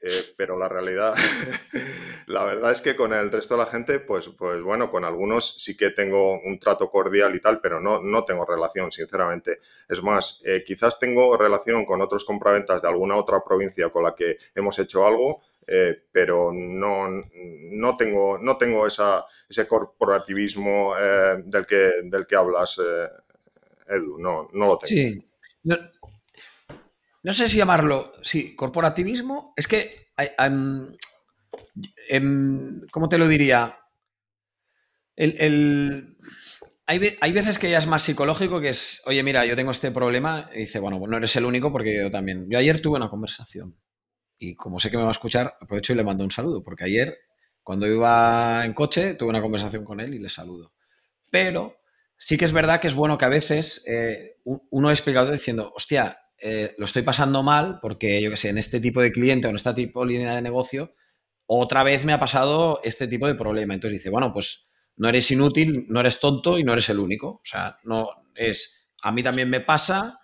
Eh, 0.01 0.33
pero 0.37 0.57
la 0.57 0.69
realidad, 0.69 1.13
la 2.27 2.45
verdad 2.45 2.71
es 2.71 2.81
que 2.81 2.95
con 2.95 3.11
el 3.13 3.29
resto 3.29 3.55
de 3.55 3.63
la 3.63 3.69
gente, 3.69 3.99
pues, 3.99 4.29
pues 4.29 4.61
bueno, 4.61 4.89
con 4.89 5.03
algunos 5.03 5.61
sí 5.61 5.75
que 5.75 5.89
tengo 5.89 6.39
un 6.39 6.57
trato 6.57 6.89
cordial 6.89 7.35
y 7.35 7.41
tal, 7.41 7.59
pero 7.59 7.81
no, 7.81 8.01
no 8.01 8.23
tengo 8.23 8.45
relación, 8.45 8.91
sinceramente. 8.93 9.59
Es 9.89 10.01
más, 10.01 10.41
eh, 10.45 10.63
quizás 10.65 10.97
tengo 10.99 11.35
relación 11.35 11.85
con 11.85 12.01
otros 12.01 12.23
compraventas 12.23 12.81
de 12.81 12.87
alguna 12.87 13.17
otra 13.17 13.43
provincia 13.43 13.89
con 13.89 14.03
la 14.03 14.15
que 14.15 14.37
hemos 14.55 14.79
hecho 14.79 15.05
algo, 15.05 15.41
eh, 15.67 16.01
pero 16.11 16.51
no, 16.53 17.09
no, 17.09 17.97
tengo, 17.97 18.37
no 18.37 18.57
tengo 18.57 18.87
esa, 18.87 19.25
ese 19.49 19.67
corporativismo 19.67 20.95
del, 21.43 21.65
que, 21.65 21.91
del 22.03 22.25
que 22.25 22.35
hablas, 22.37 22.81
Edu, 23.87 24.17
no, 24.17 24.47
no 24.53 24.67
lo 24.67 24.79
tengo. 24.79 24.87
Sí 24.87 25.25
sé 27.33 27.49
si 27.49 27.57
llamarlo, 27.57 28.13
sí, 28.23 28.55
corporativismo. 28.55 29.53
Es 29.55 29.67
que, 29.67 30.09
em, 30.47 30.91
¿cómo 32.91 33.09
te 33.09 33.17
lo 33.17 33.27
diría? 33.27 33.79
El, 35.15 36.17
hay, 36.85 37.31
veces 37.31 37.59
que 37.59 37.69
ya 37.69 37.77
es 37.77 37.87
más 37.87 38.03
psicológico, 38.03 38.61
que 38.61 38.69
es, 38.69 39.01
oye, 39.05 39.21
mira, 39.21 39.45
yo 39.45 39.55
tengo 39.55 39.71
este 39.71 39.91
problema, 39.91 40.49
y 40.55 40.59
dice, 40.59 40.79
bueno, 40.79 40.99
no 40.99 41.17
eres 41.17 41.35
el 41.35 41.45
único 41.45 41.71
porque 41.71 41.95
yo 41.95 42.09
también. 42.09 42.47
Yo 42.49 42.57
ayer 42.57 42.81
tuve 42.81 42.97
una 42.97 43.09
conversación 43.09 43.75
y 44.39 44.55
como 44.55 44.79
sé 44.79 44.89
que 44.89 44.97
me 44.97 45.03
va 45.03 45.09
a 45.09 45.11
escuchar, 45.11 45.57
aprovecho 45.59 45.93
y 45.93 45.97
le 45.97 46.03
mando 46.03 46.23
un 46.23 46.31
saludo, 46.31 46.63
porque 46.63 46.85
ayer, 46.85 47.17
cuando 47.61 47.85
iba 47.85 48.63
en 48.65 48.73
coche, 48.73 49.13
tuve 49.15 49.29
una 49.29 49.41
conversación 49.41 49.83
con 49.83 49.99
él 49.99 50.15
y 50.15 50.19
le 50.19 50.29
saludo. 50.29 50.73
Pero 51.29 51.81
sí 52.17 52.37
que 52.37 52.45
es 52.45 52.53
verdad 52.53 52.79
que 52.79 52.87
es 52.87 52.95
bueno 52.95 53.17
que 53.17 53.25
a 53.25 53.29
veces 53.29 53.83
eh, 53.85 54.37
uno 54.45 54.89
ha 54.89 54.93
explicado 54.93 55.31
diciendo, 55.31 55.73
hostia, 55.75 56.19
eh, 56.41 56.75
lo 56.77 56.85
estoy 56.85 57.01
pasando 57.01 57.43
mal 57.43 57.79
porque, 57.81 58.21
yo 58.21 58.29
que 58.29 58.37
sé, 58.37 58.49
en 58.49 58.57
este 58.57 58.79
tipo 58.79 59.01
de 59.01 59.11
cliente 59.11 59.47
o 59.47 59.49
en 59.49 59.55
este 59.55 59.73
tipo 59.73 60.05
línea 60.05 60.35
de 60.35 60.41
negocio, 60.41 60.93
otra 61.45 61.83
vez 61.83 62.05
me 62.05 62.13
ha 62.13 62.19
pasado 62.19 62.79
este 62.83 63.07
tipo 63.07 63.27
de 63.27 63.35
problema. 63.35 63.73
Entonces 63.73 63.99
dice, 63.99 64.09
bueno, 64.09 64.31
pues 64.33 64.69
no 64.97 65.09
eres 65.09 65.31
inútil, 65.31 65.85
no 65.89 65.99
eres 65.99 66.19
tonto 66.19 66.59
y 66.59 66.63
no 66.63 66.73
eres 66.73 66.89
el 66.89 66.99
único. 66.99 67.27
O 67.27 67.41
sea, 67.43 67.75
no 67.85 68.09
es, 68.35 68.87
a 69.01 69.11
mí 69.11 69.23
también 69.23 69.49
me 69.49 69.61
pasa, 69.61 70.17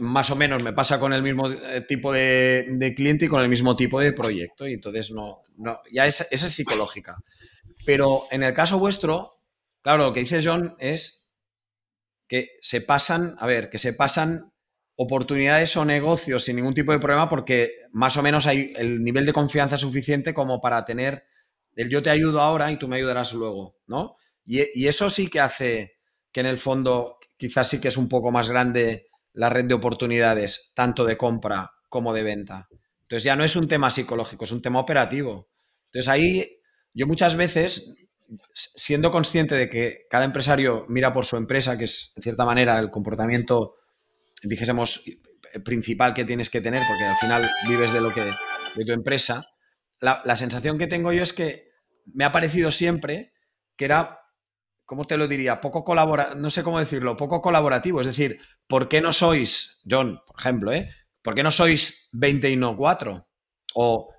más 0.00 0.30
o 0.30 0.36
menos 0.36 0.62
me 0.62 0.72
pasa 0.72 0.98
con 0.98 1.12
el 1.12 1.22
mismo 1.22 1.50
eh, 1.50 1.84
tipo 1.86 2.12
de, 2.12 2.94
cliente 2.96 3.26
y 3.26 3.28
con 3.28 3.42
el 3.42 3.48
mismo 3.48 3.76
tipo 3.76 4.00
de 4.00 4.12
proyecto. 4.12 4.66
Y 4.66 4.74
entonces 4.74 5.10
no, 5.10 5.42
no 5.56 5.80
ya 5.92 6.06
es, 6.06 6.26
esa 6.30 6.46
es 6.46 6.52
psicológica. 6.54 7.18
Pero 7.84 8.22
en 8.30 8.42
el 8.42 8.54
caso 8.54 8.78
vuestro, 8.78 9.30
claro, 9.82 10.04
lo 10.04 10.12
que 10.12 10.20
dice 10.20 10.40
John 10.42 10.74
es 10.78 11.28
que 12.28 12.50
se 12.60 12.80
pasan, 12.80 13.36
a 13.38 13.46
ver, 13.46 13.70
que 13.70 13.78
se 13.78 13.92
pasan 13.92 14.52
oportunidades 14.96 15.76
o 15.76 15.84
negocios 15.84 16.44
sin 16.44 16.56
ningún 16.56 16.74
tipo 16.74 16.92
de 16.92 16.98
problema 16.98 17.28
porque 17.28 17.82
más 17.92 18.16
o 18.16 18.22
menos 18.22 18.46
hay 18.46 18.72
el 18.76 19.04
nivel 19.04 19.26
de 19.26 19.32
confianza 19.32 19.76
suficiente 19.76 20.32
como 20.32 20.60
para 20.60 20.84
tener 20.84 21.24
el 21.76 21.90
yo 21.90 22.02
te 22.02 22.10
ayudo 22.10 22.40
ahora 22.40 22.72
y 22.72 22.78
tú 22.78 22.88
me 22.88 22.96
ayudarás 22.96 23.34
luego, 23.34 23.76
¿no? 23.86 24.16
Y, 24.46 24.86
eso 24.86 25.10
sí 25.10 25.28
que 25.28 25.40
hace 25.40 25.98
que 26.32 26.40
en 26.40 26.46
el 26.46 26.56
fondo 26.56 27.18
quizás 27.36 27.68
sí 27.68 27.80
que 27.80 27.88
es 27.88 27.96
un 27.96 28.08
poco 28.08 28.30
más 28.30 28.48
grande 28.48 29.08
la 29.34 29.50
red 29.50 29.66
de 29.66 29.74
oportunidades, 29.74 30.72
tanto 30.74 31.04
de 31.04 31.18
compra 31.18 31.70
como 31.88 32.14
de 32.14 32.22
venta. 32.22 32.68
Entonces 33.02 33.24
ya 33.24 33.36
no 33.36 33.44
es 33.44 33.56
un 33.56 33.68
tema 33.68 33.90
psicológico, 33.90 34.44
es 34.44 34.52
un 34.52 34.62
tema 34.62 34.80
operativo. 34.80 35.50
Entonces 35.86 36.08
ahí 36.08 36.60
yo 36.94 37.06
muchas 37.06 37.36
veces, 37.36 37.94
siendo 38.54 39.10
consciente 39.10 39.54
de 39.54 39.68
que 39.68 40.06
cada 40.08 40.24
empresario 40.24 40.86
mira 40.88 41.12
por 41.12 41.26
su 41.26 41.36
empresa, 41.36 41.76
que 41.76 41.84
es 41.84 42.12
en 42.16 42.22
cierta 42.22 42.46
manera 42.46 42.78
el 42.78 42.90
comportamiento 42.90 43.74
dijésemos, 44.42 45.04
principal 45.64 46.14
que 46.14 46.24
tienes 46.24 46.50
que 46.50 46.60
tener, 46.60 46.82
porque 46.86 47.04
al 47.04 47.16
final 47.16 47.48
vives 47.68 47.92
de 47.92 48.00
lo 48.00 48.12
que, 48.12 48.22
de 48.22 48.84
tu 48.84 48.92
empresa, 48.92 49.46
la, 50.00 50.36
sensación 50.36 50.78
que 50.78 50.86
tengo 50.86 51.12
yo 51.12 51.22
es 51.22 51.32
que 51.32 51.70
me 52.04 52.24
ha 52.24 52.32
parecido 52.32 52.70
siempre 52.70 53.32
que 53.76 53.86
era, 53.86 54.20
¿cómo 54.84 55.06
te 55.06 55.16
lo 55.16 55.28
diría? 55.28 55.60
Poco 55.60 55.84
colaborativo, 55.84 56.40
no 56.40 56.50
sé 56.50 56.62
cómo 56.62 56.78
decirlo, 56.78 57.16
poco 57.16 57.40
colaborativo. 57.40 58.00
Es 58.00 58.06
decir, 58.06 58.40
¿por 58.66 58.88
qué 58.88 59.00
no 59.00 59.12
sois, 59.12 59.80
John, 59.88 60.20
por 60.26 60.38
ejemplo, 60.38 60.72
¿eh? 60.72 60.90
¿Por 61.22 61.34
qué 61.34 61.42
no 61.42 61.50
sois 61.50 62.08
20 62.12 62.50
y 62.50 62.56
no 62.56 62.76
4? 62.76 63.28
O, 63.74 64.14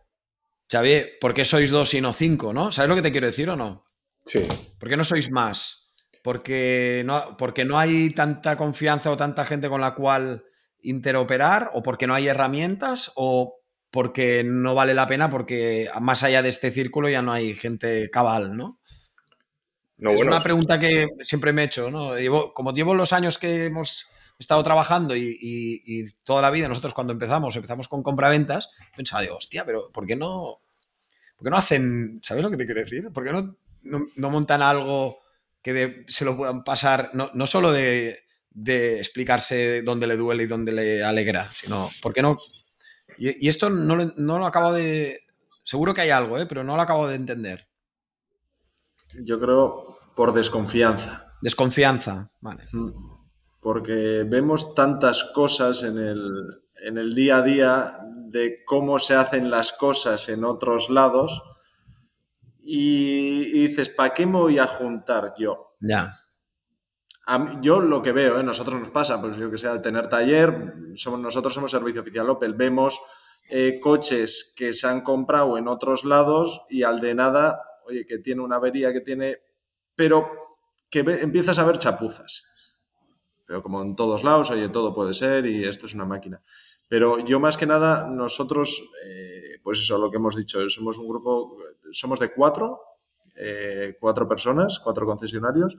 Xavier, 0.69 1.17
¿por 1.21 1.33
qué 1.33 1.45
sois 1.45 1.71
2 1.71 1.93
y 1.93 2.01
no 2.01 2.13
5? 2.13 2.53
¿No? 2.53 2.71
¿Sabes 2.71 2.89
lo 2.89 2.95
que 2.95 3.01
te 3.01 3.11
quiero 3.11 3.27
decir 3.27 3.49
o 3.49 3.55
no? 3.55 3.85
Sí. 4.25 4.41
¿Por 4.79 4.89
qué 4.89 4.97
no 4.97 5.03
sois 5.03 5.31
más? 5.31 5.86
Porque 6.27 7.03
no, 7.05 7.37
porque 7.37 7.63
no 7.63 7.79
hay 7.79 8.09
tanta 8.09 8.57
confianza 8.57 9.09
o 9.09 9.15
tanta 9.15 9.45
gente 9.45 9.69
con 9.69 9.79
la 9.79 9.95
cual 9.95 10.43
interoperar, 10.81 11.71
o 11.73 11.81
porque 11.81 12.05
no 12.05 12.13
hay 12.15 12.27
herramientas, 12.27 13.13
o 13.15 13.61
porque 13.91 14.43
no 14.43 14.75
vale 14.75 14.93
la 14.93 15.07
pena, 15.07 15.29
porque 15.29 15.89
más 16.01 16.23
allá 16.23 16.41
de 16.41 16.49
este 16.49 16.71
círculo 16.71 17.07
ya 17.07 17.21
no 17.21 17.31
hay 17.31 17.55
gente 17.55 18.09
cabal, 18.09 18.57
¿no? 18.57 18.77
es 19.99 20.19
una 20.21 20.43
pregunta 20.43 20.77
que 20.77 21.07
siempre 21.23 21.53
me 21.53 21.61
he 21.61 21.65
hecho, 21.67 21.89
¿no? 21.89 22.11
como 22.53 22.73
llevo 22.73 22.93
los 22.93 23.13
años 23.13 23.37
que 23.37 23.63
hemos 23.63 24.09
estado 24.37 24.61
trabajando 24.65 25.15
y, 25.15 26.03
toda 26.25 26.41
la 26.41 26.51
vida, 26.51 26.67
nosotros 26.67 26.93
cuando 26.93 27.13
empezamos, 27.13 27.55
empezamos 27.55 27.87
con 27.87 28.03
compraventas, 28.03 28.69
pensaba, 28.97 29.21
digo, 29.21 29.37
hostia, 29.37 29.63
pero 29.63 29.93
¿por 29.93 30.05
qué 30.05 30.17
no, 30.17 30.59
por 31.37 31.45
qué 31.45 31.51
no 31.51 31.57
hacen, 31.57 32.19
¿sabes 32.21 32.43
lo 32.43 32.51
que 32.51 32.57
te 32.57 32.65
quiero 32.65 32.81
decir? 32.81 33.13
¿Por 33.13 33.23
qué 33.23 33.31
no, 33.31 33.55
no 34.17 34.29
montan 34.29 34.61
algo 34.61 35.19
que 35.73 36.05
se 36.07 36.25
lo 36.25 36.37
puedan 36.37 36.63
pasar, 36.63 37.11
no, 37.13 37.29
no 37.33 37.47
solo 37.47 37.71
de, 37.71 38.23
explicarse 38.65 39.81
dónde 39.83 40.07
le 40.07 40.17
duele 40.17 40.43
y 40.43 40.47
dónde 40.47 40.71
le 40.71 41.03
alegra, 41.03 41.49
sino, 41.51 41.89
¿por 42.01 42.13
qué 42.13 42.21
no? 42.21 42.37
Y, 43.17 43.47
esto 43.47 43.69
no, 43.69 43.95
lo 43.95 44.45
acabo 44.45 44.73
de... 44.73 45.21
Seguro 45.63 45.93
que 45.93 46.01
hay 46.01 46.09
algo, 46.09 46.37
¿eh? 46.37 46.45
pero 46.45 46.63
no 46.63 46.75
lo 46.75 46.81
acabo 46.81 47.07
de 47.07 47.15
entender. 47.15 47.67
Yo 49.23 49.39
creo 49.39 49.97
por 50.15 50.33
desconfianza. 50.33 51.33
Desconfianza, 51.41 52.31
vale. 52.39 52.63
Mm. 52.71 52.91
Porque 53.59 54.23
vemos 54.25 54.73
tantas 54.73 55.23
cosas 55.33 55.83
en 55.83 55.97
el, 55.97 56.21
en 56.85 56.97
el 56.97 57.13
día 57.13 57.37
a 57.37 57.41
día 57.41 57.99
de 58.15 58.55
cómo 58.65 58.99
se 58.99 59.15
hacen 59.15 59.51
las 59.51 59.73
cosas 59.73 60.29
en 60.29 60.45
otros 60.45 60.89
lados 60.89 61.41
y, 62.69 63.67
dices, 63.67 63.87
¿para 63.87 64.13
qué 64.13 64.25
me 64.25 64.33
voy 64.33 64.59
a 64.59 64.67
juntar 64.67 65.33
yo? 65.37 65.75
Ya. 65.79 66.19
yo 67.61 67.79
lo 67.79 68.01
que 68.01 68.11
veo, 68.11 68.39
¿eh? 68.39 68.43
nosotros 68.43 68.77
nos 68.77 68.89
pasa, 68.89 69.21
pues 69.21 69.37
yo 69.37 69.49
que 69.49 69.57
sé, 69.57 69.69
al 69.69 69.81
tener 69.81 70.09
taller, 70.09 70.73
somos, 70.95 71.19
nosotros 71.19 71.53
somos 71.53 71.71
servicio 71.71 72.01
oficial 72.01 72.29
Opel, 72.29 72.55
vemos 72.55 72.99
eh, 73.49 73.79
coches 73.81 74.53
que 74.57 74.73
se 74.73 74.85
han 74.85 74.99
comprado 74.99 75.57
en 75.57 75.69
otros 75.69 76.03
lados 76.03 76.65
y 76.69 76.83
al 76.83 76.99
de 76.99 77.15
nada, 77.15 77.61
oye, 77.85 78.05
que 78.05 78.17
tiene 78.17 78.41
una 78.41 78.57
avería, 78.57 78.91
que 78.91 79.01
tiene... 79.01 79.37
Pero 79.95 80.29
que 80.89 80.99
empiezas 80.99 81.57
a 81.59 81.65
ver 81.65 81.79
chapuzas. 81.79 82.51
Pero 83.45 83.63
como 83.63 83.81
en 83.81 83.95
todos 83.95 84.25
lados, 84.25 84.51
oye, 84.51 84.67
todo 84.67 84.93
puede 84.93 85.13
ser 85.13 85.45
y 85.45 85.65
esto 85.65 85.85
es 85.85 85.93
una 85.93 86.05
máquina. 86.05 86.41
Pero 86.89 87.19
yo 87.19 87.39
más 87.39 87.57
que 87.57 87.65
nada, 87.65 88.07
nosotros, 88.07 88.91
eh, 89.05 89.59
pues 89.63 89.79
eso, 89.79 89.97
lo 89.97 90.11
que 90.11 90.17
hemos 90.17 90.35
dicho, 90.35 90.69
somos 90.69 90.97
un 90.97 91.07
grupo, 91.07 91.57
somos 91.91 92.19
de 92.19 92.31
cuatro, 92.33 92.81
eh, 93.35 93.95
cuatro 93.99 94.27
personas, 94.27 94.79
cuatro 94.79 95.05
concesionarios, 95.05 95.77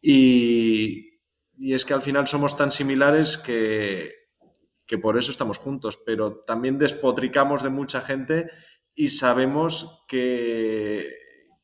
y, 0.00 1.20
y, 1.56 1.74
es 1.74 1.84
que 1.84 1.94
al 1.94 2.02
final 2.02 2.26
somos 2.26 2.56
tan 2.56 2.72
similares 2.72 3.36
que, 3.36 4.12
que 4.86 4.98
por 4.98 5.18
eso 5.18 5.30
estamos 5.30 5.58
juntos, 5.58 6.00
pero 6.04 6.40
también 6.40 6.78
despotricamos 6.78 7.62
de 7.62 7.70
mucha 7.70 8.00
gente 8.00 8.50
y 8.94 9.08
sabemos 9.08 10.04
que, 10.08 11.14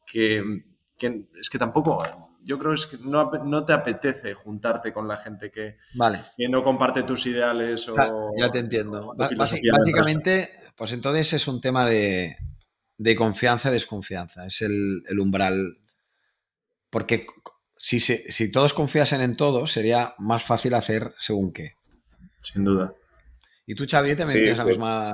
que, 0.07 0.64
que 0.97 1.26
es 1.41 1.51
que 1.51 1.59
tampoco 1.59 2.03
yo 2.47 2.57
creo 2.61 2.72
que 2.89 2.99
no, 3.03 3.28
no, 3.45 3.64
te 3.64 3.72
apetece 3.72 4.32
juntarte 4.32 4.93
con 4.93 5.09
la 5.09 5.16
gente 5.16 5.51
que, 5.51 5.78
vale. 5.95 6.22
que 6.37 6.49
no 6.49 6.62
comparte 6.62 7.03
tus 7.03 7.26
ideales 7.26 7.89
o... 7.89 7.97
Ya, 8.39 8.53
te 8.53 8.61
entiendo. 8.61 9.12
básicamente, 9.37 10.51
pues 10.76 10.93
entonces 10.93 11.32
es 11.32 11.49
un 11.49 11.61
tema 11.61 11.87
de, 11.87 12.37
de 12.99 13.16
confianza 13.16 13.70
y 13.70 13.72
desconfianza. 13.72 14.47
Es 14.47 14.62
el, 14.62 15.03
el 15.09 15.20
umbral. 15.20 15.78
Porque 16.90 17.26
si, 17.76 18.01
se, 18.01 18.30
si 18.30 18.51
todos 18.51 18.72
confiasen 18.72 19.20
en 19.20 19.36
todo, 19.36 19.66
sería 19.66 20.14
más 20.18 20.44
fácil 20.44 20.74
hacer 20.74 21.14
según 21.18 21.53
qué. 21.53 21.74
Sin 22.38 22.64
duda. 22.64 22.94
Y 23.66 23.74
tú, 23.74 23.86
Xavi, 23.88 24.14
también 24.14 24.40
tienes 24.40 24.59
la, 24.59 24.64
pues 24.64 24.76
misma, 24.76 25.12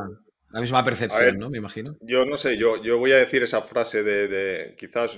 la 0.51 0.61
misma 0.61 0.85
percepción, 0.85 1.39
¿no? 1.39 1.51
Me 1.51 1.59
imagino. 1.59 1.97
Yo 2.03 2.25
no 2.25 2.37
sé, 2.37 2.57
yo, 2.57 2.83
yo 2.83 2.99
voy 2.99 3.13
a 3.13 3.17
decir 3.17 3.43
esa 3.43 3.63
frase 3.63 4.03
de, 4.03 4.29
de 4.29 4.77
quizás 4.77 5.17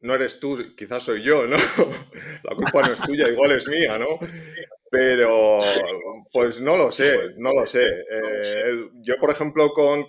no 0.00 0.14
eres 0.14 0.38
tú, 0.38 0.74
quizás 0.76 1.02
soy 1.02 1.22
yo, 1.22 1.46
¿no? 1.46 1.56
La 2.44 2.54
culpa 2.54 2.82
no 2.82 2.92
es 2.92 3.00
tuya, 3.00 3.28
igual 3.28 3.52
es 3.52 3.66
mía, 3.66 3.98
¿no? 3.98 4.06
Pero, 4.90 5.60
pues 6.32 6.60
no 6.60 6.76
lo 6.76 6.90
sé, 6.92 7.34
no 7.36 7.52
lo 7.52 7.66
sé. 7.66 7.84
Eh, 7.86 8.90
yo, 9.00 9.18
por 9.18 9.30
ejemplo, 9.30 9.72
con, 9.72 10.04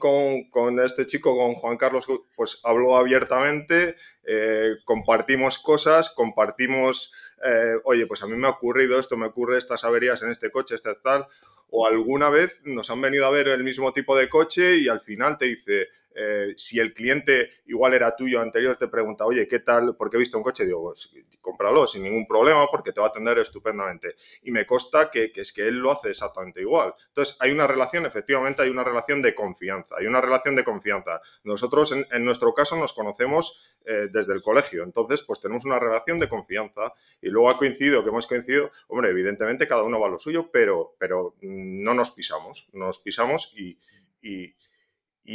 con, 0.50 0.80
este 0.80 1.06
chico, 1.06 1.36
con 1.36 1.56
Juan 1.56 1.78
Carlos, 1.78 2.08
pues 2.36 2.62
hablo 2.64 2.96
abiertamente, 2.96 3.98
eh, 4.24 4.76
compartimos 4.86 5.60
cosas, 5.60 6.10
compartimos, 6.12 7.14
eh, 7.44 7.74
oye, 7.84 8.08
pues 8.08 8.24
a 8.24 8.28
mí 8.28 8.36
me 8.38 8.48
ha 8.48 8.52
ocurrido 8.52 9.00
esto, 9.00 9.18
me 9.18 9.28
ocurre 9.28 9.58
estas 9.58 9.84
averías 9.84 10.22
en 10.24 10.32
este 10.32 10.52
coche, 10.52 10.76
este 10.76 10.96
tal, 11.04 11.26
o 11.72 11.86
alguna 11.86 12.30
vez 12.30 12.62
nos 12.64 12.90
han 12.90 13.02
venido 13.02 13.26
a 13.26 13.32
ver 13.32 13.48
el 13.50 13.64
mismo 13.64 13.92
tipo 13.92 14.18
de 14.18 14.30
coche 14.30 14.78
y 14.78 14.88
al 14.88 15.02
final 15.02 15.38
te 15.38 15.46
dice, 15.46 15.88
eh, 16.16 16.54
si 16.58 16.80
el 16.80 16.94
cliente 16.94 17.50
igual 17.68 17.94
era 17.94 18.16
tuyo 18.16 18.42
anterior, 18.42 18.78
te 18.78 18.88
pregunta, 18.88 19.26
oye, 19.26 19.48
¿qué 19.48 19.60
tal? 19.60 19.96
Porque 19.96 20.18
he 20.18 20.20
visto 20.20 20.38
un 20.38 20.44
coche, 20.44 20.66
digo, 20.66 20.84
pues, 20.84 21.10
cómpralo 21.42 21.88
sin 21.88 22.04
ningún 22.04 22.28
problema 22.28 22.68
porque 22.70 22.92
te 22.92 23.00
va 23.00 23.08
a 23.08 23.10
atender 23.10 23.38
estupendamente. 23.40 24.16
Y 24.44 24.52
me 24.52 24.66
consta 24.66 25.10
que, 25.12 25.32
es 25.34 25.54
que 25.54 25.68
él 25.68 25.78
lo 25.78 25.92
hace 25.92 26.10
exactamente 26.10 26.62
igual. 26.62 26.94
Entonces, 27.08 27.38
hay 27.40 27.52
una 27.52 27.68
relación, 27.68 28.06
efectivamente, 28.06 28.64
hay 28.64 28.70
una 28.70 28.84
relación 28.84 29.22
de 29.22 29.36
confianza, 29.36 29.96
hay 29.98 30.08
una 30.08 30.22
relación 30.22 30.56
de 30.56 30.64
confianza. 30.64 31.22
Nosotros, 31.44 31.92
en, 31.92 32.26
nuestro 32.26 32.54
caso, 32.54 32.76
nos 32.76 32.94
conocemos 32.94 33.64
eh, 33.86 34.10
desde 34.12 34.34
el 34.34 34.42
colegio, 34.42 34.84
entonces, 34.84 35.22
pues 35.22 35.40
tenemos 35.40 35.64
una 35.66 35.80
relación 35.80 36.20
de 36.20 36.28
confianza 36.28 36.94
y 37.22 37.30
luego 37.30 37.50
ha 37.50 37.58
coincidido, 37.58 38.04
que 38.04 38.10
hemos 38.10 38.28
coincidido, 38.28 38.72
hombre, 38.88 39.10
evidentemente 39.10 39.68
cada 39.68 39.84
uno 39.84 40.00
va 40.00 40.08
a 40.08 40.12
lo 40.12 40.20
suyo, 40.20 40.50
pero, 40.52 40.96
pero 41.00 41.36
no 41.42 41.94
nos 41.94 42.12
pisamos, 42.12 42.68
nos 42.74 43.00
pisamos 43.00 43.54
y 43.56 43.78
y 44.22 44.54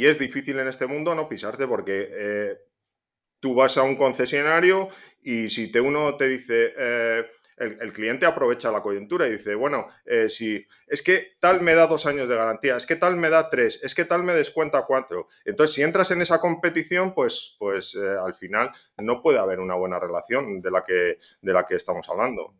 es 0.03 0.19
difícil 0.19 0.59
en 0.59 0.67
este 0.67 0.87
mundo 0.87 1.15
no 1.15 1.29
pisarte 1.29 1.67
porque 1.67 2.09
eh, 2.11 2.57
tú 3.39 3.55
vas 3.55 3.77
a 3.77 3.83
un 3.83 3.95
concesionario 3.95 4.89
y 5.21 5.47
si 5.47 5.71
te 5.71 5.79
uno 5.79 6.15
te 6.17 6.27
dice, 6.27 6.73
eh, 6.77 7.25
el, 7.55 7.93
cliente 7.93 8.25
aprovecha 8.25 8.73
la 8.73 8.81
coyuntura 8.81 9.25
y 9.25 9.31
dice, 9.31 9.55
bueno, 9.55 9.87
eh, 10.05 10.29
si 10.29 10.67
es 10.87 11.01
que 11.01 11.37
tal 11.39 11.61
me 11.61 11.75
da 11.75 11.87
dos 11.87 12.05
años 12.07 12.27
de 12.27 12.35
garantía, 12.35 12.75
es 12.75 12.85
que 12.85 12.97
tal 12.97 13.15
me 13.15 13.29
da 13.29 13.49
tres, 13.49 13.81
es 13.85 13.95
que 13.95 14.03
tal 14.03 14.23
me 14.23 14.33
descuenta 14.33 14.85
cuatro. 14.85 15.29
Entonces, 15.45 15.73
si 15.73 15.81
entras 15.81 16.11
en 16.11 16.21
esa 16.21 16.41
competición, 16.41 17.13
pues, 17.13 17.55
pues 17.57 17.95
al 17.95 18.35
final 18.35 18.71
no 18.97 19.21
puede 19.21 19.39
haber 19.39 19.61
una 19.61 19.75
buena 19.75 19.97
relación 19.97 20.61
de 20.61 20.71
la 20.71 20.83
que, 20.83 21.19
de 21.41 21.53
la 21.53 21.65
que 21.65 21.75
estamos 21.75 22.09
hablando. 22.09 22.53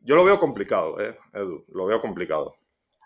Yo 0.00 0.16
lo 0.16 0.24
veo 0.24 0.38
complicado, 0.38 0.98
Edu, 1.32 1.64
lo 1.72 1.86
veo 1.86 2.02
complicado. 2.02 2.56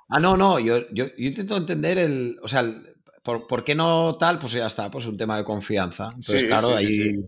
Ah, 0.09 0.21
no, 0.21 0.37
no, 0.37 0.59
yo, 0.59 0.89
yo, 0.91 1.07
yo 1.07 1.29
intento 1.29 1.57
entender 1.57 1.99
el, 1.99 2.39
o 2.43 2.49
sea, 2.49 2.61
el, 2.61 2.94
¿Por, 3.25 3.65
qué 3.65 3.75
no 3.75 4.17
tal? 4.19 4.39
Pues 4.39 4.53
ya 4.53 4.67
está, 4.67 4.91
pues 4.91 5.07
un 5.07 5.17
tema 5.17 5.39
de 5.39 5.45
confianza. 5.45 6.11
Entonces, 6.15 6.45
claro, 6.45 6.77
ahí... 6.77 7.25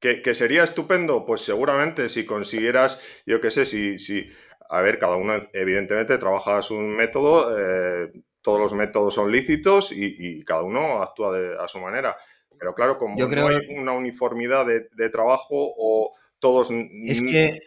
¿Que, 0.00 0.34
sería 0.34 0.64
estupendo? 0.64 1.24
Pues 1.24 1.42
seguramente 1.42 2.08
si 2.08 2.24
consiguieras, 2.24 3.00
yo 3.24 3.40
qué 3.40 3.50
sé, 3.50 3.64
si, 3.64 3.98
si, 3.98 4.28
a 4.68 4.80
ver, 4.80 4.98
cada 4.98 5.16
uno 5.16 5.34
evidentemente 5.52 6.18
trabaja 6.18 6.60
un 6.70 6.94
método, 6.96 7.56
eh, 7.56 8.12
todos 8.42 8.60
los 8.60 8.74
métodos 8.74 9.14
son 9.14 9.30
lícitos 9.30 9.92
y, 9.92 10.44
cada 10.44 10.62
uno 10.62 11.02
actúa 11.02 11.36
a 11.60 11.68
su 11.68 11.78
manera. 11.78 12.16
Pero 12.58 12.74
claro, 12.74 12.98
como 12.98 13.16
no 13.16 13.46
hay 13.46 13.76
una 13.76 13.92
uniformidad 13.92 14.66
de, 14.66 14.88
de, 14.92 15.08
trabajo 15.08 15.46
o 15.50 16.14
todos... 16.40 16.70
Es 17.04 17.20
que 17.22 17.60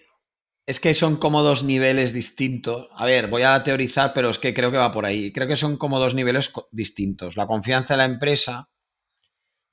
es 0.65 0.79
que 0.79 0.93
son 0.93 1.17
como 1.17 1.41
dos 1.41 1.63
niveles 1.63 2.13
distintos. 2.13 2.87
A 2.95 3.05
ver, 3.05 3.27
voy 3.27 3.43
a 3.43 3.63
teorizar, 3.63 4.13
pero 4.13 4.29
es 4.29 4.37
que 4.37 4.53
creo 4.53 4.71
que 4.71 4.77
va 4.77 4.91
por 4.91 5.05
ahí. 5.05 5.31
Creo 5.31 5.47
que 5.47 5.55
son 5.55 5.77
como 5.77 5.99
dos 5.99 6.13
niveles 6.13 6.51
distintos. 6.71 7.35
La 7.35 7.47
confianza 7.47 7.95
en 7.95 7.97
la 7.99 8.05
empresa 8.05 8.69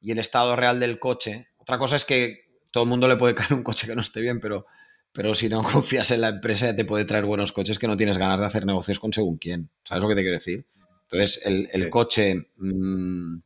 y 0.01 0.13
el 0.13 0.19
estado 0.19 0.57
real 0.57 0.81
del 0.81 0.99
coche. 0.99 1.49
Otra 1.59 1.79
cosa 1.79 1.97
es 1.97 2.05
que 2.05 2.49
todo 2.73 2.85
el 2.85 2.91
mundo 2.91 3.09
le 3.09 3.17
puede 3.17 3.35
caer 3.37 3.55
un 3.55 3.63
coche 3.63 3.87
que 3.87 3.95
no 3.95 4.01
esté 4.01 4.21
bien, 4.21 4.41
pero, 4.41 4.67
pero 5.13 5.35
si 5.35 5.49
no 5.49 5.63
confías 5.73 6.11
en 6.11 6.23
la 6.23 6.29
empresa 6.29 6.75
te 6.75 6.85
puede 6.85 7.05
traer 7.05 7.27
buenos 7.27 7.53
coches 7.53 7.79
que 7.79 7.87
no 7.89 7.97
tienes 7.97 8.19
ganas 8.19 8.41
de 8.41 8.47
hacer 8.47 8.65
negocios 8.65 8.99
con 8.99 9.13
según 9.13 9.37
quién. 9.37 9.71
¿Sabes 9.85 10.03
lo 10.03 10.09
que 10.09 10.15
te 10.15 10.23
quiero 10.23 10.37
decir? 10.37 10.67
Entonces, 11.11 11.43
el, 11.45 11.89
coche 11.89 12.51
mmm, 12.57 13.39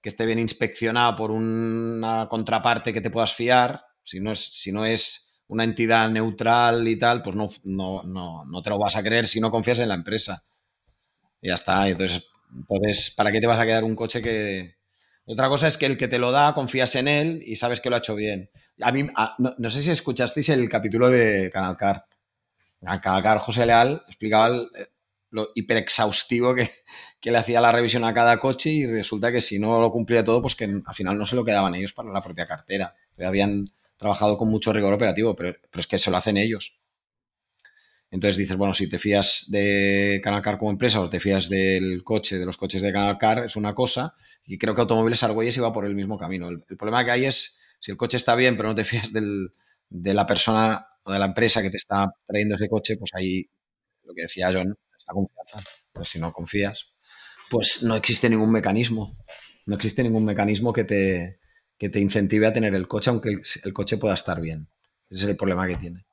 que 0.00 0.08
esté 0.08 0.26
bien 0.26 0.38
inspeccionado 0.38 1.16
por 1.16 1.30
una 1.30 2.28
contraparte 2.28 2.92
que 2.92 3.00
te 3.00 3.10
puedas 3.10 3.32
fiar, 3.34 3.82
si 4.04 4.20
no 4.20 4.32
es, 4.32 4.40
si 4.40 4.72
no 4.72 4.84
es 4.84 5.27
una 5.48 5.64
entidad 5.64 6.08
neutral 6.10 6.86
y 6.86 6.96
tal, 6.96 7.22
pues 7.22 7.34
no, 7.34 7.48
no, 7.64 8.44
no, 8.44 8.62
te 8.62 8.70
lo 8.70 8.78
vas 8.78 8.96
a 8.96 9.02
creer 9.02 9.26
si 9.26 9.40
no 9.40 9.50
confías 9.50 9.78
en 9.80 9.88
la 9.88 9.94
empresa. 9.94 10.44
Y 11.40 11.48
ya 11.48 11.54
está. 11.54 11.88
Entonces, 11.88 12.22
entonces, 12.54 13.10
¿para 13.16 13.32
qué 13.32 13.40
te 13.40 13.46
vas 13.46 13.58
a 13.58 13.66
quedar 13.66 13.84
un 13.84 13.96
coche 13.96 14.22
que... 14.22 14.76
Otra 15.24 15.48
cosa 15.48 15.68
es 15.68 15.76
que 15.76 15.86
el 15.86 15.98
que 15.98 16.08
te 16.08 16.18
lo 16.18 16.32
da, 16.32 16.54
confías 16.54 16.94
en 16.94 17.06
él 17.06 17.40
y 17.44 17.56
sabes 17.56 17.80
que 17.80 17.90
lo 17.90 17.96
ha 17.96 17.98
hecho 17.98 18.14
bien. 18.14 18.50
A 18.80 18.92
mí, 18.92 19.06
no, 19.38 19.70
sé 19.70 19.82
si 19.82 19.90
escuchasteis 19.90 20.48
el 20.48 20.68
capítulo 20.70 21.10
de 21.10 21.50
Canal 21.52 21.76
Car. 21.76 22.06
Canal 22.80 23.22
Car, 23.22 23.38
José 23.38 23.66
Leal 23.66 24.02
explicaba 24.06 24.56
eh, 24.56 24.86
lo 25.30 25.50
hiperexhaustivo 25.54 26.54
que, 26.54 26.70
que 27.20 27.30
le 27.30 27.38
hacía 27.38 27.60
la 27.60 27.72
revisión 27.72 28.04
a 28.04 28.14
cada 28.14 28.38
coche 28.38 28.70
y 28.70 28.86
resulta 28.86 29.30
que 29.30 29.42
si 29.42 29.58
no 29.58 29.80
lo 29.80 29.90
cumplía 29.90 30.24
todo, 30.24 30.40
pues 30.40 30.54
que 30.54 30.64
al 30.64 30.94
final 30.94 31.18
no 31.18 31.26
se 31.26 31.36
lo 31.36 31.44
quedaban 31.44 31.74
ellos 31.74 31.92
para 31.92 32.10
la 32.10 32.22
propia 32.22 32.46
cartera. 32.46 32.94
Habían 33.18 33.66
trabajado 33.98 34.38
con 34.38 34.48
mucho 34.48 34.72
rigor 34.72 34.94
operativo, 34.94 35.36
pero, 35.36 35.56
es 35.74 35.86
que 35.86 35.98
se 35.98 36.10
lo 36.10 36.16
hacen 36.16 36.36
ellos. 36.36 36.78
Entonces 38.10 38.38
dices, 38.38 38.56
bueno, 38.56 38.72
si 38.72 38.88
te 38.88 38.98
fías 38.98 39.46
de 39.48 40.20
Canal 40.24 40.40
Car 40.40 40.56
como 40.56 40.70
empresa 40.70 41.00
o 41.00 41.10
te 41.10 41.20
fías 41.20 41.50
del 41.50 42.02
coche, 42.04 42.38
de 42.38 42.46
los 42.46 42.56
coches 42.56 42.80
de 42.80 42.92
Canal 42.92 43.18
Car, 43.18 43.44
es 43.44 43.56
una 43.56 43.74
cosa. 43.74 44.14
Y 44.46 44.56
creo 44.56 44.74
que 44.74 44.80
Automóviles 44.80 45.22
Argüelles 45.22 45.56
iba 45.58 45.72
por 45.74 45.84
el 45.84 45.94
mismo 45.94 46.16
camino. 46.16 46.48
El, 46.48 46.62
problema 46.62 47.04
que 47.04 47.10
hay 47.10 47.26
es, 47.26 47.58
si 47.78 47.90
el 47.90 47.98
coche 47.98 48.16
está 48.16 48.34
bien, 48.34 48.56
pero 48.56 48.70
no 48.70 48.74
te 48.74 48.84
fías 48.84 49.12
de 49.12 50.14
la 50.14 50.26
persona 50.26 50.86
o 51.02 51.12
de 51.12 51.18
la 51.18 51.26
empresa 51.26 51.60
que 51.60 51.70
te 51.70 51.76
está 51.76 52.14
trayendo 52.26 52.54
ese 52.54 52.68
coche, 52.68 52.96
pues 52.96 53.10
ahí, 53.14 53.50
lo 54.04 54.14
que 54.14 54.22
decía 54.22 54.50
John, 54.52 54.74
es 54.96 55.04
la 55.06 55.12
confianza. 55.12 55.70
Pues 55.92 56.08
si 56.08 56.18
no 56.18 56.32
confías, 56.32 56.86
pues 57.50 57.82
no 57.82 57.96
existe 57.96 58.30
ningún 58.30 58.52
mecanismo. 58.52 59.16
No 59.66 59.76
existe 59.76 60.02
ningún 60.02 60.24
mecanismo 60.24 60.72
que 60.72 60.84
te, 60.84 61.40
que 61.78 61.88
te 61.88 62.00
incentive 62.00 62.46
a 62.46 62.52
tener 62.52 62.74
el 62.74 62.88
coche, 62.88 63.10
aunque 63.10 63.40
el, 63.64 63.72
coche 63.72 63.98
pueda 63.98 64.14
estar 64.14 64.40
bien. 64.40 64.68
Ese 65.08 65.24
es 65.24 65.30
el 65.30 65.36
problema 65.36 65.66
que 65.66 65.76
tiene. 65.76 66.04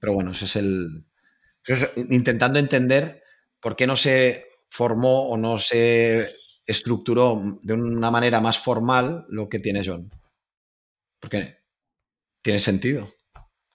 Pero 0.00 0.14
bueno, 0.14 0.32
ese 0.32 0.46
es 0.46 0.56
el... 0.56 1.04
intentando 2.08 2.58
entender 2.58 3.22
por 3.60 3.76
qué 3.76 3.86
no 3.86 3.96
se 3.96 4.46
formó 4.70 5.28
o 5.28 5.36
no 5.36 5.58
se 5.58 6.32
estructuró 6.66 7.60
de 7.62 7.74
una 7.74 8.10
manera 8.10 8.40
más 8.40 8.58
formal 8.58 9.26
lo 9.28 9.48
que 9.48 9.58
tiene 9.58 9.82
John. 9.84 10.10
Porque 11.20 11.58
tiene 12.40 12.58
sentido. 12.58 13.12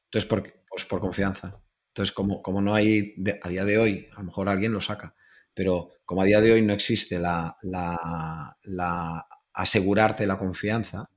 Entonces, 0.05 0.27
por, 0.27 0.43
pues 0.69 0.85
por 0.85 0.99
confianza. 0.99 1.61
Entonces, 1.89 2.13
como, 2.13 2.41
como 2.41 2.61
no 2.61 2.73
hay, 2.73 3.15
a 3.43 3.49
día 3.49 3.65
de 3.65 3.77
hoy, 3.77 4.09
a 4.13 4.19
lo 4.19 4.23
mejor 4.23 4.49
alguien 4.49 4.71
lo 4.71 4.81
saca, 4.81 5.13
pero 5.53 5.91
como 6.05 6.21
a 6.21 6.25
día 6.25 6.41
de 6.41 6.53
hoy 6.53 6.61
no 6.61 6.73
existe 6.73 7.19
la, 7.19 7.57
la, 7.61 8.57
la 8.63 9.27
asegurarte 9.53 10.25
la 10.25 10.37
confianza 10.37 11.09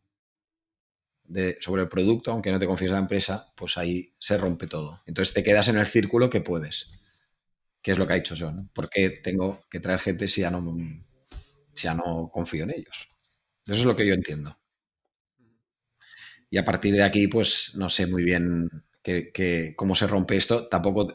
sobre 1.60 1.82
el 1.82 1.88
producto, 1.88 2.30
aunque 2.30 2.52
no 2.52 2.58
te 2.58 2.66
confíes 2.66 2.90
la 2.90 2.98
empresa, 2.98 3.52
pues 3.56 3.78
ahí 3.78 4.14
se 4.18 4.36
rompe 4.36 4.66
todo. 4.66 5.00
Entonces 5.06 5.34
te 5.34 5.42
quedas 5.42 5.68
en 5.68 5.78
el 5.78 5.86
círculo 5.86 6.28
que 6.28 6.40
puedes, 6.40 6.90
que 7.82 7.92
es 7.92 7.98
lo 7.98 8.06
que 8.06 8.12
ha 8.12 8.16
dicho 8.16 8.34
yo, 8.34 8.52
¿no? 8.52 8.68
Porque 8.74 9.10
tengo 9.10 9.64
que 9.70 9.80
traer 9.80 10.00
gente 10.00 10.28
si 10.28 10.42
ya 10.42 10.50
no, 10.50 10.76
ya 11.74 11.94
no 11.94 12.30
confío 12.32 12.64
en 12.64 12.70
ellos. 12.70 13.08
Eso 13.66 13.74
es 13.74 13.84
lo 13.84 13.96
que 13.96 14.06
yo 14.06 14.14
entiendo. 14.14 14.58
Y 16.50 16.58
a 16.58 16.64
partir 16.64 16.94
de 16.94 17.02
aquí, 17.02 17.26
pues 17.26 17.74
no 17.74 17.88
sé 17.88 18.06
muy 18.06 18.22
bien 18.22 18.68
cómo 19.76 19.94
se 19.94 20.06
rompe 20.06 20.36
esto. 20.36 20.68
Tampoco 20.68 21.14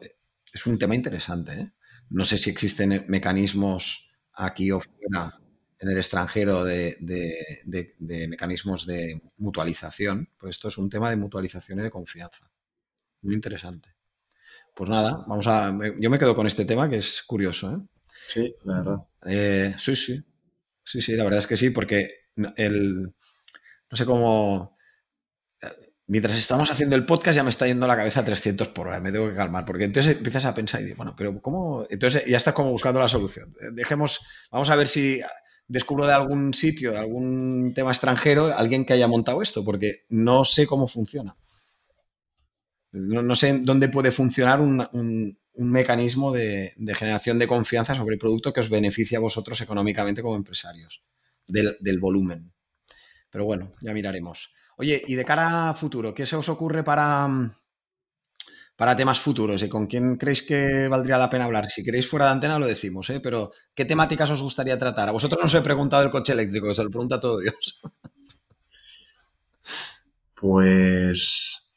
es 0.51 0.65
un 0.65 0.77
tema 0.77 0.95
interesante. 0.95 1.53
¿eh? 1.53 1.71
No 2.09 2.25
sé 2.25 2.37
si 2.37 2.49
existen 2.49 3.05
mecanismos 3.07 4.09
aquí 4.33 4.71
o 4.71 4.81
fuera 4.81 5.39
en 5.79 5.89
el 5.89 5.97
extranjero 5.97 6.63
de, 6.65 6.97
mecanismos 8.27 8.85
de 8.85 9.21
mutualización. 9.37 10.29
Pues 10.37 10.57
esto 10.57 10.67
es 10.67 10.77
un 10.77 10.89
tema 10.89 11.09
de 11.09 11.15
mutualización 11.15 11.79
y 11.79 11.83
de 11.83 11.89
confianza. 11.89 12.51
Muy 13.21 13.33
interesante. 13.33 13.95
Pues 14.75 14.89
nada, 14.89 15.23
vamos 15.27 15.47
a. 15.47 15.75
Yo 15.99 16.09
me 16.09 16.19
quedo 16.19 16.35
con 16.35 16.47
este 16.47 16.65
tema 16.65 16.89
que 16.89 16.97
es 16.97 17.23
curioso. 17.23 17.71
¿eh? 17.71 17.77
Sí, 18.27 18.55
la 18.63 18.77
verdad. 18.77 18.97
Eh, 19.25 19.75
sí, 19.77 19.95
sí. 19.95 20.23
Sí, 20.83 21.01
sí, 21.01 21.15
la 21.15 21.23
verdad 21.23 21.39
es 21.39 21.47
que 21.47 21.57
sí, 21.57 21.69
porque 21.69 22.27
el. 22.55 23.03
No 23.03 23.97
sé 23.97 24.05
cómo. 24.05 24.77
Mientras 26.07 26.35
estamos 26.35 26.71
haciendo 26.71 26.95
el 26.95 27.05
podcast 27.05 27.35
ya 27.35 27.43
me 27.43 27.51
está 27.51 27.67
yendo 27.67 27.85
la 27.85 27.95
cabeza 27.95 28.21
a 28.21 28.25
300 28.25 28.69
por 28.69 28.87
hora, 28.87 28.99
me 28.99 29.11
tengo 29.11 29.29
que 29.29 29.35
calmar, 29.35 29.63
porque 29.63 29.83
entonces 29.83 30.17
empiezas 30.17 30.43
a 30.45 30.55
pensar 30.55 30.81
y 30.81 30.85
digo, 30.85 30.97
bueno, 30.97 31.13
pero 31.15 31.39
¿cómo? 31.39 31.85
Entonces 31.87 32.25
ya 32.25 32.35
estás 32.35 32.55
como 32.55 32.71
buscando 32.71 32.99
la 32.99 33.07
solución. 33.07 33.53
Dejemos, 33.73 34.19
vamos 34.49 34.71
a 34.71 34.75
ver 34.75 34.87
si 34.87 35.21
descubro 35.69 36.07
de 36.07 36.13
algún 36.13 36.53
sitio, 36.53 36.91
de 36.91 36.97
algún 36.97 37.71
tema 37.73 37.91
extranjero, 37.91 38.53
alguien 38.57 38.85
que 38.85 38.93
haya 38.93 39.07
montado 39.07 39.41
esto, 39.41 39.63
porque 39.63 40.03
no 40.09 40.43
sé 40.43 40.67
cómo 40.67 40.87
funciona. 40.87 41.37
No, 42.91 43.35
sé 43.35 43.59
dónde 43.59 43.87
puede 43.87 44.11
funcionar 44.11 44.59
un, 44.61 45.37
mecanismo 45.53 46.33
de, 46.33 46.73
generación 46.95 47.37
de 47.37 47.47
confianza 47.47 47.93
sobre 47.93 48.15
el 48.15 48.19
producto 48.19 48.51
que 48.51 48.61
os 48.61 48.69
beneficie 48.69 49.15
a 49.15 49.21
vosotros 49.21 49.61
económicamente 49.61 50.23
como 50.23 50.35
empresarios, 50.35 51.03
del, 51.47 51.99
volumen. 51.99 52.51
Pero 53.29 53.45
bueno, 53.45 53.73
ya 53.79 53.93
miraremos. 53.93 54.51
Oye, 54.75 55.03
y 55.05 55.13
de 55.13 55.25
cara 55.25 55.69
a 55.69 55.73
futuro, 55.75 56.15
¿qué 56.15 56.25
se 56.25 56.35
os 56.35 56.49
ocurre 56.49 56.83
para, 56.83 57.27
para 58.79 58.95
temas 58.95 59.19
futuros? 59.19 59.61
¿Y 59.61 59.67
con 59.67 59.87
quién 59.87 60.15
creéis 60.15 60.41
que 60.43 60.87
valdría 60.87 61.17
la 61.17 61.29
pena 61.29 61.43
hablar? 61.43 61.69
Si 61.69 61.83
queréis 61.83 62.07
fuera 62.07 62.27
de 62.27 62.31
antena 62.31 62.57
lo 62.57 62.65
decimos, 62.65 63.09
¿eh? 63.09 63.19
pero 63.19 63.51
¿qué 63.75 63.83
temáticas 63.83 64.31
os 64.31 64.41
gustaría 64.41 64.79
tratar? 64.79 65.09
A 65.09 65.11
vosotros 65.11 65.37
no 65.41 65.47
os 65.47 65.53
he 65.53 65.61
preguntado 65.61 66.01
el 66.03 66.11
coche 66.11 66.31
eléctrico, 66.31 66.73
se 66.73 66.85
lo 66.85 66.89
pregunta 66.89 67.19
todo 67.19 67.39
Dios. 67.39 67.81
Pues 70.41 71.69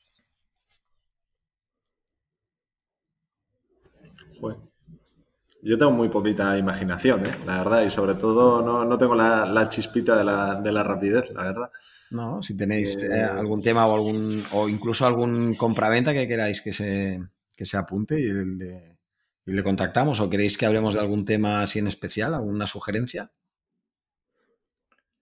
Yo 5.63 5.79
tengo 5.79 5.93
muy 5.93 6.09
poquita 6.09 6.57
imaginación, 6.59 7.25
¿eh? 7.27 7.31
la 7.47 7.59
verdad, 7.59 7.83
y 7.83 7.91
sobre 7.91 8.15
todo 8.15 8.63
no, 8.85 8.99
tengo 8.99 9.15
la, 9.15 9.69
chispita 9.69 10.17
de 10.17 10.25
la, 10.73 10.83
rapidez, 10.83 11.31
la 11.33 11.45
verdad. 11.45 11.71
No, 12.13 12.43
si 12.43 12.55
tenéis 12.59 13.03
eh, 13.03 13.09
eh, 13.11 13.23
algún 13.23 13.63
tema 13.63 13.87
o 13.87 13.95
algún 13.95 14.45
o 14.53 14.69
incluso 14.69 15.07
algún 15.07 15.55
compraventa 15.55 16.13
que 16.13 16.29
queráis 16.29 16.61
que 16.61 16.75
se, 16.75 17.23
se 17.57 17.77
apunte 17.79 18.21
y 18.21 18.25
le, 18.25 18.99
y 19.47 19.53
le, 19.53 19.63
contactamos 19.63 20.21
o 20.21 20.29
queréis 20.29 20.59
que 20.59 20.67
hablemos 20.67 20.93
de 20.93 21.01
algún 21.01 21.25
tema 21.25 21.63
así 21.63 21.79
en 21.79 21.87
especial, 21.87 22.35
alguna 22.35 22.67
sugerencia. 22.67 23.33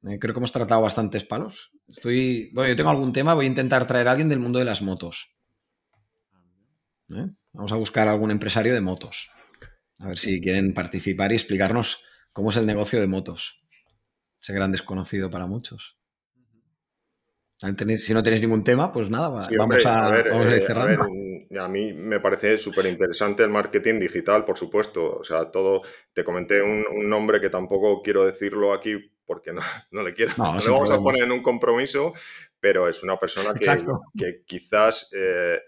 creo 0.02 0.34
que 0.34 0.40
hemos 0.40 0.50
tratado 0.50 0.82
bastantes 0.82 1.22
palos. 1.22 1.70
Estoy, 1.86 2.50
bueno, 2.54 2.70
yo 2.70 2.76
tengo 2.76 2.90
algún 2.90 3.12
tema, 3.12 3.34
voy 3.34 3.44
a 3.44 3.48
intentar 3.54 3.86
traer 3.86 4.08
a 4.08 4.10
alguien 4.10 4.28
del 4.28 4.40
mundo 4.40 4.58
de 4.58 4.64
las 4.64 4.82
motos. 4.82 5.30
Vamos 7.52 7.70
a 7.70 7.76
buscar 7.76 8.08
algún 8.08 8.32
empresario 8.32 8.74
de 8.74 8.80
motos. 8.80 9.30
A 10.00 10.08
ver 10.08 10.18
si 10.18 10.40
quieren 10.40 10.74
participar 10.74 11.30
y 11.30 11.36
explicarnos 11.36 12.02
cómo 12.32 12.50
es 12.50 12.56
el 12.56 12.66
negocio 12.66 13.00
de 13.00 13.06
motos. 13.06 13.62
Ese 14.40 14.54
gran 14.54 14.72
desconocido 14.72 15.30
para 15.30 15.46
muchos. 15.46 15.99
Si 17.60 18.14
no 18.14 18.22
tenéis 18.22 18.40
ningún 18.40 18.64
tema, 18.64 18.90
pues 18.90 19.10
nada, 19.10 19.28
vamos, 19.28 19.46
a, 19.84 20.10
ver, 20.10 20.28
eh, 20.28 21.58
a, 21.58 21.68
mí 21.68 21.92
me 21.92 22.18
parece 22.18 22.56
súper 22.56 22.86
interesante 22.86 23.42
el 23.42 23.50
marketing 23.50 24.00
digital, 24.00 24.46
por 24.46 24.56
supuesto. 24.56 25.18
O 25.18 25.24
sea, 25.24 25.50
todo. 25.50 25.82
Te 26.14 26.24
comenté 26.24 26.62
un, 26.62 26.86
nombre 27.06 27.38
que 27.38 27.50
tampoco 27.50 28.00
quiero 28.00 28.24
decirlo 28.24 28.72
aquí 28.72 28.96
porque 29.26 29.52
no, 29.52 29.60
le 30.02 30.14
quiero. 30.14 30.32
No, 30.38 30.58
le 30.58 30.70
vamos 30.70 30.90
a 30.90 30.98
poner 31.00 31.24
en 31.24 31.32
un 31.32 31.42
compromiso, 31.42 32.14
pero 32.58 32.88
es 32.88 33.02
una 33.02 33.18
persona 33.18 33.52
que, 33.52 34.42
quizás. 34.46 35.10
Eh, 35.14 35.60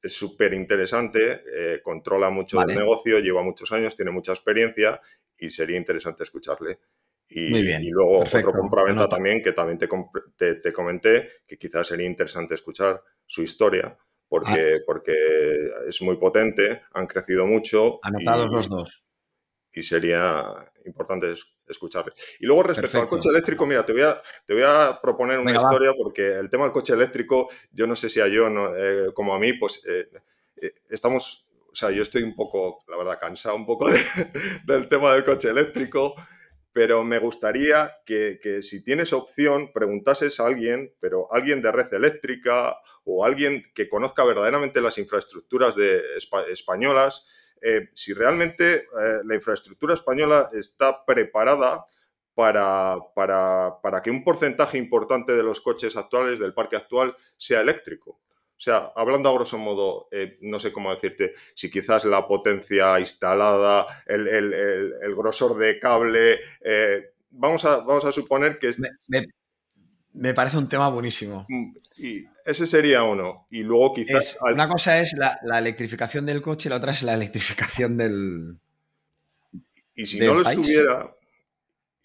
es 0.00 0.12
súper 0.12 0.52
interesante, 0.52 1.44
eh, 1.50 1.80
controla 1.82 2.28
mucho 2.28 2.60
el 2.60 2.76
negocio, 2.76 3.18
lleva 3.20 3.42
muchos 3.42 3.72
años, 3.72 3.96
tiene 3.96 4.10
mucha 4.10 4.32
experiencia 4.32 5.00
y 5.38 5.48
sería 5.48 5.78
interesante 5.78 6.24
escucharle. 6.24 6.78
Y, 7.26 7.56
y 7.56 7.90
luego 7.90 8.20
otro 8.20 8.52
compraventa 8.52 9.08
también, 9.08 9.42
que 9.42 9.52
también 9.52 9.78
te, 9.78 9.88
te, 10.36 10.72
comenté, 10.72 11.30
que 11.46 11.56
quizás 11.56 11.88
sería 11.88 12.06
interesante 12.06 12.54
escuchar 12.54 13.02
su 13.26 13.42
historia, 13.42 13.96
porque, 14.28 14.76
ah. 14.76 14.82
porque 14.86 15.14
es 15.88 16.02
muy 16.02 16.16
potente, 16.16 16.82
han 16.92 17.06
crecido 17.06 17.46
mucho. 17.46 18.00
Anotados 18.02 18.48
los 18.50 18.68
dos. 18.68 19.04
Y 19.72 19.82
sería 19.82 20.44
importante 20.84 21.34
escucharle. 21.66 22.12
Y 22.38 22.46
luego 22.46 22.64
respecto 22.64 23.00
al 23.00 23.08
coche 23.08 23.28
eléctrico, 23.28 23.66
mira, 23.66 23.84
te 23.84 23.92
voy 23.92 24.02
a, 24.02 24.20
te 24.44 24.54
voy 24.54 24.62
a 24.62 24.98
proponer 25.00 25.38
una 25.38 25.52
historia 25.52 25.92
porque 25.94 26.38
el 26.38 26.50
tema 26.50 26.64
del 26.64 26.72
coche 26.72 26.92
eléctrico, 26.92 27.48
yo 27.72 27.86
no 27.86 27.96
sé 27.96 28.10
si 28.10 28.20
a 28.20 28.28
yo 28.28 28.48
eh, 28.76 29.12
como 29.14 29.34
a 29.34 29.38
mí, 29.38 29.54
pues 29.54 29.82
eh, 29.88 30.08
eh, 30.60 30.74
estamos, 30.90 31.48
o 31.70 31.74
sea, 31.74 31.90
yo 31.90 32.02
estoy 32.02 32.22
un 32.22 32.34
poco, 32.34 32.84
la 32.88 32.96
verdad, 32.96 33.18
cansado 33.18 33.56
un 33.56 33.66
poco 33.66 33.88
del 34.66 34.88
tema 34.88 35.12
del 35.12 35.24
coche 35.24 35.50
eléctrico, 35.50 36.14
pero 36.74 37.04
me 37.04 37.20
gustaría 37.20 37.92
que, 38.04 38.40
que, 38.42 38.60
si 38.60 38.82
tienes 38.82 39.12
opción, 39.12 39.72
preguntases 39.72 40.40
a 40.40 40.46
alguien, 40.46 40.92
pero 41.00 41.32
alguien 41.32 41.62
de 41.62 41.70
red 41.70 41.94
eléctrica 41.94 42.76
o 43.04 43.24
alguien 43.24 43.64
que 43.76 43.88
conozca 43.88 44.24
verdaderamente 44.24 44.80
las 44.80 44.98
infraestructuras 44.98 45.76
de, 45.76 46.02
españolas, 46.50 47.26
eh, 47.62 47.90
si 47.94 48.12
realmente 48.12 48.74
eh, 48.74 48.86
la 49.24 49.36
infraestructura 49.36 49.94
española 49.94 50.50
está 50.52 51.04
preparada 51.04 51.86
para, 52.34 52.98
para, 53.14 54.02
que 54.02 54.10
un 54.10 54.24
porcentaje 54.24 54.76
importante 54.76 55.32
de 55.32 55.44
los 55.44 55.60
coches 55.60 55.96
actuales, 55.96 56.40
del 56.40 56.54
parque 56.54 56.74
actual, 56.74 57.16
sea 57.36 57.60
eléctrico. 57.60 58.20
O 58.64 58.70
sea, 58.70 58.92
hablando 58.96 59.28
a 59.28 59.34
grosso 59.34 59.58
modo, 59.58 60.08
eh, 60.10 60.38
no 60.40 60.58
sé 60.58 60.72
cómo 60.72 60.94
decirte, 60.94 61.34
si 61.54 61.70
quizás 61.70 62.06
la 62.06 62.26
potencia 62.26 62.98
instalada, 62.98 63.86
el, 64.06 65.14
grosor 65.14 65.58
de 65.58 65.78
cable, 65.78 66.40
vamos, 67.30 67.64
a, 67.66 67.76
vamos 67.78 68.06
a 68.06 68.12
suponer 68.12 68.58
que... 68.58 68.68
Es... 68.68 68.80
Me 70.14 70.32
parece 70.32 70.56
un 70.56 70.68
tema 70.68 70.88
buenísimo. 70.88 71.44
Mm, 71.48 71.76
y 71.98 72.24
ese 72.46 72.66
sería 72.66 73.02
uno. 73.02 73.46
Y 73.50 73.64
luego 73.64 73.92
quizás... 73.92 74.38
Una 74.42 74.68
cosa 74.68 75.00
es 75.00 75.12
la, 75.16 75.58
electrificación 75.58 76.24
del 76.24 76.40
coche 76.40 76.68
y 76.68 76.70
la 76.70 76.76
otra 76.76 76.92
es 76.92 77.02
la 77.02 77.14
electrificación 77.14 77.96
del... 77.96 78.56
Y 79.96 80.06
si 80.06 80.20
no 80.20 80.34
lo 80.34 80.48
estuviera... 80.48 81.14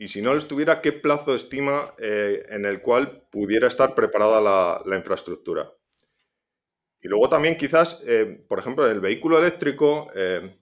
Y 0.02 0.08
si 0.08 0.22
no 0.22 0.32
lo 0.32 0.38
estuviera, 0.38 0.82
¿qué 0.82 0.94
plazo 0.94 1.36
estima 1.36 1.94
eh, 2.00 2.42
en 2.50 2.66
el 2.66 2.82
cual 2.82 3.22
pudiera 3.30 3.68
estar 3.68 3.96
preparada 3.96 4.82
la, 4.86 4.96
infraestructura? 4.96 5.70
Y 7.02 7.08
luego 7.08 7.30
también 7.30 7.58
quizás, 7.58 8.04
eh, 8.06 8.44
por 8.48 8.60
ejemplo, 8.60 8.86
el 8.90 9.00
vehículo 9.00 9.40
eléctrico 9.40 10.08
eh, 10.16 10.58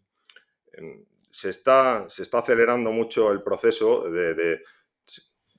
se, 1.31 1.49
está, 1.49 2.05
se 2.09 2.23
está 2.23 2.39
acelerando 2.39 2.91
mucho 2.91 3.31
el 3.31 3.41
proceso 3.41 4.09
de 4.09 4.61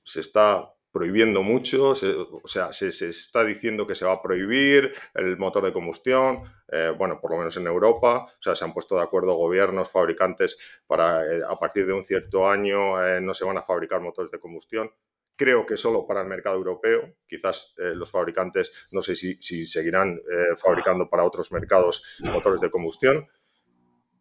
se 0.03 0.21
está 0.21 0.73
prohibiendo 0.91 1.43
mucho, 1.43 1.89
o 1.89 2.47
sea, 2.47 2.73
se, 2.73 2.87
está 2.87 3.45
diciendo 3.45 3.85
que 3.85 3.95
se 3.95 4.05
va 4.05 4.13
a 4.13 4.21
prohibir 4.23 4.91
el 5.13 5.37
motor 5.37 5.63
de 5.63 5.71
combustión, 5.71 6.51
eh, 6.71 6.91
bueno, 6.97 7.21
por 7.21 7.29
lo 7.31 7.37
menos 7.37 7.55
en 7.57 7.67
Europa, 7.67 8.25
o 8.25 8.43
sea, 8.43 8.55
se 8.55 8.65
han 8.65 8.73
puesto 8.73 8.95
de 8.95 9.03
acuerdo 9.03 9.35
gobiernos, 9.35 9.91
fabricantes, 9.91 10.57
para 10.87 11.21
a 11.47 11.59
partir 11.59 11.85
de 11.85 11.93
un 11.93 12.03
cierto 12.03 12.47
año 12.47 13.21
no 13.21 13.35
se 13.35 13.45
van 13.45 13.57
a 13.57 13.61
fabricar 13.61 14.01
motores 14.01 14.31
de 14.31 14.39
combustión. 14.39 14.91
Creo 15.39 15.65
que 15.65 15.77
solo 15.77 16.05
para 16.05 16.21
el 16.21 16.27
mercado 16.27 16.57
europeo, 16.57 17.15
quizás 17.25 17.73
los 17.77 18.11
fabricantes, 18.11 18.73
no 18.91 19.01
sé 19.01 19.15
si, 19.15 19.37
seguirán 19.65 20.19
fabricando 20.57 21.09
para 21.09 21.23
otros 21.23 21.53
mercados 21.53 22.19
motores 22.19 22.59
de 22.59 22.69
combustión, 22.69 23.25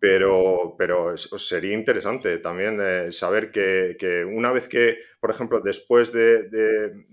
pero, 0.00 0.76
pero 0.78 1.16
sería 1.18 1.74
interesante 1.74 2.38
también 2.38 2.78
eh, 2.80 3.12
saber 3.12 3.50
que, 3.50 4.24
una 4.30 4.52
vez 4.52 4.68
que, 4.68 4.98
por 5.20 5.30
ejemplo, 5.30 5.60
después 5.60 6.12
de, 6.12 7.06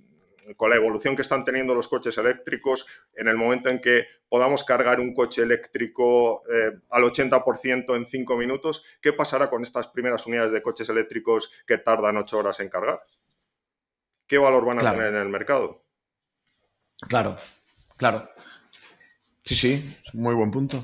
con 0.56 0.70
la 0.70 0.76
evolución 0.76 1.16
que 1.16 1.24
están 1.24 1.44
teniendo 1.44 1.74
los 1.74 1.88
coches 1.88 2.18
eléctricos, 2.18 2.86
en 3.16 3.28
el 3.28 3.38
momento 3.38 3.70
en 3.70 3.80
que 3.80 4.06
podamos 4.30 4.64
cargar 4.64 5.00
un 5.00 5.16
coche 5.16 5.42
eléctrico 5.42 6.44
eh, 6.48 6.74
al 6.92 7.04
80% 7.04 7.96
en 7.96 8.06
5 8.06 8.38
minutos, 8.38 8.84
¿qué 9.02 9.14
pasará 9.14 9.50
con 9.50 9.64
estas 9.64 9.88
primeras 9.88 10.28
unidades 10.28 10.52
de 10.52 10.62
coches 10.62 10.88
eléctricos 10.90 11.52
que 11.66 11.80
tardan 11.80 12.18
8 12.18 12.38
horas 12.38 12.60
en 12.60 12.70
cargar? 12.70 13.00
¿Qué 14.28 14.38
valor 14.38 14.66
van 14.66 14.80
a 14.80 14.92
tener 14.92 15.08
en 15.08 15.16
el 15.16 15.30
mercado? 15.30 15.86
Claro, 17.08 17.36
claro. 17.98 18.30
Sí, 19.44 19.56
sí, 19.56 19.98
muy 20.14 20.34
buen 20.34 20.52
punto. 20.52 20.84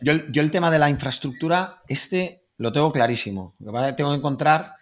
Yo, 0.00 0.12
el 0.12 0.50
tema 0.50 0.70
de 0.70 0.80
la 0.80 0.90
infraestructura, 0.90 1.82
este 1.86 2.48
lo 2.56 2.72
tengo 2.72 2.90
clarísimo. 2.90 3.54
Tengo 3.96 4.10
que 4.10 4.16
encontrar 4.16 4.74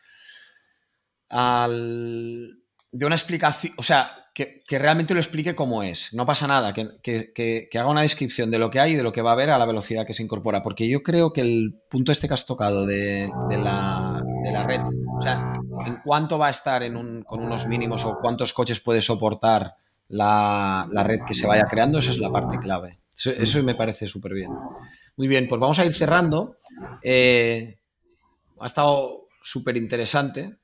de 1.30 3.06
una 3.06 3.14
explicación, 3.14 3.74
o 3.76 3.82
sea, 3.82 4.20
que, 4.34 4.78
realmente 4.78 5.14
lo 5.14 5.20
explique 5.20 5.54
cómo 5.54 5.82
es. 5.82 6.12
No 6.14 6.24
pasa 6.24 6.46
nada, 6.46 6.72
que, 6.72 7.68
haga 7.74 7.90
una 7.90 8.02
descripción 8.02 8.50
de 8.50 8.58
lo 8.58 8.70
que 8.70 8.80
hay 8.80 8.92
y 8.92 8.96
de 8.96 9.02
lo 9.02 9.12
que 9.12 9.22
va 9.22 9.30
a 9.30 9.32
haber 9.34 9.50
a 9.50 9.58
la 9.58 9.66
velocidad 9.66 10.06
que 10.06 10.14
se 10.14 10.22
incorpora. 10.22 10.62
Porque 10.62 10.88
yo 10.88 11.02
creo 11.02 11.32
que 11.32 11.42
el 11.42 11.80
punto 11.90 12.12
este 12.12 12.28
que 12.28 12.34
has 12.34 12.46
tocado 12.46 12.86
de, 12.86 13.30
la, 13.50 14.19
red, 14.66 14.80
o 14.80 15.22
sea, 15.22 15.52
en 15.86 15.96
cuánto 16.04 16.38
va 16.38 16.48
a 16.48 16.50
estar 16.50 16.82
con 16.92 17.44
unos 17.44 17.66
mínimos 17.66 18.04
o 18.04 18.18
cuántos 18.20 18.52
coches 18.52 18.80
puede 18.80 19.02
soportar 19.02 19.74
la, 20.08 20.86
red 21.04 21.20
que 21.26 21.34
se 21.34 21.46
vaya 21.46 21.64
creando, 21.64 21.98
esa 21.98 22.10
es 22.10 22.18
la 22.18 22.30
parte 22.30 22.58
clave. 22.58 22.98
Eso, 23.16 23.62
me 23.62 23.74
parece 23.74 24.06
súper 24.06 24.32
bien. 24.34 24.50
Muy 25.16 25.28
bien, 25.28 25.48
pues 25.48 25.60
vamos 25.60 25.78
a 25.78 25.84
ir 25.84 25.92
cerrando. 25.92 26.46
Eh, 27.02 27.78
ha 28.58 28.66
estado 28.66 29.28
súper 29.42 29.76
interesante. 29.76 30.56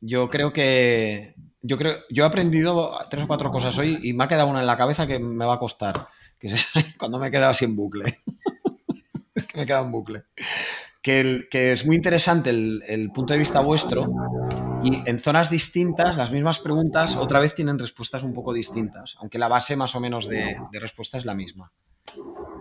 Yo 0.00 0.28
creo 0.30 0.52
que 0.52 1.34
yo 1.66 1.78
creo, 1.78 1.96
yo 2.10 2.24
he 2.24 2.26
aprendido 2.26 2.92
tres 3.10 3.24
o 3.24 3.26
cuatro 3.26 3.50
cosas 3.50 3.76
hoy 3.78 3.98
y 4.02 4.12
me 4.12 4.24
ha 4.24 4.28
quedado 4.28 4.48
una 4.48 4.60
en 4.60 4.66
la 4.66 4.76
cabeza 4.76 5.06
que 5.06 5.18
me 5.18 5.46
va 5.46 5.54
a 5.54 5.58
costar, 5.58 6.06
que 6.38 6.48
es 6.48 6.66
cuando 6.98 7.18
me 7.18 7.28
he 7.28 7.30
quedado 7.30 7.54
en 7.58 7.74
bucle. 7.74 8.04
es 9.34 9.44
que 9.44 9.56
me 9.56 9.62
he 9.62 9.66
quedado 9.66 9.86
en 9.86 9.92
bucle. 9.92 10.24
Que, 11.04 11.48
que 11.50 11.72
es 11.72 11.84
muy 11.84 11.96
interesante 11.96 12.48
el, 12.48 13.10
punto 13.14 13.34
de 13.34 13.38
vista 13.38 13.60
vuestro 13.60 14.10
y 14.82 15.02
en 15.06 15.20
zonas 15.20 15.50
distintas, 15.50 16.16
las 16.16 16.32
mismas 16.32 16.60
preguntas 16.60 17.16
otra 17.16 17.40
vez 17.40 17.54
tienen 17.54 17.78
respuestas 17.78 18.22
un 18.22 18.32
poco 18.32 18.54
distintas, 18.54 19.14
aunque 19.20 19.38
la 19.38 19.48
base 19.48 19.76
más 19.76 19.94
o 19.94 20.00
menos 20.00 20.26
de, 20.26 20.56
respuesta 20.72 21.18
es 21.18 21.26
la 21.26 21.34
misma. 21.34 21.74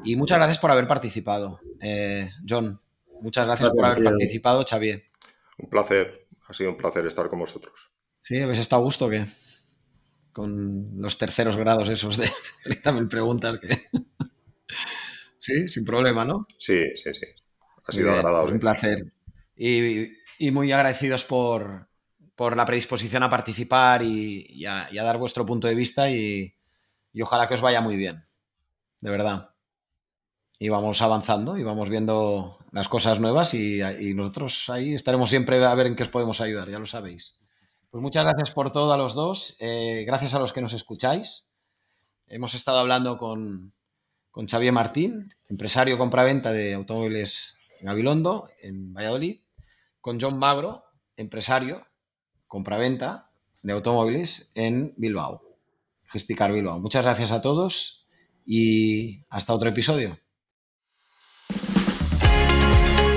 Y 0.03 0.17
muchas 0.17 0.39
gracias 0.39 0.59
por 0.59 0.71
haber 0.71 0.89
participado, 0.89 1.61
eh, 1.79 2.31
John. 2.45 2.81
Muchas 3.21 3.47
gracias, 3.47 3.69
por 3.69 3.85
haber 3.85 4.03
participado, 4.03 4.65
Xavier. 4.69 5.05
Un 5.57 5.69
placer, 5.69 6.27
ha 6.45 6.53
sido 6.53 6.71
un 6.71 6.77
placer 6.77 7.05
estar 7.05 7.29
con 7.29 7.39
vosotros. 7.39 7.91
Sí, 8.23 8.41
¿habéis 8.41 8.59
estado 8.59 8.81
a 8.81 8.83
gusto 8.83 9.09
que 9.09 9.25
con 10.33 10.99
los 10.99 11.17
terceros 11.17 11.55
grados 11.55 11.87
esos 11.87 12.17
de 12.17 12.27
30.000 12.65 13.07
preguntas 13.07 13.57
que... 13.61 13.69
sí, 15.39 15.69
sin 15.69 15.85
problema, 15.85 16.25
¿no? 16.25 16.41
Sí, 16.57 16.83
sí, 16.97 17.13
sí. 17.13 17.42
Ha 17.87 17.91
sido 17.91 18.11
agradable. 18.11 18.53
un 18.53 18.59
placer. 18.59 19.13
Y, 19.55 20.51
muy 20.51 20.71
agradecidos 20.71 21.25
por, 21.25 21.87
la 22.37 22.65
predisposición 22.65 23.23
a 23.23 23.29
participar 23.29 24.01
y, 24.03 24.65
a, 24.65 24.87
dar 24.91 25.17
vuestro 25.17 25.45
punto 25.45 25.67
de 25.67 25.75
vista 25.75 26.09
y, 26.09 26.53
ojalá 27.21 27.47
que 27.47 27.53
os 27.55 27.61
vaya 27.61 27.81
muy 27.81 27.95
bien. 27.95 28.25
De 29.01 29.11
verdad. 29.11 29.49
Y 30.59 30.69
vamos 30.69 31.01
avanzando 31.01 31.57
y 31.57 31.63
vamos 31.63 31.89
viendo 31.89 32.57
las 32.71 32.87
cosas 32.87 33.19
nuevas 33.19 33.53
y, 33.53 33.81
y 33.81 34.13
nosotros 34.13 34.69
ahí 34.69 34.93
estaremos 34.93 35.29
siempre 35.29 35.63
a 35.63 35.75
ver 35.75 35.87
en 35.87 35.95
qué 35.95 36.03
os 36.03 36.09
podemos 36.09 36.39
ayudar, 36.41 36.69
ya 36.69 36.79
lo 36.79 36.85
sabéis. 36.85 37.37
Pues 37.93 38.01
muchas 38.01 38.25
gracias 38.25 38.49
por 38.49 38.71
todo 38.71 38.91
a 38.91 38.97
los 38.97 39.13
dos. 39.13 39.55
Eh, 39.59 40.03
gracias 40.07 40.33
a 40.33 40.39
los 40.39 40.51
que 40.51 40.63
nos 40.63 40.73
escucháis. 40.73 41.45
Hemos 42.25 42.55
estado 42.55 42.79
hablando 42.79 43.19
con, 43.19 43.71
con 44.31 44.47
Xavier 44.47 44.73
Martín, 44.73 45.31
empresario 45.47 45.99
compraventa 45.99 46.51
de 46.51 46.73
automóviles 46.73 47.53
Gabilondo, 47.83 48.49
en 48.61 48.93
Valladolid. 48.93 49.41
Con 49.99 50.19
John 50.19 50.37
Magro, 50.37 50.83
empresario 51.15 51.85
compraventa 52.47 53.31
de 53.61 53.73
automóviles 53.73 54.51
en 54.55 54.93
Bilbao. 54.97 55.41
Gesticar 56.05 56.51
Bilbao. 56.51 56.79
Muchas 56.79 57.03
gracias 57.03 57.31
a 57.31 57.41
todos 57.41 58.05
y 58.45 59.23
hasta 59.29 59.53
otro 59.53 59.69
episodio. 59.69 60.19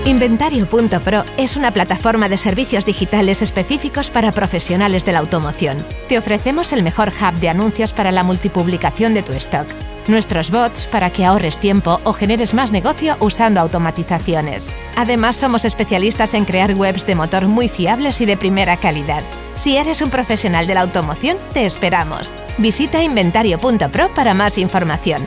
Inventario.pro 0.07 1.25
es 1.37 1.57
una 1.57 1.73
plataforma 1.73 2.29
de 2.29 2.39
servicios 2.39 2.87
digitales 2.87 3.43
específicos 3.43 4.09
para 4.09 4.31
profesionales 4.31 5.05
de 5.05 5.12
la 5.12 5.19
automoción. 5.19 5.85
Te 6.09 6.17
ofrecemos 6.17 6.73
el 6.73 6.85
mejor 6.85 7.09
hub 7.09 7.41
de 7.41 7.49
anuncios 7.49 7.93
para 7.93 8.12
la 8.12 8.23
multipublicación 8.23 9.14
de 9.14 9.25
tu 9.25 9.33
stock. 9.33 9.67
Nuestros 10.09 10.52
bots 10.52 10.86
para 10.86 11.11
que 11.11 11.24
ahorres 11.24 11.59
tiempo 11.59 12.00
o 12.04 12.12
generes 12.12 12.54
más 12.54 12.70
negocio 12.70 13.16
usando 13.18 13.61
automatizaciones. 13.61 14.68
Además, 14.96 15.36
somos 15.36 15.64
especialistas 15.64 16.34
en 16.34 16.44
crear 16.44 16.74
webs 16.74 17.07
de 17.07 17.16
motor 17.16 17.48
muy 17.48 17.68
fiables 17.68 18.20
y 18.20 18.26
de 18.26 18.36
primera 18.36 18.76
calidad. 18.76 19.24
Si 19.57 19.76
eres 19.76 20.02
un 20.02 20.11
profesional 20.11 20.68
de 20.68 20.74
la 20.74 20.82
automoción, 20.82 21.38
te 21.52 21.66
esperamos. 21.66 22.32
Visita 22.59 23.02
inventario.pro 23.02 24.14
para 24.14 24.32
más 24.32 24.59
información. 24.59 25.22